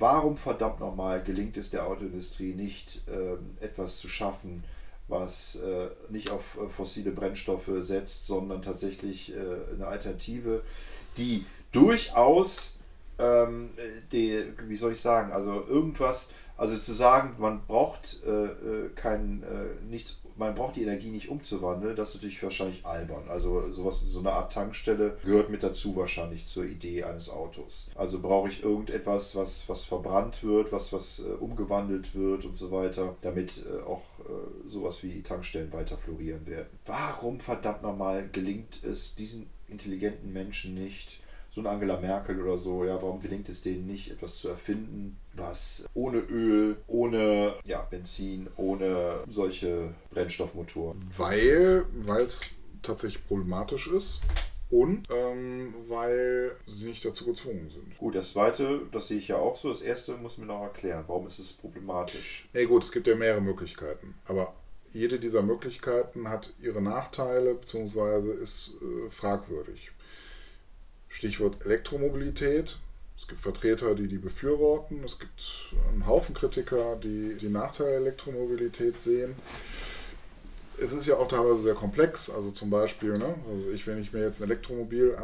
Warum 0.00 0.38
verdammt 0.38 0.80
nochmal 0.80 1.22
gelingt 1.22 1.58
es 1.58 1.68
der 1.68 1.86
Autoindustrie 1.86 2.54
nicht, 2.54 3.02
äh, 3.06 3.62
etwas 3.62 3.98
zu 3.98 4.08
schaffen, 4.08 4.64
was 5.08 5.56
äh, 5.56 5.88
nicht 6.10 6.30
auf 6.30 6.56
äh, 6.56 6.68
fossile 6.70 7.10
Brennstoffe 7.10 7.70
setzt, 7.80 8.26
sondern 8.26 8.62
tatsächlich 8.62 9.34
eine 9.74 9.86
Alternative, 9.86 10.62
die 11.18 11.44
durchaus, 11.70 12.78
ähm, 13.18 13.70
die, 14.10 14.42
wie 14.66 14.76
soll 14.76 14.92
ich 14.92 15.02
sagen, 15.02 15.32
also 15.32 15.66
irgendwas, 15.68 16.30
also 16.56 16.78
zu 16.78 16.92
sagen, 16.92 17.36
man 17.38 17.66
braucht 17.66 18.20
kein, 18.94 19.42
nichts 19.88 20.20
man 20.40 20.54
braucht 20.54 20.76
die 20.76 20.82
Energie 20.82 21.10
nicht 21.10 21.28
umzuwandeln, 21.28 21.94
das 21.94 22.08
ist 22.08 22.14
natürlich 22.16 22.42
wahrscheinlich 22.42 22.84
albern. 22.84 23.28
Also 23.28 23.70
sowas, 23.70 24.00
so 24.00 24.20
eine 24.20 24.32
Art 24.32 24.52
Tankstelle 24.52 25.18
gehört 25.22 25.50
mit 25.50 25.62
dazu 25.62 25.94
wahrscheinlich 25.94 26.46
zur 26.46 26.64
Idee 26.64 27.04
eines 27.04 27.28
Autos. 27.28 27.90
Also 27.94 28.20
brauche 28.20 28.48
ich 28.48 28.62
irgendetwas, 28.64 29.36
was, 29.36 29.68
was 29.68 29.84
verbrannt 29.84 30.42
wird, 30.42 30.72
was, 30.72 30.92
was 30.92 31.20
äh, 31.20 31.30
umgewandelt 31.32 32.14
wird 32.14 32.46
und 32.46 32.56
so 32.56 32.70
weiter, 32.72 33.16
damit 33.20 33.62
äh, 33.66 33.82
auch 33.82 34.02
äh, 34.20 34.68
sowas 34.68 35.02
wie 35.02 35.22
Tankstellen 35.22 35.72
weiter 35.72 35.98
florieren 35.98 36.46
werden. 36.46 36.68
Warum 36.86 37.38
verdammt 37.38 37.82
nochmal 37.82 38.28
gelingt 38.32 38.82
es 38.82 39.14
diesen 39.14 39.46
intelligenten 39.68 40.32
Menschen 40.32 40.74
nicht, 40.74 41.20
so 41.50 41.60
eine 41.60 41.70
Angela 41.70 41.98
Merkel 41.98 42.40
oder 42.40 42.56
so, 42.56 42.84
ja, 42.84 42.94
warum 43.02 43.20
gelingt 43.20 43.48
es 43.48 43.60
denen 43.60 43.86
nicht, 43.86 44.10
etwas 44.10 44.36
zu 44.38 44.48
erfinden, 44.48 45.16
was 45.34 45.88
ohne 45.94 46.18
Öl, 46.18 46.76
ohne 46.86 47.54
ja, 47.64 47.82
Benzin, 47.82 48.48
ohne 48.56 49.24
solche 49.28 49.94
Brennstoffmotoren? 50.10 51.00
Weil 51.16 52.20
es 52.22 52.54
tatsächlich 52.82 53.26
problematisch 53.26 53.88
ist 53.88 54.20
und 54.70 55.08
ähm, 55.10 55.74
weil 55.88 56.52
sie 56.66 56.84
nicht 56.86 57.04
dazu 57.04 57.26
gezwungen 57.26 57.68
sind. 57.70 57.98
Gut, 57.98 58.14
das 58.14 58.32
zweite, 58.32 58.82
das 58.92 59.08
sehe 59.08 59.18
ich 59.18 59.28
ja 59.28 59.36
auch 59.36 59.56
so. 59.56 59.68
Das 59.68 59.82
erste 59.82 60.16
muss 60.16 60.38
mir 60.38 60.46
noch 60.46 60.62
erklären. 60.62 61.04
Warum 61.08 61.26
ist 61.26 61.40
es 61.40 61.52
problematisch? 61.52 62.48
Nee, 62.52 62.66
gut, 62.66 62.84
es 62.84 62.92
gibt 62.92 63.08
ja 63.08 63.16
mehrere 63.16 63.40
Möglichkeiten. 63.40 64.14
Aber 64.26 64.54
jede 64.92 65.18
dieser 65.18 65.42
Möglichkeiten 65.42 66.28
hat 66.28 66.52
ihre 66.60 66.80
Nachteile 66.80 67.54
bzw. 67.54 68.32
ist 68.40 68.74
äh, 68.80 69.10
fragwürdig. 69.10 69.90
Stichwort 71.10 71.66
Elektromobilität. 71.66 72.78
Es 73.18 73.28
gibt 73.28 73.42
Vertreter, 73.42 73.94
die 73.94 74.08
die 74.08 74.16
befürworten. 74.16 75.04
Es 75.04 75.18
gibt 75.18 75.74
einen 75.90 76.06
Haufen 76.06 76.34
Kritiker, 76.34 76.96
die 76.96 77.36
die 77.38 77.50
Nachteile 77.50 77.90
der 77.90 77.98
Elektromobilität 77.98 79.00
sehen. 79.00 79.34
Es 80.82 80.92
ist 80.92 81.06
ja 81.06 81.16
auch 81.16 81.28
teilweise 81.28 81.60
sehr 81.60 81.74
komplex. 81.74 82.30
Also 82.30 82.50
zum 82.52 82.70
Beispiel, 82.70 83.18
ne, 83.18 83.34
also 83.52 83.70
ich, 83.72 83.86
wenn 83.86 84.00
ich 84.00 84.14
mir 84.14 84.22
jetzt 84.22 84.40
ein 84.40 84.44
Elektromobil 84.44 85.14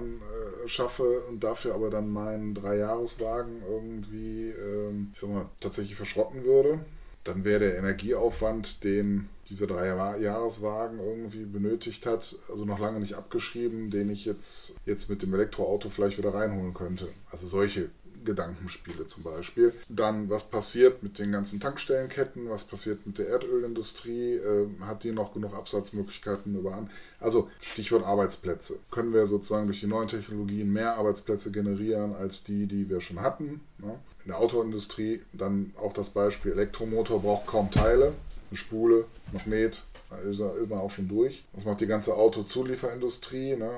anschaffe 0.62 1.20
und 1.30 1.42
dafür 1.42 1.74
aber 1.74 1.88
dann 1.88 2.10
meinen 2.10 2.52
Dreijahreswagen 2.52 3.62
irgendwie, 3.66 4.50
ähm, 4.50 5.12
ich 5.14 5.20
sag 5.20 5.30
mal, 5.30 5.48
tatsächlich 5.60 5.96
verschrotten 5.96 6.44
würde, 6.44 6.80
dann 7.28 7.44
wäre 7.44 7.60
der 7.60 7.78
Energieaufwand, 7.78 8.84
den 8.84 9.28
dieser 9.48 9.66
drei 9.66 9.86
Jahreswagen 10.18 10.98
irgendwie 10.98 11.44
benötigt 11.44 12.04
hat, 12.04 12.36
also 12.50 12.64
noch 12.64 12.80
lange 12.80 12.98
nicht 12.98 13.14
abgeschrieben, 13.14 13.90
den 13.90 14.10
ich 14.10 14.24
jetzt, 14.24 14.74
jetzt 14.86 15.08
mit 15.08 15.22
dem 15.22 15.32
Elektroauto 15.34 15.88
vielleicht 15.88 16.18
wieder 16.18 16.34
reinholen 16.34 16.74
könnte. 16.74 17.08
Also 17.30 17.46
solche 17.46 17.90
Gedankenspiele 18.26 19.06
zum 19.06 19.22
Beispiel. 19.22 19.72
Dann, 19.88 20.28
was 20.28 20.44
passiert 20.44 21.02
mit 21.02 21.18
den 21.18 21.32
ganzen 21.32 21.60
Tankstellenketten, 21.60 22.50
was 22.50 22.64
passiert 22.64 23.06
mit 23.06 23.18
der 23.18 23.28
Erdölindustrie, 23.28 24.34
äh, 24.34 24.66
hat 24.80 25.04
die 25.04 25.12
noch 25.12 25.32
genug 25.32 25.54
Absatzmöglichkeiten 25.54 26.58
überall? 26.58 26.88
Also 27.20 27.48
Stichwort 27.60 28.04
Arbeitsplätze. 28.04 28.78
Können 28.90 29.14
wir 29.14 29.24
sozusagen 29.26 29.66
durch 29.66 29.80
die 29.80 29.86
neuen 29.86 30.08
Technologien 30.08 30.70
mehr 30.70 30.96
Arbeitsplätze 30.96 31.50
generieren 31.50 32.14
als 32.14 32.44
die, 32.44 32.66
die 32.66 32.90
wir 32.90 33.00
schon 33.00 33.22
hatten? 33.22 33.60
Ne? 33.78 33.98
In 34.26 34.32
der 34.32 34.40
Autoindustrie 34.40 35.22
dann 35.32 35.72
auch 35.80 35.92
das 35.92 36.10
Beispiel, 36.10 36.50
Elektromotor 36.50 37.22
braucht 37.22 37.46
kaum 37.46 37.70
Teile 37.70 38.12
eine 38.50 38.56
Spule, 38.56 39.04
Magnet, 39.32 39.82
da 40.10 40.18
ist 40.18 40.40
er, 40.40 40.52
man 40.68 40.80
auch 40.80 40.90
schon 40.90 41.06
durch. 41.06 41.44
Das 41.52 41.64
macht 41.64 41.80
die 41.80 41.86
ganze 41.86 42.12
Autozulieferindustrie, 42.12 43.54
ne, 43.54 43.70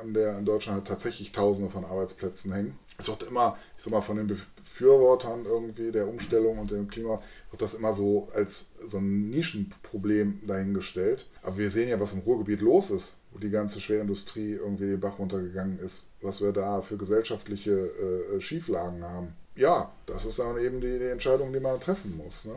an 0.00 0.12
der 0.12 0.38
in 0.38 0.44
Deutschland 0.44 0.78
halt 0.78 0.88
tatsächlich 0.88 1.30
Tausende 1.30 1.70
von 1.70 1.84
Arbeitsplätzen 1.84 2.52
hängen. 2.52 2.78
Es 2.98 3.08
wird 3.08 3.22
immer, 3.22 3.56
ich 3.76 3.84
sag 3.84 3.92
mal, 3.92 4.02
von 4.02 4.16
den 4.16 4.26
Befürwortern 4.26 5.46
irgendwie 5.46 5.92
der 5.92 6.08
Umstellung 6.08 6.58
und 6.58 6.72
dem 6.72 6.88
Klima, 6.88 7.22
wird 7.52 7.62
das 7.62 7.74
immer 7.74 7.94
so 7.94 8.28
als 8.34 8.72
so 8.84 8.98
ein 8.98 9.30
Nischenproblem 9.30 10.40
dahingestellt. 10.48 11.28
Aber 11.42 11.58
wir 11.58 11.70
sehen 11.70 11.88
ja, 11.88 12.00
was 12.00 12.12
im 12.12 12.20
Ruhrgebiet 12.20 12.60
los 12.60 12.90
ist, 12.90 13.18
wo 13.32 13.38
die 13.38 13.50
ganze 13.50 13.80
Schwerindustrie 13.80 14.54
irgendwie 14.54 14.86
den 14.86 15.00
Bach 15.00 15.20
runtergegangen 15.20 15.78
ist, 15.78 16.10
was 16.20 16.40
wir 16.42 16.52
da 16.52 16.82
für 16.82 16.96
gesellschaftliche 16.96 17.70
äh, 17.70 18.40
Schieflagen 18.40 19.04
haben. 19.04 19.34
Ja, 19.54 19.92
das 20.06 20.24
ist 20.24 20.38
dann 20.38 20.58
eben 20.58 20.80
die, 20.80 20.98
die 20.98 21.06
Entscheidung, 21.06 21.52
die 21.52 21.60
man 21.60 21.80
treffen 21.80 22.16
muss. 22.16 22.44
Ne? 22.44 22.54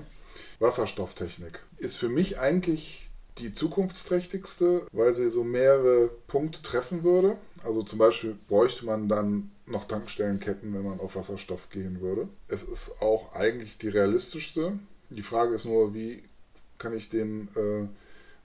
Wasserstofftechnik 0.60 1.60
ist 1.78 1.98
für 1.98 2.10
mich 2.10 2.40
eigentlich 2.40 3.10
die 3.38 3.52
zukunftsträchtigste, 3.52 4.88
weil 4.94 5.14
sie 5.14 5.30
so 5.30 5.44
mehrere 5.44 6.10
Punkte 6.28 6.62
treffen 6.62 7.04
würde. 7.04 7.36
Also 7.64 7.84
zum 7.84 8.00
Beispiel 8.00 8.38
bräuchte 8.48 8.86
man 8.86 9.10
dann 9.10 9.52
noch 9.66 9.86
Tankstellenketten, 9.86 10.74
wenn 10.74 10.84
man 10.84 11.00
auf 11.00 11.16
Wasserstoff 11.16 11.70
gehen 11.70 12.00
würde. 12.00 12.30
Es 12.48 12.64
ist 12.64 13.02
auch 13.02 13.34
eigentlich 13.34 13.78
die 13.78 13.90
realistischste. 13.90 14.80
Die 15.10 15.24
Frage 15.24 15.56
ist 15.56 15.66
nur, 15.66 15.94
wie 15.94 16.24
kann 16.78 16.96
ich 16.96 17.10
den 17.10 17.50
äh, 17.56 17.88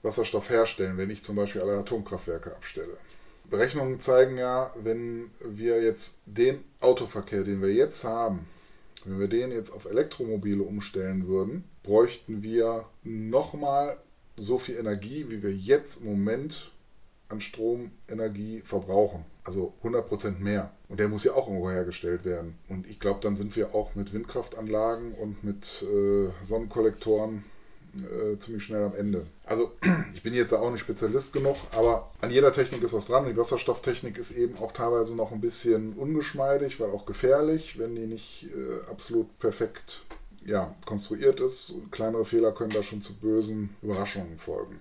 Wasserstoff 0.03 0.49
herstellen, 0.49 0.97
wenn 0.97 1.09
ich 1.09 1.23
zum 1.23 1.35
Beispiel 1.35 1.61
alle 1.61 1.77
Atomkraftwerke 1.77 2.55
abstelle. 2.55 2.97
Berechnungen 3.49 3.99
zeigen 3.99 4.37
ja, 4.37 4.73
wenn 4.81 5.29
wir 5.43 5.81
jetzt 5.83 6.19
den 6.25 6.63
Autoverkehr, 6.79 7.43
den 7.43 7.61
wir 7.61 7.73
jetzt 7.73 8.03
haben, 8.03 8.47
wenn 9.05 9.19
wir 9.19 9.27
den 9.27 9.51
jetzt 9.51 9.71
auf 9.71 9.85
Elektromobile 9.85 10.63
umstellen 10.63 11.27
würden, 11.27 11.63
bräuchten 11.83 12.43
wir 12.43 12.85
nochmal 13.03 13.97
so 14.37 14.57
viel 14.57 14.75
Energie, 14.75 15.25
wie 15.29 15.43
wir 15.43 15.53
jetzt 15.53 16.01
im 16.01 16.07
Moment 16.07 16.71
an 17.29 17.41
Stromenergie 17.41 18.61
verbrauchen. 18.61 19.25
Also 19.43 19.73
100% 19.83 20.39
mehr. 20.39 20.71
Und 20.87 20.99
der 20.99 21.07
muss 21.07 21.23
ja 21.23 21.33
auch 21.33 21.47
irgendwo 21.47 21.69
hergestellt 21.69 22.25
werden. 22.25 22.57
Und 22.67 22.87
ich 22.87 22.99
glaube, 22.99 23.21
dann 23.21 23.35
sind 23.35 23.55
wir 23.55 23.73
auch 23.73 23.95
mit 23.95 24.13
Windkraftanlagen 24.13 25.13
und 25.13 25.43
mit 25.43 25.83
äh, 25.83 26.29
Sonnenkollektoren 26.43 27.43
äh, 27.95 28.37
ziemlich 28.39 28.63
schnell 28.63 28.83
am 28.83 28.95
Ende. 28.95 29.25
Also 29.45 29.71
ich 30.13 30.23
bin 30.23 30.33
jetzt 30.33 30.53
auch 30.53 30.71
nicht 30.71 30.81
Spezialist 30.81 31.33
genug, 31.33 31.57
aber 31.71 32.11
an 32.21 32.31
jeder 32.31 32.51
Technik 32.51 32.83
ist 32.83 32.93
was 32.93 33.07
dran. 33.07 33.25
Die 33.25 33.37
Wasserstofftechnik 33.37 34.17
ist 34.17 34.31
eben 34.31 34.57
auch 34.57 34.71
teilweise 34.71 35.15
noch 35.15 35.31
ein 35.31 35.41
bisschen 35.41 35.93
ungeschmeidig, 35.93 36.79
weil 36.79 36.91
auch 36.91 37.05
gefährlich, 37.05 37.77
wenn 37.77 37.95
die 37.95 38.07
nicht 38.07 38.47
äh, 38.55 38.89
absolut 38.89 39.37
perfekt 39.39 40.03
ja, 40.45 40.73
konstruiert 40.85 41.39
ist. 41.39 41.75
Kleinere 41.91 42.25
Fehler 42.25 42.51
können 42.51 42.71
da 42.71 42.83
schon 42.83 43.01
zu 43.01 43.19
bösen 43.19 43.75
Überraschungen 43.81 44.39
folgen. 44.39 44.79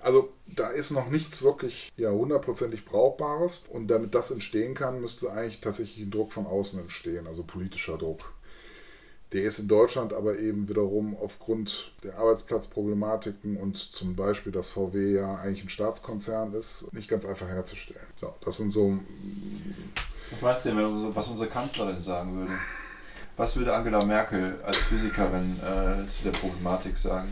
Also 0.00 0.32
da 0.46 0.68
ist 0.68 0.90
noch 0.92 1.10
nichts 1.10 1.42
wirklich 1.42 1.90
ja, 1.96 2.10
hundertprozentig 2.10 2.84
Brauchbares 2.84 3.66
und 3.70 3.88
damit 3.88 4.14
das 4.14 4.30
entstehen 4.30 4.74
kann, 4.74 5.00
müsste 5.00 5.32
eigentlich 5.32 5.60
tatsächlich 5.60 6.06
ein 6.06 6.10
Druck 6.10 6.32
von 6.32 6.46
außen 6.46 6.78
entstehen, 6.80 7.26
also 7.26 7.42
politischer 7.42 7.98
Druck. 7.98 8.32
Der 9.32 9.42
ist 9.42 9.58
in 9.58 9.66
Deutschland 9.66 10.12
aber 10.12 10.38
eben 10.38 10.68
wiederum 10.68 11.16
aufgrund 11.16 11.92
der 12.04 12.16
Arbeitsplatzproblematiken 12.18 13.56
und 13.56 13.76
zum 13.76 14.14
Beispiel, 14.14 14.52
dass 14.52 14.70
VW 14.70 15.14
ja 15.14 15.36
eigentlich 15.36 15.64
ein 15.64 15.68
Staatskonzern 15.68 16.52
ist, 16.52 16.92
nicht 16.92 17.08
ganz 17.08 17.26
einfach 17.26 17.48
herzustellen. 17.48 18.06
Ja, 18.22 18.32
das 18.44 18.58
sind 18.58 18.70
so. 18.70 18.98
Was 20.30 20.40
meinst 20.40 20.66
du 20.66 20.68
denn, 20.70 21.14
was 21.14 21.28
unsere 21.28 21.48
Kanzlerin 21.48 22.00
sagen 22.00 22.36
würde? 22.36 22.52
Was 23.36 23.56
würde 23.56 23.74
Angela 23.74 24.04
Merkel 24.04 24.58
als 24.64 24.78
Physikerin 24.78 25.60
äh, 25.60 26.08
zu 26.08 26.24
der 26.24 26.30
Problematik 26.30 26.96
sagen? 26.96 27.28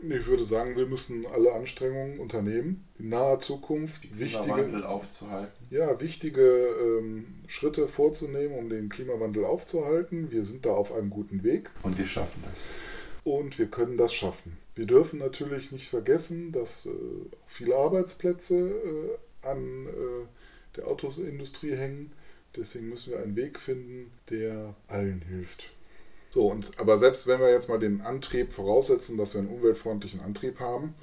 Ich 0.00 0.26
würde 0.26 0.44
sagen, 0.44 0.76
wir 0.76 0.86
müssen 0.86 1.26
alle 1.26 1.52
Anstrengungen 1.52 2.20
unternehmen, 2.20 2.84
in 2.98 3.08
naher 3.08 3.40
Zukunft 3.40 4.16
wichtige, 4.16 4.88
aufzuhalten. 4.88 5.66
Ja, 5.70 6.00
wichtige 6.00 6.40
ähm, 6.40 7.26
Schritte 7.48 7.88
vorzunehmen, 7.88 8.56
um 8.56 8.68
den 8.68 8.88
Klimawandel 8.88 9.44
aufzuhalten. 9.44 10.30
Wir 10.30 10.44
sind 10.44 10.66
da 10.66 10.70
auf 10.70 10.92
einem 10.92 11.10
guten 11.10 11.42
Weg. 11.42 11.70
Und 11.82 11.98
wir 11.98 12.06
schaffen 12.06 12.42
das. 12.44 12.68
Und 13.24 13.58
wir 13.58 13.66
können 13.66 13.96
das 13.96 14.14
schaffen. 14.14 14.56
Wir 14.76 14.86
dürfen 14.86 15.18
natürlich 15.18 15.72
nicht 15.72 15.88
vergessen, 15.88 16.52
dass 16.52 16.86
äh, 16.86 16.90
viele 17.46 17.74
Arbeitsplätze 17.74 18.56
äh, 18.56 19.46
an 19.46 19.86
äh, 19.86 20.76
der 20.76 20.86
Autosindustrie 20.86 21.74
hängen. 21.74 22.12
Deswegen 22.56 22.88
müssen 22.88 23.12
wir 23.12 23.20
einen 23.20 23.34
Weg 23.34 23.58
finden, 23.58 24.12
der 24.30 24.74
allen 24.86 25.22
hilft. 25.28 25.72
So, 26.30 26.50
und 26.50 26.78
aber 26.78 26.98
selbst 26.98 27.26
wenn 27.26 27.40
wir 27.40 27.50
jetzt 27.50 27.68
mal 27.68 27.78
den 27.78 28.00
Antrieb 28.00 28.52
voraussetzen, 28.52 29.16
dass 29.16 29.34
wir 29.34 29.40
einen 29.40 29.50
umweltfreundlichen 29.50 30.20
Antrieb 30.20 30.60
haben, 30.60 30.94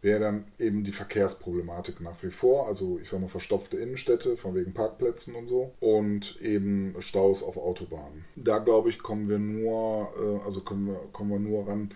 wäre 0.00 0.20
dann 0.20 0.44
eben 0.58 0.84
die 0.84 0.92
Verkehrsproblematik 0.92 2.00
nach 2.00 2.22
wie 2.22 2.30
vor. 2.30 2.68
Also 2.68 2.98
ich 3.02 3.08
sage 3.08 3.22
mal 3.22 3.28
verstopfte 3.28 3.76
Innenstädte 3.76 4.36
von 4.36 4.54
wegen 4.54 4.72
Parkplätzen 4.72 5.34
und 5.34 5.48
so 5.48 5.72
und 5.80 6.40
eben 6.40 6.94
Staus 7.00 7.42
auf 7.42 7.56
Autobahnen. 7.56 8.24
Da 8.36 8.58
glaube 8.58 8.90
ich, 8.90 9.00
kommen 9.00 9.28
wir 9.28 9.38
nur, 9.38 10.12
äh, 10.16 10.44
also 10.44 10.60
kommen 10.60 10.88
wir, 10.88 11.00
kommen 11.12 11.30
wir 11.30 11.40
nur 11.40 11.66
ran, 11.66 11.90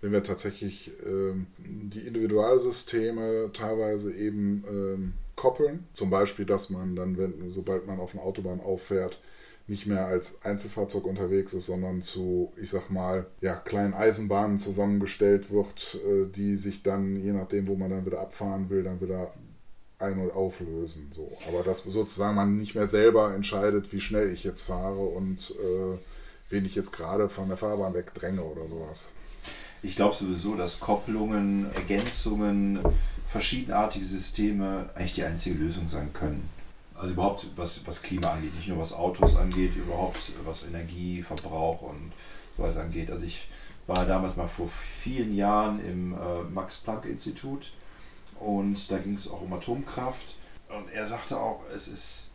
wenn 0.00 0.12
wir 0.12 0.22
tatsächlich 0.22 0.92
ähm, 1.06 1.46
die 1.58 2.00
Individualsysteme 2.00 3.50
teilweise 3.52 4.12
eben 4.12 4.64
ähm, 4.68 5.12
koppeln. 5.36 5.86
Zum 5.92 6.10
Beispiel, 6.10 6.46
dass 6.46 6.70
man 6.70 6.96
dann, 6.96 7.18
wenn, 7.18 7.50
sobald 7.50 7.86
man 7.86 8.00
auf 8.00 8.14
einer 8.14 8.24
Autobahn 8.24 8.60
auffährt, 8.60 9.18
nicht 9.66 9.86
mehr 9.86 10.06
als 10.06 10.42
Einzelfahrzeug 10.44 11.04
unterwegs 11.04 11.52
ist, 11.52 11.66
sondern 11.66 12.02
zu, 12.02 12.52
ich 12.56 12.70
sag 12.70 12.90
mal, 12.90 13.26
ja, 13.40 13.54
kleinen 13.54 13.94
Eisenbahnen 13.94 14.58
zusammengestellt 14.58 15.50
wird, 15.50 15.98
äh, 16.06 16.26
die 16.30 16.56
sich 16.56 16.82
dann, 16.82 17.16
je 17.20 17.32
nachdem, 17.32 17.68
wo 17.68 17.76
man 17.76 17.90
dann 17.90 18.04
wieder 18.04 18.20
abfahren 18.20 18.70
will, 18.70 18.82
dann 18.82 19.00
wieder 19.00 19.32
ein- 19.98 20.18
und 20.18 20.32
auflösen. 20.32 21.08
So. 21.12 21.30
Aber 21.48 21.62
dass 21.62 21.84
sozusagen 21.84 22.34
man 22.34 22.58
nicht 22.58 22.74
mehr 22.74 22.88
selber 22.88 23.34
entscheidet, 23.34 23.92
wie 23.92 24.00
schnell 24.00 24.32
ich 24.32 24.44
jetzt 24.44 24.62
fahre 24.62 25.00
und 25.00 25.52
äh, 25.52 25.98
wen 26.50 26.66
ich 26.66 26.74
jetzt 26.74 26.92
gerade 26.92 27.28
von 27.28 27.48
der 27.48 27.56
Fahrbahn 27.56 27.94
wegdränge 27.94 28.42
oder 28.42 28.68
sowas. 28.68 29.12
Ich 29.82 29.96
glaube 29.96 30.14
sowieso, 30.14 30.54
dass 30.54 30.80
Kopplungen, 30.80 31.70
Ergänzungen, 31.74 32.80
verschiedenartige 33.28 34.04
Systeme 34.04 34.90
eigentlich 34.94 35.12
die 35.12 35.24
einzige 35.24 35.58
Lösung 35.58 35.88
sein 35.88 36.12
können. 36.12 36.48
Also 37.02 37.14
überhaupt 37.14 37.46
was, 37.56 37.84
was 37.84 38.00
Klima 38.00 38.28
angeht, 38.28 38.54
nicht 38.54 38.68
nur 38.68 38.78
was 38.78 38.92
Autos 38.92 39.36
angeht, 39.36 39.74
überhaupt 39.74 40.30
was 40.44 40.68
Energieverbrauch 40.68 41.82
und 41.82 42.12
so 42.56 42.62
weiter 42.62 42.82
angeht. 42.82 43.10
Also 43.10 43.24
ich 43.24 43.48
war 43.88 44.06
damals 44.06 44.36
mal 44.36 44.46
vor 44.46 44.68
vielen 44.68 45.34
Jahren 45.34 45.84
im 45.84 46.12
äh, 46.12 46.42
Max-Planck-Institut 46.54 47.72
und 48.38 48.88
da 48.88 48.98
ging 48.98 49.14
es 49.14 49.28
auch 49.28 49.42
um 49.42 49.52
Atomkraft. 49.52 50.36
Und 50.68 50.92
er 50.92 51.04
sagte 51.04 51.40
auch, 51.40 51.62
es 51.74 51.88
ist 51.88 52.30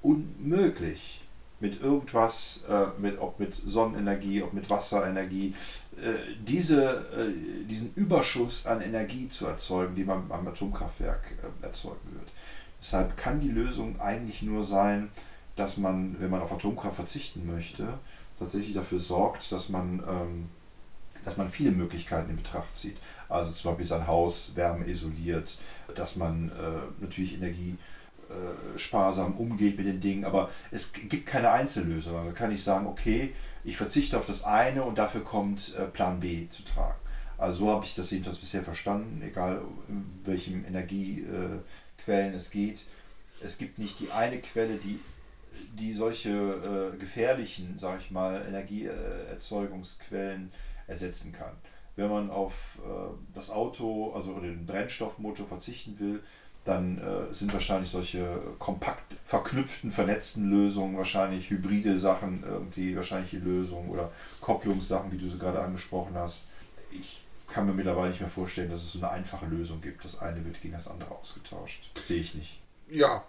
unmöglich, 0.00 1.24
mit 1.58 1.82
irgendwas, 1.82 2.66
äh, 2.68 2.86
mit, 3.00 3.18
ob 3.18 3.40
mit 3.40 3.52
Sonnenenergie, 3.52 4.42
ob 4.42 4.52
mit 4.52 4.70
Wasserenergie, 4.70 5.56
äh, 5.96 6.36
diese, 6.40 6.84
äh, 6.84 7.66
diesen 7.66 7.92
Überschuss 7.94 8.64
an 8.66 8.80
Energie 8.80 9.28
zu 9.28 9.46
erzeugen, 9.46 9.96
die 9.96 10.04
man 10.04 10.30
am 10.30 10.46
Atomkraftwerk 10.46 11.34
äh, 11.42 11.66
erzeugen 11.66 12.12
wird. 12.12 12.30
Deshalb 12.80 13.16
kann 13.16 13.40
die 13.40 13.48
Lösung 13.48 14.00
eigentlich 14.00 14.42
nur 14.42 14.62
sein, 14.62 15.10
dass 15.56 15.76
man, 15.76 16.16
wenn 16.20 16.30
man 16.30 16.40
auf 16.40 16.52
Atomkraft 16.52 16.96
verzichten 16.96 17.46
möchte, 17.46 17.88
tatsächlich 18.38 18.74
dafür 18.74 18.98
sorgt, 18.98 19.50
dass 19.50 19.68
man, 19.68 20.02
ähm, 20.08 20.48
dass 21.24 21.36
man 21.36 21.50
viele 21.50 21.72
Möglichkeiten 21.72 22.30
in 22.30 22.36
Betracht 22.36 22.76
zieht. 22.76 22.96
Also 23.28 23.52
zum 23.52 23.72
Beispiel 23.72 23.86
sein 23.86 24.06
Haus 24.06 24.52
wärme 24.54 24.86
isoliert, 24.86 25.58
dass 25.94 26.16
man 26.16 26.50
äh, 26.50 27.02
natürlich 27.02 27.34
Energie 27.34 27.76
äh, 28.28 28.78
sparsam 28.78 29.36
umgeht 29.36 29.76
mit 29.76 29.86
den 29.86 30.00
Dingen, 30.00 30.24
aber 30.24 30.50
es 30.70 30.92
gibt 30.92 31.26
keine 31.26 31.50
Einzellösung. 31.50 32.16
Also 32.16 32.32
kann 32.32 32.52
ich 32.52 32.62
sagen, 32.62 32.86
okay, 32.86 33.34
ich 33.64 33.76
verzichte 33.76 34.16
auf 34.16 34.26
das 34.26 34.44
eine 34.44 34.84
und 34.84 34.98
dafür 34.98 35.24
kommt 35.24 35.74
äh, 35.76 35.84
Plan 35.84 36.20
B 36.20 36.48
zu 36.48 36.62
tragen. 36.62 36.98
Also 37.36 37.60
so 37.60 37.70
habe 37.70 37.84
ich 37.84 37.94
das 37.94 38.10
jedenfalls 38.10 38.38
bisher 38.38 38.62
verstanden, 38.62 39.22
egal 39.24 39.62
in 39.88 40.04
welchem 40.24 40.64
Energiequellen 42.08 42.34
es 42.34 42.50
geht. 42.50 42.84
Es 43.40 43.56
gibt 43.58 43.78
nicht 43.78 44.00
die 44.00 44.10
eine 44.10 44.40
Quelle, 44.40 44.74
die, 44.76 44.98
die 45.74 45.92
solche 45.92 46.30
äh, 46.30 46.96
gefährlichen, 46.96 47.78
sage 47.78 47.98
ich 48.00 48.10
mal, 48.10 48.44
Energieerzeugungsquellen 48.48 50.50
ersetzen 50.86 51.32
kann. 51.32 51.52
Wenn 51.96 52.10
man 52.10 52.30
auf 52.30 52.78
äh, 52.78 53.10
das 53.34 53.50
Auto, 53.50 54.12
also 54.14 54.40
den 54.40 54.64
Brennstoffmotor 54.66 55.46
verzichten 55.46 56.00
will, 56.00 56.20
dann 56.64 56.98
äh, 56.98 57.32
sind 57.32 57.52
wahrscheinlich 57.52 57.90
solche 57.90 58.40
kompakt 58.58 59.14
verknüpften, 59.24 59.92
vernetzten 59.92 60.50
Lösungen, 60.50 60.96
wahrscheinlich 60.96 61.50
hybride 61.50 61.96
Sachen, 61.96 62.42
irgendwie 62.46 62.96
wahrscheinlich 62.96 63.30
die 63.30 63.38
Lösung 63.38 63.88
oder 63.88 64.10
Kopplungssachen, 64.40 65.12
wie 65.12 65.18
du 65.18 65.28
sie 65.28 65.38
gerade 65.38 65.60
angesprochen 65.60 66.14
hast. 66.14 66.46
Ich 66.90 67.20
kann 67.48 67.66
mir 67.66 67.72
mittlerweile 67.72 68.10
nicht 68.10 68.20
mehr 68.20 68.28
vorstellen, 68.30 68.70
dass 68.70 68.82
es 68.82 68.92
so 68.92 68.98
eine 68.98 69.10
einfache 69.10 69.46
Lösung 69.46 69.80
gibt. 69.80 70.04
Das 70.04 70.20
eine 70.20 70.44
wird 70.44 70.60
gegen 70.60 70.74
das 70.74 70.86
andere 70.88 71.10
ausgetauscht. 71.10 71.90
Das 71.94 72.06
sehe 72.08 72.20
ich 72.20 72.34
nicht. 72.34 72.60
Ja, 72.90 73.24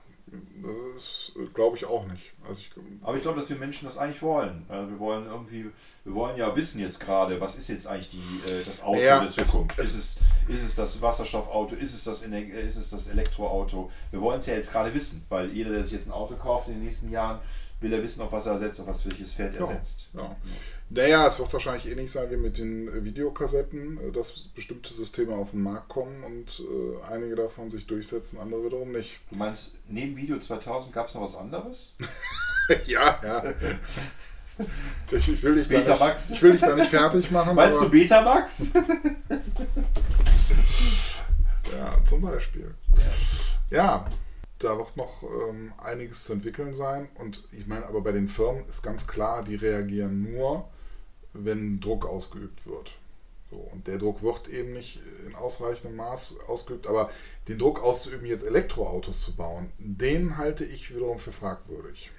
das 0.62 1.32
glaube 1.54 1.78
ich 1.78 1.86
auch 1.86 2.06
nicht. 2.08 2.34
Also 2.48 2.62
ich, 2.62 2.70
Aber 3.02 3.16
ich 3.16 3.22
glaube, 3.22 3.40
dass 3.40 3.50
wir 3.50 3.56
Menschen 3.58 3.86
das 3.86 3.98
eigentlich 3.98 4.22
wollen. 4.22 4.66
Also 4.70 4.90
wir 4.92 5.00
wollen 5.00 5.26
irgendwie, 5.26 5.72
wir 6.04 6.14
wollen 6.14 6.38
ja 6.38 6.56
wissen 6.56 6.80
jetzt 6.80 7.00
gerade, 7.00 7.40
was 7.42 7.56
ist 7.56 7.68
jetzt 7.70 7.88
eigentlich 7.88 8.10
die, 8.10 8.50
äh, 8.50 8.64
das 8.64 8.82
Auto 8.84 9.00
Ja, 9.00 9.24
der 9.24 9.32
Zukunft? 9.32 9.80
es- 9.80 9.96
ist, 9.96 10.20
es, 10.48 10.54
ist 10.56 10.64
es 10.64 10.76
das 10.76 11.02
Wasserstoffauto? 11.02 11.76
Ist 11.76 11.94
es 11.94 12.04
das, 12.04 12.24
äh, 12.24 12.42
ist 12.66 12.76
es 12.76 12.90
das 12.90 13.08
Elektroauto? 13.08 13.92
Wir 14.12 14.22
wollen 14.22 14.40
es 14.40 14.46
ja 14.46 14.54
jetzt 14.54 14.72
gerade 14.72 14.94
wissen, 14.94 15.26
weil 15.30 15.52
jeder, 15.52 15.72
der 15.72 15.84
sich 15.84 15.94
jetzt 15.94 16.08
ein 16.08 16.12
Auto 16.14 16.36
kauft 16.36 16.68
in 16.68 16.76
den 16.76 16.84
nächsten 16.84 17.10
Jahren, 17.10 17.40
will 17.82 17.94
er 17.94 18.04
wissen, 18.04 18.22
auf 18.22 18.32
was 18.32 18.46
er 18.46 18.54
ersetzt, 18.54 18.82
auf 18.82 18.88
was 18.88 19.06
welches 19.06 19.34
Pferd 19.34 19.56
er 19.56 19.62
Ja. 19.62 19.68
setzt. 19.68 20.10
ja. 20.14 20.36
Naja, 20.92 21.28
es 21.28 21.38
wird 21.38 21.54
wahrscheinlich 21.54 21.86
ähnlich 21.92 22.12
sein 22.12 22.32
wie 22.32 22.38
mit 22.38 22.58
den 22.58 22.88
äh, 22.88 23.04
Videokassetten, 23.06 24.00
äh, 24.00 24.12
dass 24.12 24.32
bestimmte 24.56 24.92
Systeme 24.94 25.36
auf 25.36 25.52
den 25.52 25.62
Markt 25.62 25.88
kommen 25.88 26.24
und 26.24 26.62
äh, 26.62 27.14
einige 27.14 27.36
davon 27.36 27.70
sich 27.70 27.86
durchsetzen, 27.86 28.40
andere 28.40 28.66
wiederum 28.66 28.92
nicht. 28.92 29.20
Du 29.30 29.36
meinst, 29.38 29.76
neben 29.88 30.16
Video 30.18 30.40
2000 30.40 30.94
gab 30.94 31.08
es 31.08 31.14
noch 31.14 31.22
was 31.22 31.36
anderes? 31.36 31.96
ja, 32.88 33.20
ja. 33.24 33.44
Ich, 35.12 35.30
ich, 35.30 35.42
will 35.44 35.56
dich 35.56 35.70
da 35.70 35.78
Betamax. 35.78 36.30
nicht, 36.32 36.38
ich 36.38 36.44
will 36.44 36.52
dich 36.54 36.62
da 36.62 36.76
nicht 36.76 36.88
fertig 36.90 37.32
machen. 37.32 37.56
Meinst 37.56 37.80
du 37.82 37.90
Betamax? 37.90 38.72
Ja, 41.78 42.04
zum 42.04 42.22
Beispiel. 42.22 42.74
Ja, 43.70 44.06
da 44.60 44.78
wird 44.78 44.96
noch 44.98 45.24
ähm, 45.24 45.74
einiges 45.78 46.26
zu 46.26 46.34
entwickeln 46.34 46.74
sein. 46.74 47.10
Und 47.16 47.44
ich 47.52 47.68
meine, 47.68 47.86
aber 47.86 48.02
bei 48.02 48.12
den 48.12 48.30
Firmen 48.30 48.68
ist 48.68 48.84
ganz 48.84 49.08
klar, 49.08 49.44
die 49.44 49.56
reagieren 49.56 50.32
nur, 50.32 50.68
wenn 51.34 51.80
Druck 51.80 52.06
ausgeübt 52.06 52.68
wird. 52.68 52.92
So, 53.50 53.58
und 53.58 53.88
der 53.88 53.98
Druck 53.98 54.22
wird 54.22 54.48
eben 54.50 54.74
nicht 54.74 55.00
in 55.26 55.34
ausreichendem 55.36 55.96
Maß 55.96 56.42
ausgeübt, 56.48 56.86
aber 56.86 57.10
den 57.48 57.58
Druck 57.58 57.82
auszuüben, 57.82 58.28
jetzt 58.28 58.46
Elektroautos 58.46 59.22
zu 59.22 59.36
bauen, 59.36 59.72
den 59.80 60.38
halte 60.38 60.66
ich 60.66 60.94
wiederum 60.94 61.18
für 61.18 61.32
fragwürdig. 61.32 62.12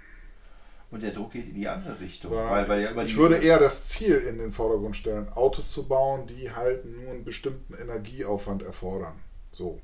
Und 0.91 1.05
der 1.05 1.13
Druck 1.13 1.33
geht 1.33 1.47
in 1.47 1.55
die 1.55 1.69
andere 1.69 2.01
Richtung. 2.01 2.33
So, 2.33 2.37
weil, 2.37 2.69
weil 2.69 2.83
ja 2.83 2.91
immer 2.91 3.05
ich 3.05 3.17
würde 3.17 3.37
eher 3.37 3.61
das 3.61 3.87
Ziel 3.87 4.17
in 4.17 4.39
den 4.39 4.51
Vordergrund 4.51 4.97
stellen, 4.97 5.29
Autos 5.29 5.71
zu 5.71 5.87
bauen, 5.87 6.27
die 6.27 6.51
halt 6.51 6.85
nur 6.85 7.13
einen 7.13 7.25
bestimmten 7.25 7.75
Energieaufwand 7.75 8.63
erfordern. 8.63 9.15
So. 9.53 9.81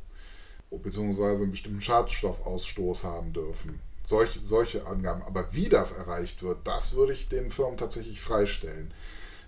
Beziehungsweise 0.71 1.43
einen 1.43 1.53
bestimmten 1.53 1.81
Schadstoffausstoß 1.81 3.05
haben 3.05 3.33
dürfen. 3.33 3.81
Solch, 4.05 4.41
solche 4.45 4.87
Angaben. 4.87 5.23
Aber 5.23 5.49
wie 5.53 5.69
das 5.69 5.93
erreicht 5.93 6.43
wird, 6.43 6.59
das 6.65 6.95
würde 6.95 7.13
ich 7.13 7.29
den 7.29 7.51
Firmen 7.51 7.77
tatsächlich 7.77 8.21
freistellen. 8.21 8.93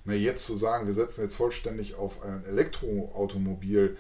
Na, 0.05 0.15
jetzt 0.15 0.47
zu 0.47 0.57
sagen, 0.57 0.87
wir 0.87 0.95
setzen 0.95 1.23
jetzt 1.23 1.37
vollständig 1.37 1.95
auf 1.95 2.23
ein 2.23 2.45
Elektroautomobil, 2.47 3.97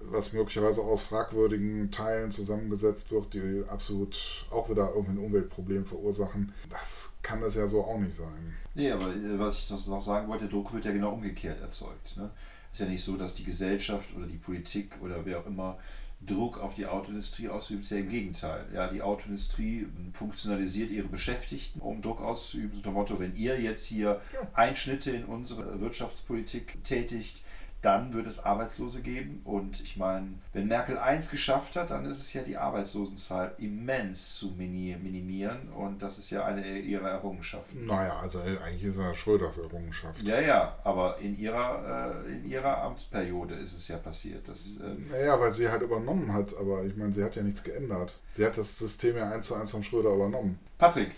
was 0.00 0.32
möglicherweise 0.32 0.82
aus 0.82 1.02
fragwürdigen 1.02 1.90
Teilen 1.90 2.30
zusammengesetzt 2.30 3.10
wird, 3.10 3.34
die 3.34 3.64
absolut 3.68 4.46
auch 4.50 4.68
wieder 4.68 4.88
irgendein 4.88 5.24
Umweltproblem 5.24 5.86
verursachen, 5.86 6.52
das 6.68 7.12
kann 7.22 7.40
das 7.40 7.54
ja 7.54 7.66
so 7.66 7.84
auch 7.84 7.98
nicht 7.98 8.14
sein. 8.14 8.54
Nee, 8.74 8.90
aber 8.90 9.06
äh, 9.06 9.38
was 9.38 9.58
ich 9.58 9.70
noch 9.70 10.00
sagen 10.00 10.28
wollte, 10.28 10.44
der 10.44 10.52
Druck 10.52 10.72
wird 10.72 10.84
ja 10.84 10.92
genau 10.92 11.12
umgekehrt 11.12 11.60
erzeugt. 11.60 12.16
Ne? 12.16 12.30
Ist 12.72 12.80
ja 12.80 12.86
nicht 12.86 13.02
so, 13.02 13.16
dass 13.16 13.34
die 13.34 13.44
Gesellschaft 13.44 14.08
oder 14.16 14.26
die 14.26 14.36
Politik 14.36 14.92
oder 15.02 15.24
wer 15.24 15.40
auch 15.40 15.46
immer 15.46 15.78
Druck 16.20 16.58
auf 16.58 16.74
die 16.74 16.86
Autoindustrie 16.86 17.48
ist 17.48 17.90
ja 17.90 17.98
im 17.98 18.08
Gegenteil. 18.08 18.64
Ja, 18.72 18.88
die 18.88 19.02
Autoindustrie 19.02 19.86
funktionalisiert 20.12 20.90
ihre 20.90 21.08
Beschäftigten, 21.08 21.80
um 21.80 22.02
Druck 22.02 22.20
auszuüben. 22.20 22.70
So 22.74 22.78
nach 22.78 22.84
dem 22.84 22.94
Motto, 22.94 23.18
wenn 23.20 23.36
ihr 23.36 23.60
jetzt 23.60 23.86
hier. 23.86 24.20
Einschnitte 24.54 25.10
in 25.10 25.24
unsere 25.24 25.80
Wirtschaftspolitik 25.80 26.82
tätigt, 26.84 27.42
dann 27.86 28.12
wird 28.12 28.26
es 28.26 28.40
Arbeitslose 28.44 29.00
geben. 29.00 29.40
Und 29.44 29.80
ich 29.80 29.96
meine, 29.96 30.26
wenn 30.52 30.66
Merkel 30.66 30.98
eins 30.98 31.30
geschafft 31.30 31.76
hat, 31.76 31.90
dann 31.90 32.04
ist 32.04 32.18
es 32.18 32.32
ja 32.32 32.42
die 32.42 32.56
Arbeitslosenzahl 32.56 33.54
immens 33.58 34.34
zu 34.34 34.50
mini 34.58 34.96
minimieren. 35.00 35.68
Und 35.68 36.02
das 36.02 36.18
ist 36.18 36.30
ja 36.30 36.44
eine 36.44 36.80
ihrer 36.80 37.08
Errungenschaften. 37.10 37.86
Naja, 37.86 38.18
also 38.18 38.40
eigentlich 38.40 38.82
ist 38.82 38.98
ja 38.98 39.14
Schröders 39.14 39.58
Errungenschaft. 39.58 40.20
Ja, 40.22 40.40
ja, 40.40 40.76
aber 40.82 41.18
in 41.18 41.38
ihrer, 41.38 42.24
äh, 42.26 42.32
in 42.32 42.50
ihrer 42.50 42.82
Amtsperiode 42.82 43.54
ist 43.54 43.72
es 43.72 43.86
ja 43.86 43.98
passiert. 43.98 44.48
Das, 44.48 44.78
äh, 44.78 45.00
Naja, 45.12 45.38
weil 45.38 45.52
sie 45.52 45.68
halt 45.68 45.82
übernommen 45.82 46.32
hat, 46.32 46.56
aber 46.58 46.82
ich 46.84 46.96
meine, 46.96 47.12
sie 47.12 47.22
hat 47.22 47.36
ja 47.36 47.44
nichts 47.44 47.62
geändert. 47.62 48.18
Sie 48.30 48.44
hat 48.44 48.58
das 48.58 48.76
System 48.76 49.16
ja 49.16 49.30
eins 49.30 49.46
zu 49.46 49.54
eins 49.54 49.70
von 49.70 49.84
Schröder 49.84 50.12
übernommen. 50.12 50.58
Patrick, 50.76 51.14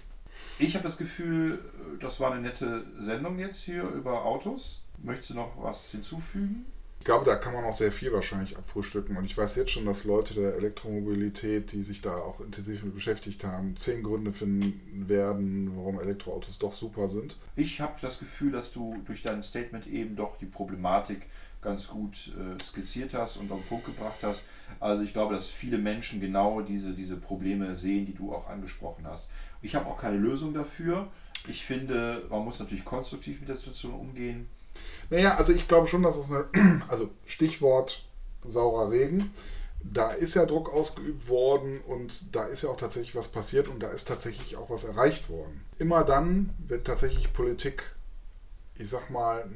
ich 0.59 0.75
habe 0.75 0.83
das 0.83 0.99
Gefühl, 0.99 1.61
das 2.01 2.21
war 2.21 2.33
eine 2.33 2.43
nette 2.43 2.85
Sendung 2.99 3.39
jetzt 3.39 3.63
hier 3.63 3.85
über 3.85 4.27
Autos. 4.27 4.85
Möchtest 5.03 5.31
du 5.31 5.35
noch 5.35 5.53
was 5.63 5.91
hinzufügen? 5.91 6.67
glaube, 7.09 7.25
da 7.25 7.37
kann 7.37 7.55
man 7.55 7.65
auch 7.65 7.73
sehr 7.73 7.91
viel 7.91 8.13
wahrscheinlich 8.13 8.59
abfrühstücken. 8.59 9.17
Und 9.17 9.25
ich 9.25 9.35
weiß 9.35 9.57
jetzt 9.57 9.71
schon, 9.71 9.87
dass 9.87 10.05
Leute 10.05 10.35
der 10.35 10.57
Elektromobilität, 10.57 11.73
die 11.73 11.83
sich 11.83 12.03
da 12.03 12.15
auch 12.19 12.39
intensiv 12.41 12.83
mit 12.83 12.95
beschäftigt 12.95 13.45
haben, 13.45 13.79
zehn 13.79 14.03
Gründe 14.03 14.31
finden 14.31 15.09
werden, 15.09 15.73
warum 15.75 15.99
Elektroautos 15.99 16.59
doch 16.59 16.75
super 16.75 17.09
sind. 17.09 17.37
Ich 17.57 17.81
habe 17.81 17.95
das 18.03 18.19
Gefühl, 18.19 18.53
dass 18.53 18.73
du 18.73 18.95
durch 19.07 19.23
dein 19.23 19.43
Statement 19.43 19.87
eben 19.87 20.17
doch 20.17 20.37
die 20.37 20.45
Problematik 20.45 21.25
ganz 21.63 21.89
gut 21.89 22.31
äh, 22.37 22.63
skizziert 22.63 23.15
hast 23.15 23.39
und 23.39 23.51
auf 23.53 23.61
den 23.61 23.69
Punkt 23.69 23.87
gebracht 23.87 24.19
hast. 24.21 24.45
Also 24.79 25.03
ich 25.03 25.15
glaube, 25.15 25.33
dass 25.33 25.49
viele 25.49 25.79
Menschen 25.79 26.21
genau 26.21 26.61
diese, 26.61 26.93
diese 26.93 27.17
Probleme 27.17 27.75
sehen, 27.75 28.05
die 28.05 28.15
du 28.15 28.35
auch 28.35 28.51
angesprochen 28.51 29.07
hast. 29.07 29.31
Ich 29.63 29.75
habe 29.75 29.87
auch 29.87 29.99
keine 29.99 30.19
Lösung 30.19 30.53
dafür. 30.53 31.09
Ich 31.47 31.65
finde, 31.65 32.27
man 32.29 32.45
muss 32.45 32.61
natürlich 32.61 32.85
konstruktiv 32.85 33.41
mit 33.41 33.49
der 33.49 33.57
Situation 33.57 33.95
umgehen. 33.95 34.47
Naja, 35.11 35.37
also 35.37 35.53
ich 35.53 35.69
glaube 35.69 35.87
schon, 35.87 36.03
dass 36.03 36.17
es 36.17 36.31
eine, 36.31 36.47
also 36.89 37.09
Stichwort 37.25 38.05
saurer 38.45 38.91
Regen, 38.91 39.33
da 39.83 40.11
ist 40.11 40.35
ja 40.35 40.45
Druck 40.45 40.73
ausgeübt 40.73 41.29
worden 41.29 41.81
und 41.87 42.35
da 42.35 42.45
ist 42.45 42.63
ja 42.63 42.71
auch 42.71 42.77
tatsächlich 42.77 43.15
was 43.15 43.29
passiert 43.29 43.69
und 43.69 43.81
da 43.81 43.89
ist 43.89 44.09
tatsächlich 44.09 44.57
auch 44.57 44.71
was 44.71 44.85
erreicht 44.85 45.31
worden. 45.31 45.65
Immer 45.79 46.05
dann, 46.05 46.51
wenn 46.67 46.83
tatsächlich 46.83 47.33
Politik, 47.33 47.95
ich 48.77 48.89
sag 48.89 49.11
mal, 49.11 49.49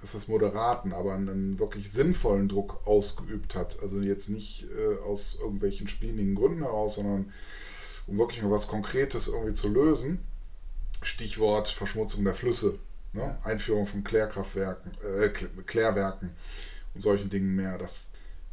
das 0.00 0.14
ist 0.14 0.28
moderaten, 0.28 0.92
aber 0.92 1.14
einen 1.14 1.58
wirklich 1.58 1.90
sinnvollen 1.90 2.48
Druck 2.48 2.86
ausgeübt 2.86 3.54
hat. 3.54 3.78
Also 3.82 4.00
jetzt 4.00 4.28
nicht 4.28 4.66
äh, 4.78 5.02
aus 5.02 5.38
irgendwelchen 5.40 5.88
splinigen 5.88 6.34
Gründen 6.34 6.62
heraus, 6.62 6.96
sondern 6.96 7.32
um 8.06 8.18
wirklich 8.18 8.42
mal 8.42 8.50
was 8.50 8.68
Konkretes 8.68 9.28
irgendwie 9.28 9.54
zu 9.54 9.68
lösen. 9.68 10.20
Stichwort 11.02 11.68
Verschmutzung 11.68 12.24
der 12.24 12.34
Flüsse, 12.34 12.78
ne? 13.14 13.36
Einführung 13.44 13.86
von 13.86 14.04
Klärkraftwerken, 14.04 14.92
äh, 15.02 15.28
Klärwerken 15.28 16.30
und 16.94 17.00
solchen 17.00 17.30
Dingen 17.30 17.54
mehr. 17.54 17.78
Das 17.78 18.08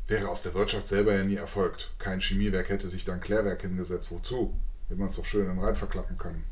wäre 0.08 0.30
aus 0.30 0.44
der 0.44 0.54
Wirtschaft 0.54 0.88
selber 0.88 1.16
ja 1.16 1.24
nie 1.24 1.36
erfolgt. 1.36 1.92
Kein 2.00 2.22
Chemiewerk 2.22 2.70
hätte 2.70 2.90
sich 2.90 3.06
dann 3.06 3.22
Klärwerk 3.22 3.62
hingesetzt. 3.62 4.12
Wozu? 4.12 4.54
Wenn 4.90 4.98
man 4.98 5.10
es 5.10 5.16
doch 5.16 5.26
schön 5.26 5.48
in 5.48 5.56
den 5.56 5.60
Rhein 5.64 5.76
verklappen 5.76 6.18
kann. 6.18 6.44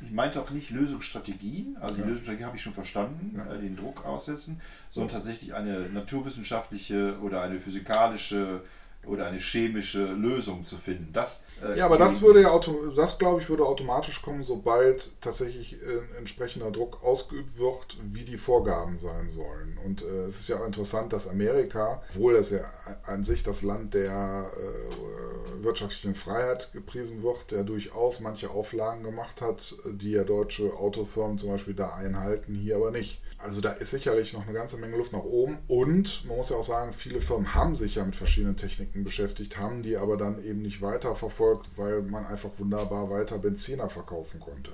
Ich 0.00 0.10
meinte 0.10 0.40
auch 0.40 0.50
nicht 0.50 0.70
Lösungsstrategien, 0.70 1.76
also 1.80 1.96
ja. 1.96 2.02
die 2.02 2.08
Lösungsstrategie 2.08 2.44
habe 2.44 2.56
ich 2.56 2.62
schon 2.62 2.74
verstanden, 2.74 3.34
ja. 3.36 3.54
äh, 3.54 3.58
den 3.58 3.76
Druck 3.76 4.04
aussetzen, 4.04 4.60
sondern 4.90 5.16
tatsächlich 5.16 5.54
eine 5.54 5.88
naturwissenschaftliche 5.90 7.18
oder 7.22 7.42
eine 7.42 7.58
physikalische 7.58 8.62
oder 9.06 9.26
eine 9.26 9.38
chemische 9.38 10.04
Lösung 10.04 10.64
zu 10.66 10.76
finden. 10.76 11.10
Das, 11.12 11.44
äh, 11.62 11.78
ja, 11.78 11.86
aber 11.86 11.98
das 11.98 12.22
würde 12.22 12.42
ja 12.42 12.60
das 12.96 13.18
glaube 13.18 13.40
ich 13.40 13.48
würde 13.48 13.64
automatisch 13.64 14.22
kommen, 14.22 14.42
sobald 14.42 15.10
tatsächlich 15.20 15.74
äh, 15.74 16.18
entsprechender 16.18 16.70
Druck 16.70 17.02
ausgeübt 17.02 17.58
wird, 17.58 17.98
wie 18.12 18.24
die 18.24 18.38
Vorgaben 18.38 18.98
sein 18.98 19.30
sollen. 19.30 19.78
Und 19.84 20.02
äh, 20.02 20.26
es 20.26 20.40
ist 20.40 20.48
ja 20.48 20.60
auch 20.60 20.66
interessant, 20.66 21.12
dass 21.12 21.28
Amerika, 21.28 22.02
obwohl 22.10 22.34
es 22.34 22.50
ja 22.50 22.60
an 23.04 23.24
sich 23.24 23.42
das 23.42 23.62
Land 23.62 23.94
der 23.94 24.50
äh, 24.56 25.62
wirtschaftlichen 25.62 26.14
Freiheit 26.14 26.72
gepriesen 26.72 27.22
wird, 27.22 27.50
der 27.50 27.64
durchaus 27.64 28.20
manche 28.20 28.50
Auflagen 28.50 29.02
gemacht 29.02 29.40
hat, 29.40 29.76
die 29.92 30.12
ja 30.12 30.24
deutsche 30.24 30.74
Autofirmen 30.74 31.38
zum 31.38 31.50
Beispiel 31.50 31.74
da 31.74 31.94
einhalten, 31.94 32.54
hier 32.54 32.76
aber 32.76 32.90
nicht. 32.90 33.20
Also 33.38 33.60
da 33.60 33.72
ist 33.72 33.90
sicherlich 33.90 34.32
noch 34.32 34.44
eine 34.44 34.54
ganze 34.54 34.78
Menge 34.78 34.96
Luft 34.96 35.12
nach 35.12 35.22
oben. 35.22 35.58
Und 35.68 36.24
man 36.26 36.38
muss 36.38 36.48
ja 36.48 36.56
auch 36.56 36.64
sagen, 36.64 36.94
viele 36.94 37.20
Firmen 37.20 37.54
haben 37.54 37.74
sich 37.74 37.96
ja 37.96 38.04
mit 38.04 38.16
verschiedenen 38.16 38.56
Techniken 38.56 38.93
beschäftigt, 39.02 39.58
haben 39.58 39.82
die 39.82 39.96
aber 39.96 40.16
dann 40.16 40.44
eben 40.44 40.62
nicht 40.62 40.80
weiter 40.80 41.16
verfolgt, 41.16 41.76
weil 41.76 42.02
man 42.02 42.26
einfach 42.26 42.50
wunderbar 42.58 43.10
weiter 43.10 43.38
Benziner 43.38 43.88
verkaufen 43.88 44.38
konnte. 44.38 44.70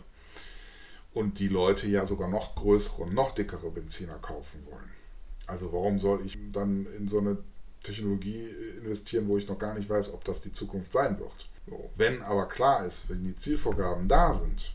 Und 1.15 1.39
die 1.39 1.49
Leute 1.49 1.89
ja 1.89 2.05
sogar 2.05 2.29
noch 2.29 2.55
größere 2.55 3.03
und 3.03 3.15
noch 3.15 3.33
dickere 3.33 3.71
Benziner 3.71 4.19
kaufen 4.19 4.67
wollen. 4.71 4.91
Also 5.47 5.73
warum 5.73 5.99
soll 5.99 6.25
ich 6.27 6.37
dann 6.53 6.87
in 6.99 7.09
so 7.09 7.19
eine 7.19 7.39
Technologie 7.83 8.49
investieren, 8.79 9.27
wo 9.27 9.39
ich 9.39 9.49
noch 9.49 9.59
gar 9.59 9.75
nicht 9.75 9.89
weiß, 9.89 10.13
ob 10.13 10.25
das 10.25 10.43
die 10.43 10.53
Zukunft 10.53 10.93
sein 10.93 11.19
wird? 11.19 11.49
So. 11.67 11.91
Wenn 11.97 12.23
aber 12.23 12.47
klar 12.47 12.85
ist, 12.85 13.09
wenn 13.09 13.25
die 13.25 13.37
Zielvorgaben 13.37 14.07
da 14.07 14.35
sind, 14.35 14.75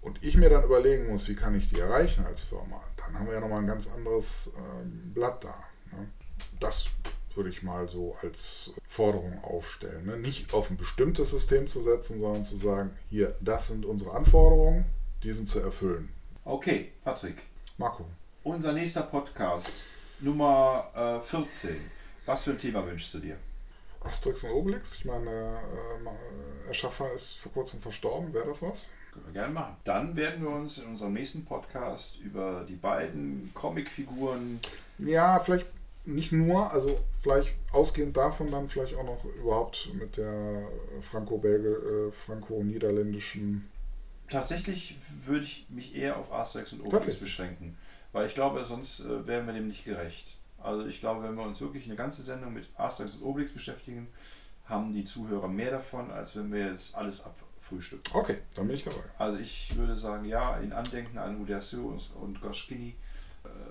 und 0.00 0.22
ich 0.22 0.36
mir 0.36 0.48
dann 0.48 0.64
überlegen 0.64 1.08
muss, 1.08 1.28
wie 1.28 1.34
kann 1.34 1.54
ich 1.54 1.68
die 1.68 1.80
erreichen 1.80 2.24
als 2.24 2.42
Firma, 2.42 2.82
dann 2.96 3.18
haben 3.18 3.26
wir 3.26 3.34
ja 3.34 3.40
nochmal 3.40 3.60
ein 3.60 3.66
ganz 3.66 3.88
anderes 3.88 4.52
ähm, 4.56 5.12
Blatt 5.12 5.44
da. 5.44 5.54
Ne? 5.92 6.08
Das 6.60 6.86
würde 7.38 7.50
ich 7.50 7.62
mal 7.62 7.88
so 7.88 8.16
als 8.20 8.72
Forderung 8.88 9.42
aufstellen. 9.42 10.04
Ne? 10.06 10.18
Nicht 10.18 10.52
auf 10.52 10.70
ein 10.70 10.76
bestimmtes 10.76 11.30
System 11.30 11.68
zu 11.68 11.80
setzen, 11.80 12.18
sondern 12.18 12.44
zu 12.44 12.56
sagen, 12.56 12.90
hier, 13.08 13.36
das 13.40 13.68
sind 13.68 13.86
unsere 13.86 14.10
Anforderungen, 14.10 14.84
die 15.22 15.32
sind 15.32 15.48
zu 15.48 15.60
erfüllen. 15.60 16.08
Okay, 16.44 16.92
Patrick. 17.04 17.36
Marco. 17.78 18.04
Unser 18.42 18.72
nächster 18.72 19.02
Podcast, 19.02 19.86
Nummer 20.18 20.90
äh, 20.94 21.20
14. 21.20 21.76
Was 22.26 22.42
für 22.42 22.50
ein 22.50 22.58
Thema 22.58 22.84
wünschst 22.84 23.14
du 23.14 23.20
dir? 23.20 23.36
Asterix 24.00 24.42
und 24.42 24.50
Obelix. 24.50 24.96
Ich 24.96 25.04
meine, 25.04 25.30
äh, 25.30 26.66
Erschaffer 26.68 27.12
ist 27.12 27.36
vor 27.36 27.52
kurzem 27.52 27.80
verstorben. 27.80 28.34
Wäre 28.34 28.46
das 28.46 28.62
was? 28.62 28.90
Können 29.12 29.26
wir 29.26 29.32
gerne 29.32 29.54
machen. 29.54 29.76
Dann 29.84 30.16
werden 30.16 30.42
wir 30.42 30.50
uns 30.50 30.78
in 30.78 30.88
unserem 30.88 31.12
nächsten 31.12 31.44
Podcast 31.44 32.18
über 32.20 32.66
die 32.68 32.76
beiden 32.76 33.50
Comicfiguren. 33.54 34.60
Ja, 34.98 35.38
vielleicht 35.38 35.66
nicht 36.08 36.32
nur, 36.32 36.72
also 36.72 36.98
vielleicht 37.20 37.54
ausgehend 37.72 38.16
davon 38.16 38.50
dann 38.50 38.68
vielleicht 38.68 38.94
auch 38.94 39.04
noch 39.04 39.24
überhaupt 39.24 39.90
mit 39.94 40.16
der 40.16 40.66
franco-belge, 41.00 42.08
äh, 42.08 42.12
franco-niederländischen. 42.12 43.68
Tatsächlich 44.28 44.98
würde 45.24 45.44
ich 45.44 45.66
mich 45.68 45.94
eher 45.96 46.16
auf 46.16 46.32
Asterix 46.32 46.72
und 46.72 46.82
Obelix 46.82 47.16
beschränken, 47.16 47.78
weil 48.12 48.26
ich 48.26 48.34
glaube, 48.34 48.62
sonst 48.64 49.00
äh, 49.00 49.26
wären 49.26 49.46
wir 49.46 49.54
dem 49.54 49.68
nicht 49.68 49.84
gerecht. 49.84 50.38
Also 50.58 50.86
ich 50.86 51.00
glaube, 51.00 51.22
wenn 51.22 51.34
wir 51.34 51.44
uns 51.44 51.60
wirklich 51.60 51.86
eine 51.86 51.96
ganze 51.96 52.22
Sendung 52.22 52.52
mit 52.52 52.68
Asterix 52.76 53.14
und 53.14 53.22
Obelix 53.22 53.52
beschäftigen, 53.52 54.08
haben 54.64 54.92
die 54.92 55.04
Zuhörer 55.04 55.48
mehr 55.48 55.70
davon, 55.70 56.10
als 56.10 56.36
wenn 56.36 56.52
wir 56.52 56.66
jetzt 56.66 56.94
alles 56.94 57.24
ab 57.24 57.34
Frühstück. 57.60 58.00
Okay, 58.12 58.38
dann 58.54 58.66
bin 58.66 58.76
ich 58.76 58.84
dabei. 58.84 58.96
Also 59.18 59.38
ich 59.38 59.76
würde 59.76 59.94
sagen, 59.94 60.24
ja, 60.24 60.58
in 60.58 60.72
Andenken 60.72 61.18
an 61.18 61.40
Uderzo 61.40 61.96
und 62.20 62.40
Goschkini 62.40 62.90
äh, 62.90 63.07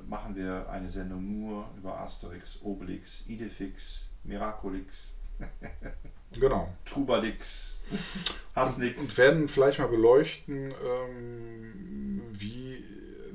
machen 0.08 0.36
wir 0.36 0.70
eine 0.70 0.90
Sendung 0.90 1.40
nur 1.40 1.70
über 1.78 2.00
Asterix, 2.00 2.60
Obelix, 2.62 3.28
Idefix, 3.28 4.08
Miraculix. 4.24 5.16
genau. 6.34 6.74
Trubadix, 6.86 7.84
Hasnix. 8.56 9.00
Und, 9.00 9.10
und 9.10 9.18
werden 9.18 9.50
vielleicht 9.50 9.80
mal 9.80 9.88
beleuchten, 9.88 10.72
ähm, 10.72 12.22
wie 12.32 12.84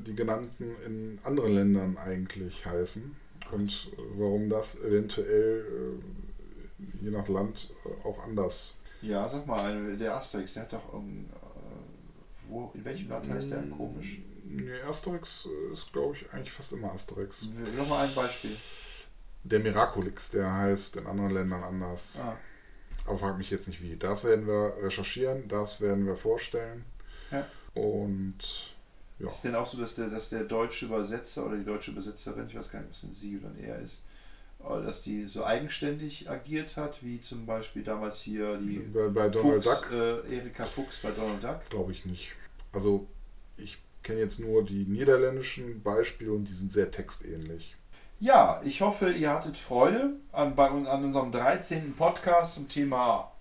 die 0.07 0.17
genannten 0.17 0.75
in 0.85 1.19
anderen 1.23 1.55
Ländern 1.55 1.97
eigentlich 1.97 2.67
heißen 2.67 3.15
und 3.53 3.89
warum 4.17 4.49
das 4.49 4.81
eventuell 4.81 5.65
äh, 6.81 7.05
je 7.05 7.11
nach 7.11 7.29
Land 7.29 7.73
äh, 7.85 8.07
auch 8.07 8.25
anders 8.25 8.83
ja, 9.03 9.29
sag 9.29 9.47
mal, 9.47 9.97
der 9.97 10.15
Asterix, 10.15 10.55
der 10.55 10.63
hat 10.63 10.73
doch. 10.73 10.93
Um, 10.93 11.25
äh, 11.25 12.49
wo, 12.49 12.71
in 12.75 12.85
welchem 12.85 13.09
Land 13.09 13.29
heißt 13.29 13.51
der 13.51 13.63
komisch? 13.77 14.21
Nee, 14.55 14.81
Asterix 14.89 15.49
ist, 15.73 15.93
glaube 15.93 16.17
ich, 16.17 16.33
eigentlich 16.33 16.53
fast 16.53 16.73
immer 16.73 16.93
Asterix. 16.93 17.49
Nochmal 17.77 18.07
ein 18.07 18.15
Beispiel. 18.15 18.57
Der 19.45 19.61
Miraculix, 19.61 20.31
der 20.31 20.53
heißt 20.53 20.97
in 20.97 21.07
anderen 21.07 21.33
Ländern 21.33 21.63
anders. 21.63 22.21
Ah. 22.23 22.37
Aber 23.07 23.19
frag 23.19 23.39
mich 23.39 23.51
jetzt 23.51 23.67
nicht 23.67 23.83
wie. 23.83 23.97
Das 23.97 24.25
werden 24.25 24.47
wir 24.47 24.77
recherchieren, 24.81 25.49
das 25.49 25.81
werden 25.81 26.07
wir 26.07 26.17
vorstellen. 26.17 26.85
Ja. 27.31 27.47
Und 27.75 28.75
ja. 29.19 29.27
Ist 29.27 29.35
es 29.37 29.41
denn 29.43 29.55
auch 29.55 29.67
so, 29.67 29.79
dass 29.79 29.95
der, 29.95 30.09
dass 30.09 30.29
der 30.31 30.45
deutsche 30.45 30.87
Übersetzer 30.87 31.47
oder 31.47 31.57
die 31.57 31.65
deutsche 31.65 31.93
Übersetzerin, 31.93 32.49
ich 32.49 32.57
weiß 32.57 32.71
gar 32.71 32.81
nicht, 32.81 32.91
was 32.91 33.03
denn 33.03 33.15
sie 33.15 33.39
oder 33.39 33.51
er 33.57 33.79
ist, 33.79 34.05
äh, 34.61 34.83
dass 34.83 35.01
die 35.01 35.27
so 35.27 35.45
eigenständig 35.45 36.29
agiert 36.29 36.77
hat, 36.77 37.03
wie 37.03 37.21
zum 37.21 37.47
Beispiel 37.47 37.83
damals 37.83 38.21
hier 38.21 38.59
die 38.59 38.79
bei, 38.79 39.09
bei 39.09 39.29
Donald 39.29 39.65
Fuchs, 39.65 39.81
Duck. 39.83 39.93
Äh, 39.93 40.37
Erika 40.37 40.65
Fuchs 40.65 40.99
bei 40.99 41.11
Donald 41.13 41.43
Duck? 41.43 41.71
Glaube 41.71 41.93
ich 41.93 42.05
nicht. 42.05 42.33
Also 42.73 43.07
ich 43.57 43.79
kenne 44.03 44.21
jetzt 44.21 44.41
nur 44.41 44.65
die 44.65 44.85
niederländischen 44.85 45.83
Beispiele 45.83 46.33
und 46.33 46.49
die 46.49 46.55
sind 46.55 46.73
sehr 46.73 46.91
textähnlich. 46.91 47.77
Ja, 48.21 48.61
ich 48.65 48.81
hoffe, 48.81 49.11
ihr 49.11 49.31
hattet 49.31 49.57
Freude 49.57 50.15
an, 50.31 50.55
bei, 50.55 50.69
an 50.69 51.05
unserem 51.05 51.33
13. 51.33 51.95
Podcast 51.95 52.55
zum 52.55 52.69
Thema 52.69 53.33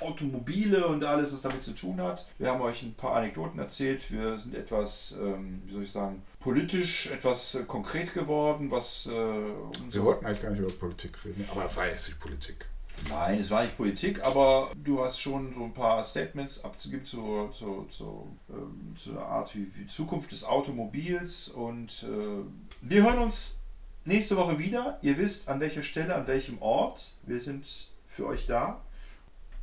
Automobile 0.00 0.86
und 0.86 1.04
alles, 1.04 1.32
was 1.32 1.42
damit 1.42 1.62
zu 1.62 1.72
tun 1.72 2.00
hat. 2.00 2.26
Wir 2.38 2.50
haben 2.50 2.60
euch 2.60 2.82
ein 2.82 2.94
paar 2.94 3.14
Anekdoten 3.16 3.58
erzählt. 3.58 4.10
Wir 4.10 4.36
sind 4.36 4.54
etwas, 4.54 5.14
ähm, 5.20 5.62
wie 5.66 5.72
soll 5.72 5.82
ich 5.84 5.92
sagen, 5.92 6.22
politisch 6.40 7.10
etwas 7.10 7.54
äh, 7.54 7.62
konkret 7.62 8.12
geworden, 8.12 8.70
was. 8.70 9.06
Äh, 9.06 9.12
Wir 9.12 10.04
wollten 10.04 10.26
eigentlich 10.26 10.42
gar 10.42 10.50
nicht 10.50 10.60
über 10.60 10.72
Politik 10.72 11.24
reden, 11.24 11.48
aber 11.50 11.64
es 11.64 11.76
war 11.76 11.86
jetzt 11.86 12.08
nicht 12.08 12.20
Politik. 12.20 12.66
Nein, 13.08 13.38
es 13.38 13.50
war 13.50 13.62
nicht 13.62 13.76
Politik, 13.76 14.24
aber 14.24 14.72
du 14.76 15.02
hast 15.02 15.20
schon 15.20 15.54
so 15.54 15.64
ein 15.64 15.72
paar 15.72 16.02
Statements 16.04 16.64
abzugeben 16.64 17.04
zur, 17.04 17.52
zur, 17.52 17.88
zur, 17.88 18.26
ähm, 18.50 18.94
zur 18.96 19.22
Art 19.22 19.54
wie, 19.54 19.70
wie 19.76 19.86
Zukunft 19.86 20.32
des 20.32 20.44
Automobils. 20.44 21.48
Und 21.48 22.04
äh, 22.04 22.44
wir 22.80 23.02
hören 23.04 23.18
uns 23.18 23.60
nächste 24.04 24.36
Woche 24.36 24.58
wieder. 24.58 24.98
Ihr 25.02 25.18
wisst, 25.18 25.48
an 25.48 25.60
welcher 25.60 25.82
Stelle, 25.82 26.14
an 26.14 26.26
welchem 26.26 26.60
Ort. 26.60 27.12
Wir 27.22 27.40
sind 27.40 27.90
für 28.08 28.26
euch 28.26 28.46
da. 28.46 28.80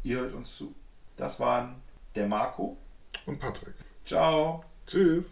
Ihr 0.04 0.18
hört 0.18 0.34
uns 0.34 0.56
zu. 0.56 0.74
Das 1.16 1.40
waren 1.40 1.76
der 2.16 2.28
Marco 2.28 2.78
und 3.26 3.40
Patrick. 3.40 3.74
Ciao. 4.06 4.64
Tschüss. 4.86 5.26